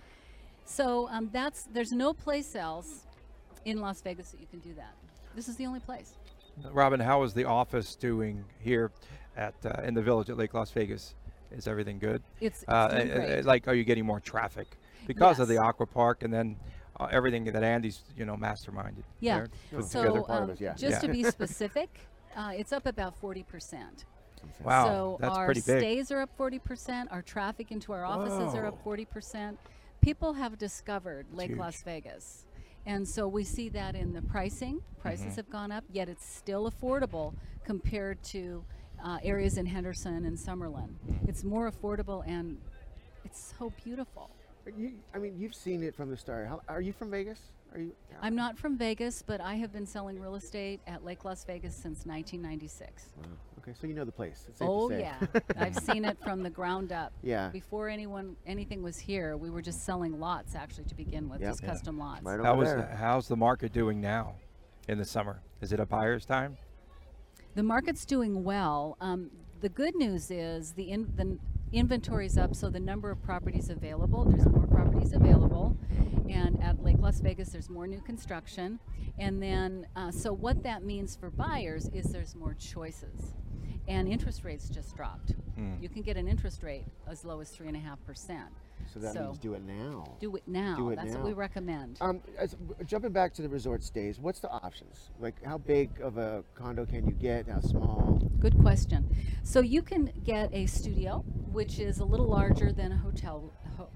So 0.67 1.09
um, 1.11 1.31
that's 1.33 1.69
there's 1.73 1.93
no 1.93 2.13
place 2.13 2.57
else 2.57 3.07
in 3.65 3.81
Las 3.81 4.01
Vegas 4.03 4.31
that 4.31 4.41
you 4.41 4.47
can 4.51 4.59
do 4.61 4.75
that. 4.75 4.95
This 5.37 5.49
is 5.49 5.57
the 5.57 5.67
only 5.67 5.81
place. 5.81 6.15
Robin, 6.73 7.01
how 7.01 7.23
is 7.23 7.35
the 7.35 7.45
office 7.45 7.95
doing 7.97 8.45
here 8.61 8.91
at 9.37 9.55
uh, 9.65 9.83
in 9.83 9.95
the 9.95 10.03
village 10.03 10.31
at 10.31 10.37
Lake 10.37 10.55
Las 10.55 10.71
Vegas? 10.71 11.15
Is 11.53 11.69
everything 11.69 11.99
good? 12.01 12.23
It's, 12.41 12.63
it's 12.63 12.69
Uh, 12.73 12.89
doing 12.89 13.09
great. 13.09 13.45
like, 13.45 13.69
are 13.69 13.75
you 13.75 13.85
getting 13.85 14.05
more 14.07 14.19
traffic 14.21 14.77
because 15.07 15.39
of 15.41 15.49
the 15.49 15.55
Yes. 15.55 15.63
aqua 15.63 15.87
park 15.87 16.23
and 16.23 16.33
then 16.33 16.57
uh, 17.01 17.09
everything 17.11 17.45
that 17.45 17.63
Andy's 17.63 18.03
you 18.17 18.25
know 18.25 18.37
masterminded? 18.37 19.03
Yeah. 19.21 19.37
there, 19.39 19.49
put 19.81 19.85
So 19.85 20.03
together? 20.03 20.23
part 20.23 20.43
of 20.45 20.49
um, 20.49 20.55
us, 20.55 20.61
yeah. 20.61 20.75
just 20.75 21.03
Yeah. 21.03 21.09
to 21.09 21.09
be 21.09 21.25
specific, 21.39 22.01
uh, 22.37 22.53
it's 22.55 22.73
up 22.73 22.87
about 22.87 23.17
forty 23.17 23.43
percent. 23.43 24.05
Wow, 24.63 24.85
so 24.87 25.17
that's 25.21 25.37
our 25.37 25.47
pretty 25.47 25.63
big. 25.63 25.79
stays 25.79 26.11
are 26.11 26.21
up 26.21 26.37
40%, 26.37 27.07
our 27.11 27.23
traffic 27.23 27.73
into 27.73 27.95
our 27.95 28.05
offices 28.05 28.55
are 28.55 28.67
up 28.67 28.85
40%. 28.85 29.57
People 30.03 30.35
have 30.35 30.59
discovered 30.59 31.25
Lake 31.33 31.49
huge. 31.49 31.59
Las 31.59 31.83
Vegas. 31.83 32.45
And 32.85 33.09
so 33.09 33.27
we 33.27 33.43
see 33.43 33.71
that 33.71 33.95
in 33.95 34.13
the 34.13 34.21
pricing. 34.21 34.83
Prices 35.01 35.25
Mm-hmm. 35.29 35.35
have 35.37 35.49
gone 35.51 35.73
up, 35.73 35.85
yet 35.91 36.11
it's 36.11 36.27
still 36.27 36.71
affordable 36.71 37.33
compared 37.65 38.23
to 38.25 38.63
uh, 39.03 39.17
areas 39.23 39.57
in 39.57 39.65
Henderson 39.65 40.27
and 40.27 40.37
Summerlin. 40.37 40.91
Mm-hmm. 41.09 41.27
It's 41.31 41.43
more 41.43 41.71
affordable 41.73 42.23
and 42.29 42.59
it's 43.25 43.55
so 43.59 43.73
beautiful. 43.83 44.29
But 44.65 44.79
you, 44.79 44.93
I 45.15 45.19
mean, 45.19 45.35
you've 45.39 45.55
seen 45.55 45.83
it 45.83 45.95
from 45.95 46.11
the 46.11 46.17
start. 46.17 46.49
How, 46.49 46.61
are 46.69 46.81
you 46.81 46.93
from 46.93 47.11
Vegas? 47.11 47.39
Are 47.75 47.81
you? 47.81 47.93
I'm 48.23 48.35
not 48.35 48.57
from 48.59 48.79
Vegas, 48.79 49.23
but 49.23 49.41
I 49.41 49.55
have 49.57 49.73
been 49.73 49.87
selling 49.87 50.19
real 50.19 50.37
estate 50.37 50.81
at 50.87 51.05
Lake 51.05 51.25
Las 51.25 51.45
Vegas 51.45 51.75
since 51.75 52.07
1996. 52.07 53.09
Wow. 53.17 53.25
Okay, 53.59 53.73
so 53.79 53.87
you 53.87 53.95
know 53.95 54.05
the 54.05 54.13
place. 54.13 54.45
It's 54.49 54.59
safe 54.59 54.69
Oh 54.71 54.89
to 54.89 54.95
say. 54.97 55.01
yeah, 55.01 55.41
I've 55.59 55.77
seen 55.77 56.05
it 56.05 56.19
from 56.23 56.43
the 56.43 56.51
ground 56.51 56.93
up. 56.93 57.13
Yeah. 57.23 57.49
Before 57.49 57.89
anyone 57.89 58.37
anything 58.47 58.83
was 58.83 58.99
here, 58.99 59.37
we 59.37 59.51
were 59.51 59.63
just 59.63 59.85
selling 59.85 60.19
lots 60.21 60.55
actually 60.55 60.85
to 60.85 60.95
begin 60.95 61.29
with, 61.29 61.41
Yep. 61.41 61.51
just 61.51 61.63
Yeah. 61.63 61.69
custom 61.71 61.99
lots. 61.99 62.23
Right 62.23 62.41
How 62.41 62.53
over 62.55 62.63
is 62.65 62.69
there. 62.71 62.95
how's 62.99 63.27
the 63.29 63.37
market 63.37 63.73
doing 63.73 64.01
now 64.01 64.35
in 64.89 64.99
the 64.99 65.05
summer? 65.05 65.41
Is 65.63 65.73
it 65.73 65.81
a 65.81 65.87
buyer's 65.87 66.25
time? 66.27 66.57
The 67.55 67.63
market's 67.63 68.05
doing 68.05 68.45
well. 68.45 68.97
Um, 69.01 69.31
the 69.61 69.69
good 69.71 69.95
news 69.95 70.31
is 70.31 70.73
the 70.73 70.91
in, 70.91 71.13
the 71.17 71.23
n- 71.23 71.41
inventory's 71.75 72.39
up, 72.39 72.55
so 72.55 72.71
the 72.71 72.81
number 72.81 73.11
of 73.11 73.23
properties 73.23 73.71
available, 73.71 74.25
there's 74.25 74.47
more 74.47 74.67
properties 74.67 75.13
available. 75.13 75.77
And 76.29 76.63
at 76.63 76.83
Lake 76.83 76.97
Las 76.99 77.21
Vegas, 77.21 77.51
there's 77.51 77.69
more 77.69 77.87
new 77.87 78.01
construction. 78.01 78.79
And 79.19 79.43
then, 79.43 79.87
uh, 79.97 80.11
so 80.11 80.33
what 80.33 80.63
that 80.63 80.85
means 80.85 81.17
for 81.17 81.31
buyers 81.31 81.89
is 81.93 82.07
there's 82.07 82.35
more 82.35 82.55
choices. 82.55 83.35
And 83.87 84.09
interest 84.09 84.45
rates 84.45 84.69
just 84.69 84.97
dropped. 84.97 85.35
Mm. 85.59 85.83
You 85.83 85.89
can 85.89 86.03
get 86.03 86.17
an 86.17 86.27
interest 86.27 86.63
rate 86.63 86.85
as 87.07 87.25
low 87.25 87.41
as 87.41 87.51
3.5%. 87.51 88.47
So 88.93 89.01
that 89.01 89.15
so 89.15 89.25
means 89.25 89.39
do 89.39 89.55
it 89.55 89.63
now. 89.63 90.17
Do 90.21 90.37
it 90.37 90.43
now. 90.47 90.77
Do 90.77 90.91
it 90.91 90.97
That's 90.97 91.13
now. 91.13 91.19
what 91.19 91.27
we 91.27 91.33
recommend. 91.33 91.99
Um, 92.01 92.21
as, 92.39 92.57
jumping 92.87 93.13
back 93.13 93.35
to 93.35 93.43
the 93.43 93.49
resort 93.49 93.83
stays, 93.83 94.21
what's 94.21 94.41
the 94.41 94.51
options? 94.51 95.11
Like, 95.19 95.43
how 95.45 95.59
big 95.59 96.01
of 96.01 96.19
a 96.19 96.45
condo 96.55 96.87
can 96.87 97.07
you 97.07 97.13
get? 97.13 97.49
How 97.49 97.61
small? 97.61 98.21
Good 98.39 98.59
question. 98.61 99.09
So 99.43 99.61
you 99.61 99.83
can 99.83 100.13
get 100.25 100.53
a 100.53 100.67
studio, 100.67 101.25
which 101.53 101.79
is 101.79 101.99
a 101.99 102.05
little 102.05 102.29
larger 102.29 102.73
than 102.73 102.93
a 102.93 102.97
hotel. 102.97 103.53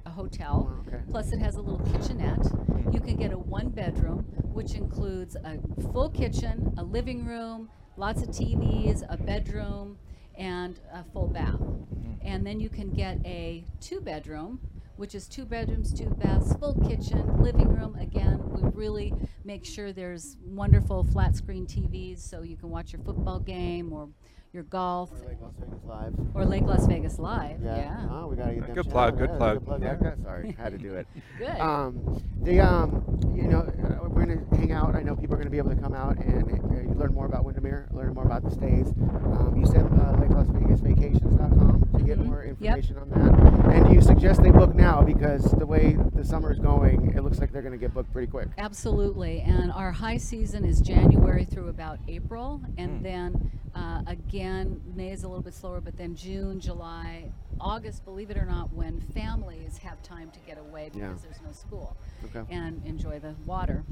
A 0.07 0.11
hotel. 0.11 0.68
Oh, 0.68 0.88
okay. 0.88 1.03
Plus, 1.11 1.33
it 1.33 1.38
has 1.38 1.55
a 1.55 1.61
little 1.61 1.85
kitchenette. 1.92 2.40
Mm-hmm. 2.40 2.92
You 2.92 3.01
can 3.01 3.16
get 3.16 3.33
a 3.33 3.38
one 3.38 3.68
bedroom, 3.68 4.24
which 4.53 4.74
includes 4.74 5.37
a 5.37 5.59
full 5.92 6.11
kitchen, 6.11 6.74
a 6.79 6.83
living 6.83 7.24
room, 7.24 7.68
lots 7.96 8.22
of 8.22 8.31
TVs, 8.31 9.05
a 9.09 9.16
bedroom, 9.16 9.98
and 10.37 10.81
a 10.92 11.05
full 11.12 11.29
bath. 11.29 11.61
Mm-hmm. 11.61 12.14
And 12.22 12.46
then 12.46 12.59
you 12.59 12.68
can 12.68 12.90
get 12.90 13.18
a 13.24 13.64
two 13.81 14.01
bedroom 14.01 14.61
which 14.98 15.14
is 15.14 15.28
two 15.28 15.44
bedrooms, 15.44 15.94
two 15.94 16.11
baths, 16.18 16.52
full 16.56 16.74
kitchen, 16.88 17.40
living 17.40 17.68
room. 17.68 17.94
Again, 18.00 18.40
we 18.50 18.68
really 18.70 19.14
make 19.44 19.64
sure 19.64 19.92
there's 19.92 20.37
wonderful 20.44 21.04
flat 21.04 21.37
screen 21.37 21.66
TVs 21.66 22.18
so 22.18 22.42
you 22.42 22.56
can 22.56 22.68
watch 22.68 22.92
your 22.92 23.00
football 23.02 23.38
game 23.38 23.92
or 23.92 24.08
your 24.52 24.62
golf 24.64 25.11
Or 25.12 25.28
like 25.28 25.40
Las 25.40 25.54
Vegas 25.58 25.84
Live. 25.84 26.14
or 26.34 26.44
Lake 26.44 26.62
Las 26.64 26.87
Vegas 26.87 27.18
Live. 27.18 27.61
Yeah. 27.62 28.06
Oh, 28.11 28.26
we 28.28 28.37
gotta 28.37 28.54
get 28.54 28.66
them 28.66 28.74
Good 28.74 28.88
plug, 28.90 29.18
good 29.18 29.30
Yeah, 29.30 29.37
plug. 29.37 29.58
Good 29.58 29.66
plug. 29.66 29.82
Yeah. 29.82 29.92
Okay, 29.92 30.22
Sorry, 30.22 30.52
had 30.58 30.72
to 30.72 30.78
do 30.78 30.94
it. 30.94 31.06
Good. 31.38 31.48
Um, 31.61 32.22
the 32.42 32.61
um, 32.61 33.20
you 33.37 33.42
know, 33.44 33.61
uh, 33.61 34.08
we're 34.08 34.24
gonna 34.24 34.40
hang 34.56 34.72
out. 34.72 34.94
I 34.96 35.02
know 35.02 35.14
people 35.14 35.34
are 35.34 35.38
gonna 35.38 35.50
be 35.50 35.58
able 35.58 35.70
to 35.74 35.80
come 35.80 35.94
out 35.94 36.16
and 36.18 36.44
uh, 36.44 36.94
learn 36.98 37.12
more 37.14 37.26
about 37.26 37.44
Windermere, 37.44 37.88
learn 37.92 38.14
more 38.14 38.24
about 38.24 38.42
the 38.42 38.50
stays. 38.50 38.88
Um, 38.88 39.54
you 39.58 39.66
said 39.66 39.82
uh, 39.84 40.16
Lake 40.20 40.30
Las 40.30 40.46
Vegas 40.50 40.80
Vacations.com 40.80 41.88
to 41.96 42.02
get 42.02 42.18
Mhm. 42.18 42.26
more 42.26 42.38
Yep. 42.44 42.78
information 42.78 42.96
on 42.98 43.11
that. 43.11 43.74
And 43.74 43.87
do 43.88 43.94
you 43.94 44.00
suggest 44.00 44.42
they 44.42 44.50
book 44.50 44.74
now 44.74 45.02
because 45.02 45.42
the 45.52 45.66
way 45.66 45.96
the 46.14 46.24
summer 46.24 46.50
is 46.50 46.58
going, 46.58 47.12
it 47.14 47.22
looks 47.22 47.38
like 47.38 47.52
they're 47.52 47.62
gonna 47.62 47.76
get 47.76 47.92
booked 47.94 48.12
pretty 48.12 48.26
quick. 48.30 48.48
Absolutely. 48.58 49.40
And 49.42 49.70
our 49.72 49.92
high 49.92 50.16
season 50.16 50.64
is 50.64 50.80
January 50.80 51.44
through 51.44 51.68
about 51.68 51.98
April. 52.08 52.61
And 52.78 52.98
Hmm. 52.98 53.02
then 53.02 53.50
uh, 53.74 54.02
again, 54.07 54.81
May 54.94 55.11
is 55.11 55.24
a 55.24 55.28
little 55.28 55.42
bit 55.42 55.54
slower, 55.54 55.81
but 55.81 55.96
then 55.96 56.14
June, 56.14 56.61
July, 56.61 57.31
August, 57.61 58.04
believe 58.04 58.31
it 58.31 58.37
or 58.37 58.44
not, 58.44 58.72
when 58.72 59.00
families 59.00 59.78
have 59.78 60.02
time 60.02 60.31
to 60.31 60.38
get 60.46 60.59
away 60.59 60.90
because 60.92 61.00
Yeah. 61.00 61.14
there's 61.22 61.42
no 61.44 61.52
school 61.52 61.96
Okay. 62.26 62.42
and 62.54 62.85
enjoy 62.85 63.18
the 63.18 63.35
water. 63.46 63.85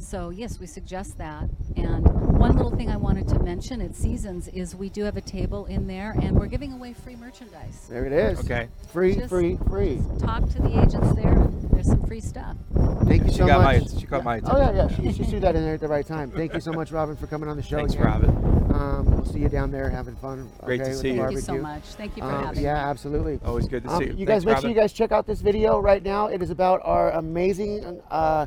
So, 0.00 0.30
yes, 0.30 0.58
we 0.60 0.66
suggest 0.66 1.18
that. 1.18 1.48
And 1.76 2.04
one 2.38 2.56
little 2.56 2.74
thing 2.76 2.90
I 2.90 2.96
wanted 2.96 3.26
to 3.28 3.38
mention 3.40 3.80
at 3.80 3.94
Seasons 3.94 4.48
is 4.48 4.74
we 4.76 4.88
do 4.88 5.04
have 5.04 5.16
a 5.16 5.20
table 5.20 5.66
in 5.66 5.86
there 5.86 6.12
and 6.22 6.36
we're 6.38 6.46
giving 6.46 6.72
away 6.72 6.92
free 6.92 7.16
merchandise. 7.16 7.86
There 7.88 8.04
it 8.04 8.12
is. 8.12 8.40
Okay. 8.40 8.68
Free, 8.92 9.14
Just- 9.16 9.28
free, 9.28 9.56
free. 9.68 10.00
Talk 10.18 10.48
to 10.50 10.62
the 10.62 10.80
agents 10.80 11.12
there, 11.14 11.32
and 11.32 11.70
there's 11.70 11.86
some 11.88 12.02
free 12.04 12.20
stuff. 12.20 12.56
Thank 13.06 13.24
you 13.24 13.30
She 13.30 13.38
so 13.38 13.46
got 13.46 13.62
much. 13.62 13.92
my- 13.92 14.00
she 14.00 14.06
caught 14.06 14.24
my 14.24 14.36
attention. 14.36 14.56
Oh 14.56 14.60
yeah, 14.72 14.88
yeah. 14.88 14.96
She, 15.12 15.12
she 15.12 15.24
threw 15.30 15.40
that 15.40 15.56
in 15.56 15.62
there 15.62 15.74
at 15.74 15.80
the 15.80 15.88
right 15.88 16.06
time. 16.06 16.30
Thank 16.30 16.54
you 16.54 16.60
so 16.60 16.72
much, 16.72 16.90
Robin, 16.92 17.16
for 17.16 17.26
coming 17.26 17.48
on 17.48 17.56
the 17.56 17.62
show. 17.62 17.76
Thanks, 17.76 17.94
again. 17.94 18.06
Robin. 18.06 18.30
Um, 18.74 19.10
we'll 19.10 19.24
see 19.24 19.38
you 19.40 19.48
down 19.48 19.70
there 19.70 19.88
having 19.90 20.14
fun. 20.16 20.48
Great 20.64 20.78
to 20.78 20.82
okay, 20.84 20.90
with 20.90 20.98
see 21.00 21.10
you. 21.12 21.20
Thank 21.22 21.32
you 21.32 21.40
so 21.40 21.58
much. 21.58 21.82
Thank 21.84 22.16
you 22.16 22.22
for 22.22 22.28
Um, 22.28 22.44
having 22.44 22.62
yeah, 22.62 22.74
me. 22.74 22.78
Yeah, 22.80 22.90
absolutely. 22.90 23.40
Always 23.44 23.66
good 23.66 23.82
to 23.84 23.90
Um, 23.90 23.98
see 23.98 24.04
you. 24.06 24.10
you 24.12 24.26
Thanks, 24.26 24.44
guys, 24.44 24.46
make 24.46 24.54
Robin. 24.56 24.62
sure 24.62 24.70
you 24.70 24.76
guys 24.76 24.92
check 24.92 25.10
out 25.12 25.26
this 25.26 25.40
video 25.40 25.78
right 25.80 26.02
now. 26.02 26.26
It 26.28 26.42
is 26.42 26.50
about 26.50 26.80
our 26.84 27.10
amazing 27.12 28.00
uh, 28.10 28.46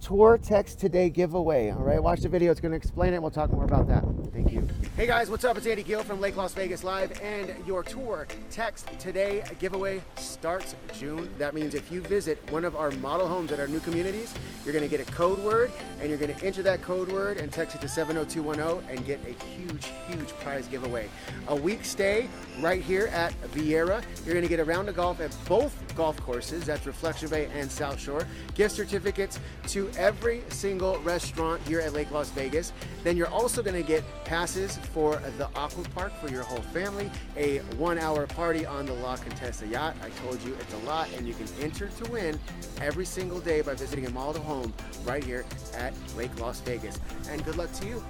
tour 0.00 0.38
text 0.38 0.78
today 0.80 1.08
giveaway. 1.10 1.70
All 1.70 1.82
right, 1.82 2.02
watch 2.02 2.20
the 2.20 2.28
video. 2.28 2.50
It's 2.52 2.60
going 2.60 2.72
to 2.72 2.76
explain 2.76 3.14
it. 3.14 3.22
We'll 3.22 3.30
talk 3.30 3.50
more 3.52 3.64
about 3.64 3.88
that. 3.88 4.04
Thank 4.32 4.52
you. 4.52 4.68
Hey 4.96 5.08
guys, 5.08 5.28
what's 5.28 5.42
up? 5.42 5.56
It's 5.58 5.66
Andy 5.66 5.82
Gill 5.82 6.04
from 6.04 6.20
Lake 6.20 6.36
Las 6.36 6.54
Vegas 6.54 6.84
Live, 6.84 7.20
and 7.20 7.52
your 7.66 7.82
tour 7.82 8.28
text 8.48 8.88
today 9.00 9.42
giveaway 9.58 10.00
starts 10.14 10.76
June. 10.96 11.28
That 11.36 11.52
means 11.52 11.74
if 11.74 11.90
you 11.90 12.00
visit 12.00 12.38
one 12.52 12.64
of 12.64 12.76
our 12.76 12.92
model 12.92 13.26
homes 13.26 13.50
at 13.50 13.58
our 13.58 13.66
new 13.66 13.80
communities, 13.80 14.32
you're 14.64 14.72
going 14.72 14.88
to 14.88 14.96
get 14.96 15.00
a 15.00 15.12
code 15.12 15.40
word, 15.40 15.72
and 15.98 16.08
you're 16.08 16.18
going 16.18 16.32
to 16.32 16.46
enter 16.46 16.62
that 16.62 16.80
code 16.80 17.10
word 17.10 17.38
and 17.38 17.50
text 17.50 17.74
it 17.74 17.80
to 17.80 17.88
70210 17.88 18.88
and 18.88 19.04
get 19.04 19.18
a 19.26 19.32
huge, 19.46 19.90
huge 20.06 20.28
prize 20.38 20.68
giveaway. 20.68 21.08
A 21.48 21.56
week 21.56 21.84
stay 21.84 22.28
right 22.60 22.80
here 22.80 23.08
at 23.08 23.32
Vieira. 23.50 24.00
You're 24.24 24.34
going 24.34 24.44
to 24.44 24.48
get 24.48 24.60
a 24.60 24.64
round 24.64 24.88
of 24.88 24.94
golf 24.94 25.20
at 25.20 25.36
both 25.48 25.74
golf 25.96 26.20
courses. 26.20 26.66
That's 26.66 26.86
Reflection 26.86 27.28
Bay 27.30 27.48
and 27.52 27.68
South 27.68 27.98
Shore. 27.98 28.28
Gift 28.54 28.76
certificates 28.76 29.40
to 29.68 29.90
every 29.98 30.44
single 30.50 31.00
restaurant 31.00 31.60
here 31.62 31.80
at 31.80 31.94
Lake 31.94 32.12
Las 32.12 32.30
Vegas. 32.30 32.72
Then 33.02 33.16
you're 33.16 33.26
also 33.26 33.60
going 33.60 33.80
to 33.80 33.86
get 33.86 34.04
passes 34.24 34.78
for 34.86 35.16
the 35.38 35.48
Aqua 35.54 35.84
Park 35.94 36.12
for 36.20 36.28
your 36.28 36.42
whole 36.42 36.62
family. 36.62 37.10
A 37.36 37.58
one-hour 37.76 38.26
party 38.28 38.64
on 38.66 38.86
the 38.86 38.92
La 38.94 39.16
Contessa 39.16 39.66
yacht. 39.66 39.96
I 40.02 40.10
told 40.26 40.42
you 40.42 40.54
it's 40.60 40.74
a 40.74 40.78
lot, 40.86 41.08
and 41.16 41.26
you 41.26 41.34
can 41.34 41.46
enter 41.60 41.88
to 41.88 42.10
win 42.10 42.38
every 42.80 43.04
single 43.04 43.40
day 43.40 43.60
by 43.60 43.74
visiting 43.74 44.06
a 44.06 44.10
model 44.10 44.42
home 44.42 44.72
right 45.04 45.24
here 45.24 45.44
at 45.76 45.92
Lake 46.16 46.38
Las 46.40 46.60
Vegas. 46.60 46.98
And 47.30 47.44
good 47.44 47.56
luck 47.56 47.72
to 47.74 47.86
you. 47.86 48.04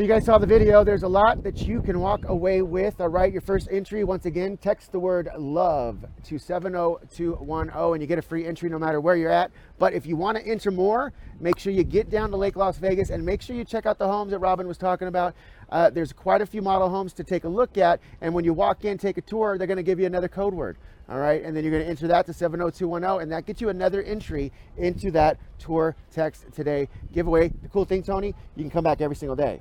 You 0.00 0.06
guys 0.06 0.24
saw 0.24 0.38
the 0.38 0.46
video. 0.46 0.82
There's 0.82 1.02
a 1.02 1.08
lot 1.08 1.42
that 1.42 1.60
you 1.60 1.82
can 1.82 2.00
walk 2.00 2.26
away 2.26 2.62
with. 2.62 3.02
All 3.02 3.10
right, 3.10 3.30
your 3.30 3.42
first 3.42 3.68
entry, 3.70 4.02
once 4.02 4.24
again, 4.24 4.56
text 4.56 4.92
the 4.92 4.98
word 4.98 5.28
love 5.36 6.06
to 6.24 6.38
70210 6.38 7.92
and 7.92 8.00
you 8.00 8.06
get 8.06 8.18
a 8.18 8.22
free 8.22 8.46
entry 8.46 8.70
no 8.70 8.78
matter 8.78 8.98
where 8.98 9.14
you're 9.14 9.30
at. 9.30 9.50
But 9.78 9.92
if 9.92 10.06
you 10.06 10.16
want 10.16 10.38
to 10.38 10.46
enter 10.46 10.70
more, 10.70 11.12
make 11.38 11.58
sure 11.58 11.70
you 11.70 11.84
get 11.84 12.08
down 12.08 12.30
to 12.30 12.38
Lake 12.38 12.56
Las 12.56 12.78
Vegas 12.78 13.10
and 13.10 13.26
make 13.26 13.42
sure 13.42 13.54
you 13.54 13.62
check 13.62 13.84
out 13.84 13.98
the 13.98 14.06
homes 14.06 14.30
that 14.30 14.38
Robin 14.38 14.66
was 14.66 14.78
talking 14.78 15.06
about. 15.06 15.34
Uh, 15.68 15.90
there's 15.90 16.14
quite 16.14 16.40
a 16.40 16.46
few 16.46 16.62
model 16.62 16.88
homes 16.88 17.12
to 17.12 17.22
take 17.22 17.44
a 17.44 17.48
look 17.48 17.76
at. 17.76 18.00
And 18.22 18.32
when 18.32 18.46
you 18.46 18.54
walk 18.54 18.86
in, 18.86 18.96
take 18.96 19.18
a 19.18 19.22
tour, 19.22 19.58
they're 19.58 19.66
going 19.66 19.76
to 19.76 19.82
give 19.82 20.00
you 20.00 20.06
another 20.06 20.28
code 20.28 20.54
word. 20.54 20.78
All 21.10 21.18
right, 21.18 21.44
and 21.44 21.54
then 21.54 21.62
you're 21.62 21.72
going 21.72 21.84
to 21.84 21.90
enter 21.90 22.08
that 22.08 22.24
to 22.24 22.32
70210, 22.32 23.22
and 23.22 23.32
that 23.32 23.44
gets 23.44 23.60
you 23.60 23.68
another 23.68 24.02
entry 24.02 24.50
into 24.78 25.10
that 25.10 25.38
tour 25.58 25.94
text 26.10 26.46
today 26.54 26.88
giveaway. 27.12 27.48
The 27.48 27.68
cool 27.68 27.84
thing, 27.84 28.02
Tony, 28.02 28.34
you 28.56 28.62
can 28.62 28.70
come 28.70 28.84
back 28.84 29.02
every 29.02 29.16
single 29.16 29.36
day. 29.36 29.60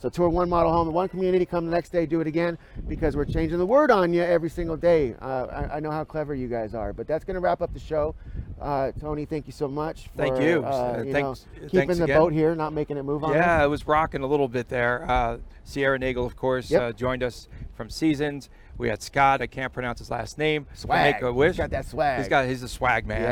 So 0.00 0.08
tour 0.08 0.28
one 0.28 0.48
model 0.48 0.72
home 0.72 0.86
in 0.86 0.94
one 0.94 1.08
community, 1.08 1.44
come 1.44 1.64
the 1.64 1.72
next 1.72 1.90
day, 1.90 2.06
do 2.06 2.20
it 2.20 2.26
again 2.28 2.56
because 2.86 3.16
we're 3.16 3.24
changing 3.24 3.58
the 3.58 3.66
word 3.66 3.90
on 3.90 4.12
you 4.12 4.22
every 4.22 4.48
single 4.48 4.76
day. 4.76 5.14
Uh, 5.20 5.46
I, 5.72 5.76
I 5.76 5.80
know 5.80 5.90
how 5.90 6.04
clever 6.04 6.36
you 6.36 6.46
guys 6.46 6.72
are, 6.72 6.92
but 6.92 7.08
that's 7.08 7.24
going 7.24 7.34
to 7.34 7.40
wrap 7.40 7.60
up 7.60 7.72
the 7.72 7.80
show. 7.80 8.14
Uh, 8.60 8.92
Tony, 9.00 9.24
thank 9.24 9.46
you 9.46 9.52
so 9.52 9.66
much. 9.66 10.04
For, 10.08 10.16
Thank 10.18 10.40
you. 10.40 10.64
Uh, 10.64 10.68
Uh, 10.98 11.02
you 11.04 11.12
thanks- 11.12 11.46
know, 11.52 11.58
thanks 11.60 11.72
keeping 11.72 11.96
the 11.98 12.04
again. 12.04 12.18
boat 12.18 12.32
here, 12.32 12.54
not 12.54 12.72
making 12.72 12.96
it 12.96 13.02
move 13.02 13.24
on. 13.24 13.32
Yeah, 13.34 13.64
it 13.64 13.68
was 13.68 13.86
rocking 13.88 14.22
a 14.22 14.26
little 14.26 14.48
bit 14.48 14.68
there. 14.68 15.04
Uh, 15.10 15.38
Sierra 15.64 15.98
Nagel, 15.98 16.24
of 16.24 16.36
course, 16.36 16.70
Yep. 16.70 16.82
uh, 16.82 16.92
joined 16.92 17.22
us 17.24 17.48
from 17.74 17.90
Seasons. 17.90 18.48
We 18.76 18.88
had 18.88 19.02
Scott. 19.02 19.42
I 19.42 19.48
can't 19.48 19.72
pronounce 19.72 19.98
his 19.98 20.10
last 20.12 20.38
name. 20.38 20.66
Swag. 20.74 21.14
Make 21.16 21.22
a 21.22 21.32
wish. 21.32 21.50
He's 21.52 21.56
got 21.58 21.70
that 21.70 21.86
swag. 21.86 22.18
He's 22.20 22.28
got. 22.28 22.46
He's 22.46 22.62
a 22.62 22.68
swag 22.68 23.06
man. 23.06 23.22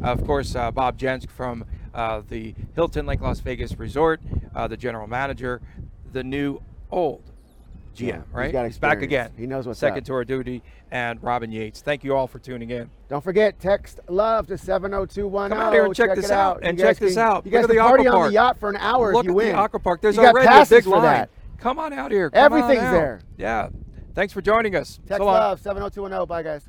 Yeah. 0.00 0.10
of 0.10 0.24
course, 0.26 0.56
uh, 0.56 0.72
Bob 0.72 0.98
Jensk 0.98 1.30
from 1.30 1.64
uh, 1.94 2.22
the 2.28 2.54
Hilton 2.74 3.06
Lake 3.06 3.20
Las 3.20 3.38
Vegas 3.40 3.78
Resort, 3.78 4.20
uh, 4.54 4.66
the 4.66 4.76
general 4.76 5.06
manager, 5.06 5.62
the 6.16 6.24
new 6.24 6.60
old 6.90 7.22
GM. 7.94 8.06
Yeah, 8.06 8.16
he's 8.16 8.24
right? 8.32 8.52
got 8.52 8.80
back 8.80 9.02
again. 9.02 9.32
He 9.36 9.46
knows 9.46 9.66
what's 9.66 9.78
Second 9.78 9.98
up. 10.00 10.04
tour 10.04 10.24
duty, 10.24 10.62
and 10.90 11.22
Robin 11.22 11.52
Yates. 11.52 11.82
Thank 11.82 12.04
you 12.04 12.16
all 12.16 12.26
for 12.26 12.38
tuning 12.38 12.70
in. 12.70 12.88
Don't 13.10 13.22
forget, 13.22 13.60
text 13.60 14.00
love 14.08 14.46
to 14.46 14.56
70210. 14.56 15.50
Come 15.50 15.66
out 15.66 15.72
here 15.74 15.84
and 15.84 15.94
check 15.94 16.14
this 16.16 16.26
it 16.26 16.30
out, 16.30 16.60
and 16.62 16.78
You 16.78 16.84
check 16.84 16.96
this 16.96 17.14
can- 17.14 17.22
out. 17.22 17.44
You 17.44 17.52
guys 17.52 17.62
Look 17.62 17.70
can 17.70 17.76
the 17.76 17.82
party 17.82 18.06
on 18.08 18.28
the 18.28 18.32
yacht 18.32 18.58
for 18.58 18.70
an 18.70 18.76
hour 18.76 19.12
Look 19.12 19.24
if 19.24 19.26
you 19.26 19.32
at 19.32 19.36
win. 19.36 19.48
the 19.52 19.58
Aqua 19.58 19.78
Park. 19.80 20.00
There's 20.00 20.16
you 20.16 20.24
already 20.24 20.46
a 20.48 20.64
big 20.66 20.84
for 20.84 20.90
line. 20.90 21.02
that. 21.02 21.30
Come 21.58 21.78
on 21.78 21.92
out 21.92 22.10
here. 22.10 22.30
Come 22.30 22.42
Everything's 22.44 22.80
there. 22.80 23.20
Yeah. 23.36 23.68
Thanks 24.14 24.32
for 24.32 24.40
joining 24.40 24.74
us. 24.74 24.98
Text 25.06 25.18
so 25.18 25.26
love 25.26 25.60
70210. 25.60 26.26
Bye 26.26 26.42
guys. 26.42 26.66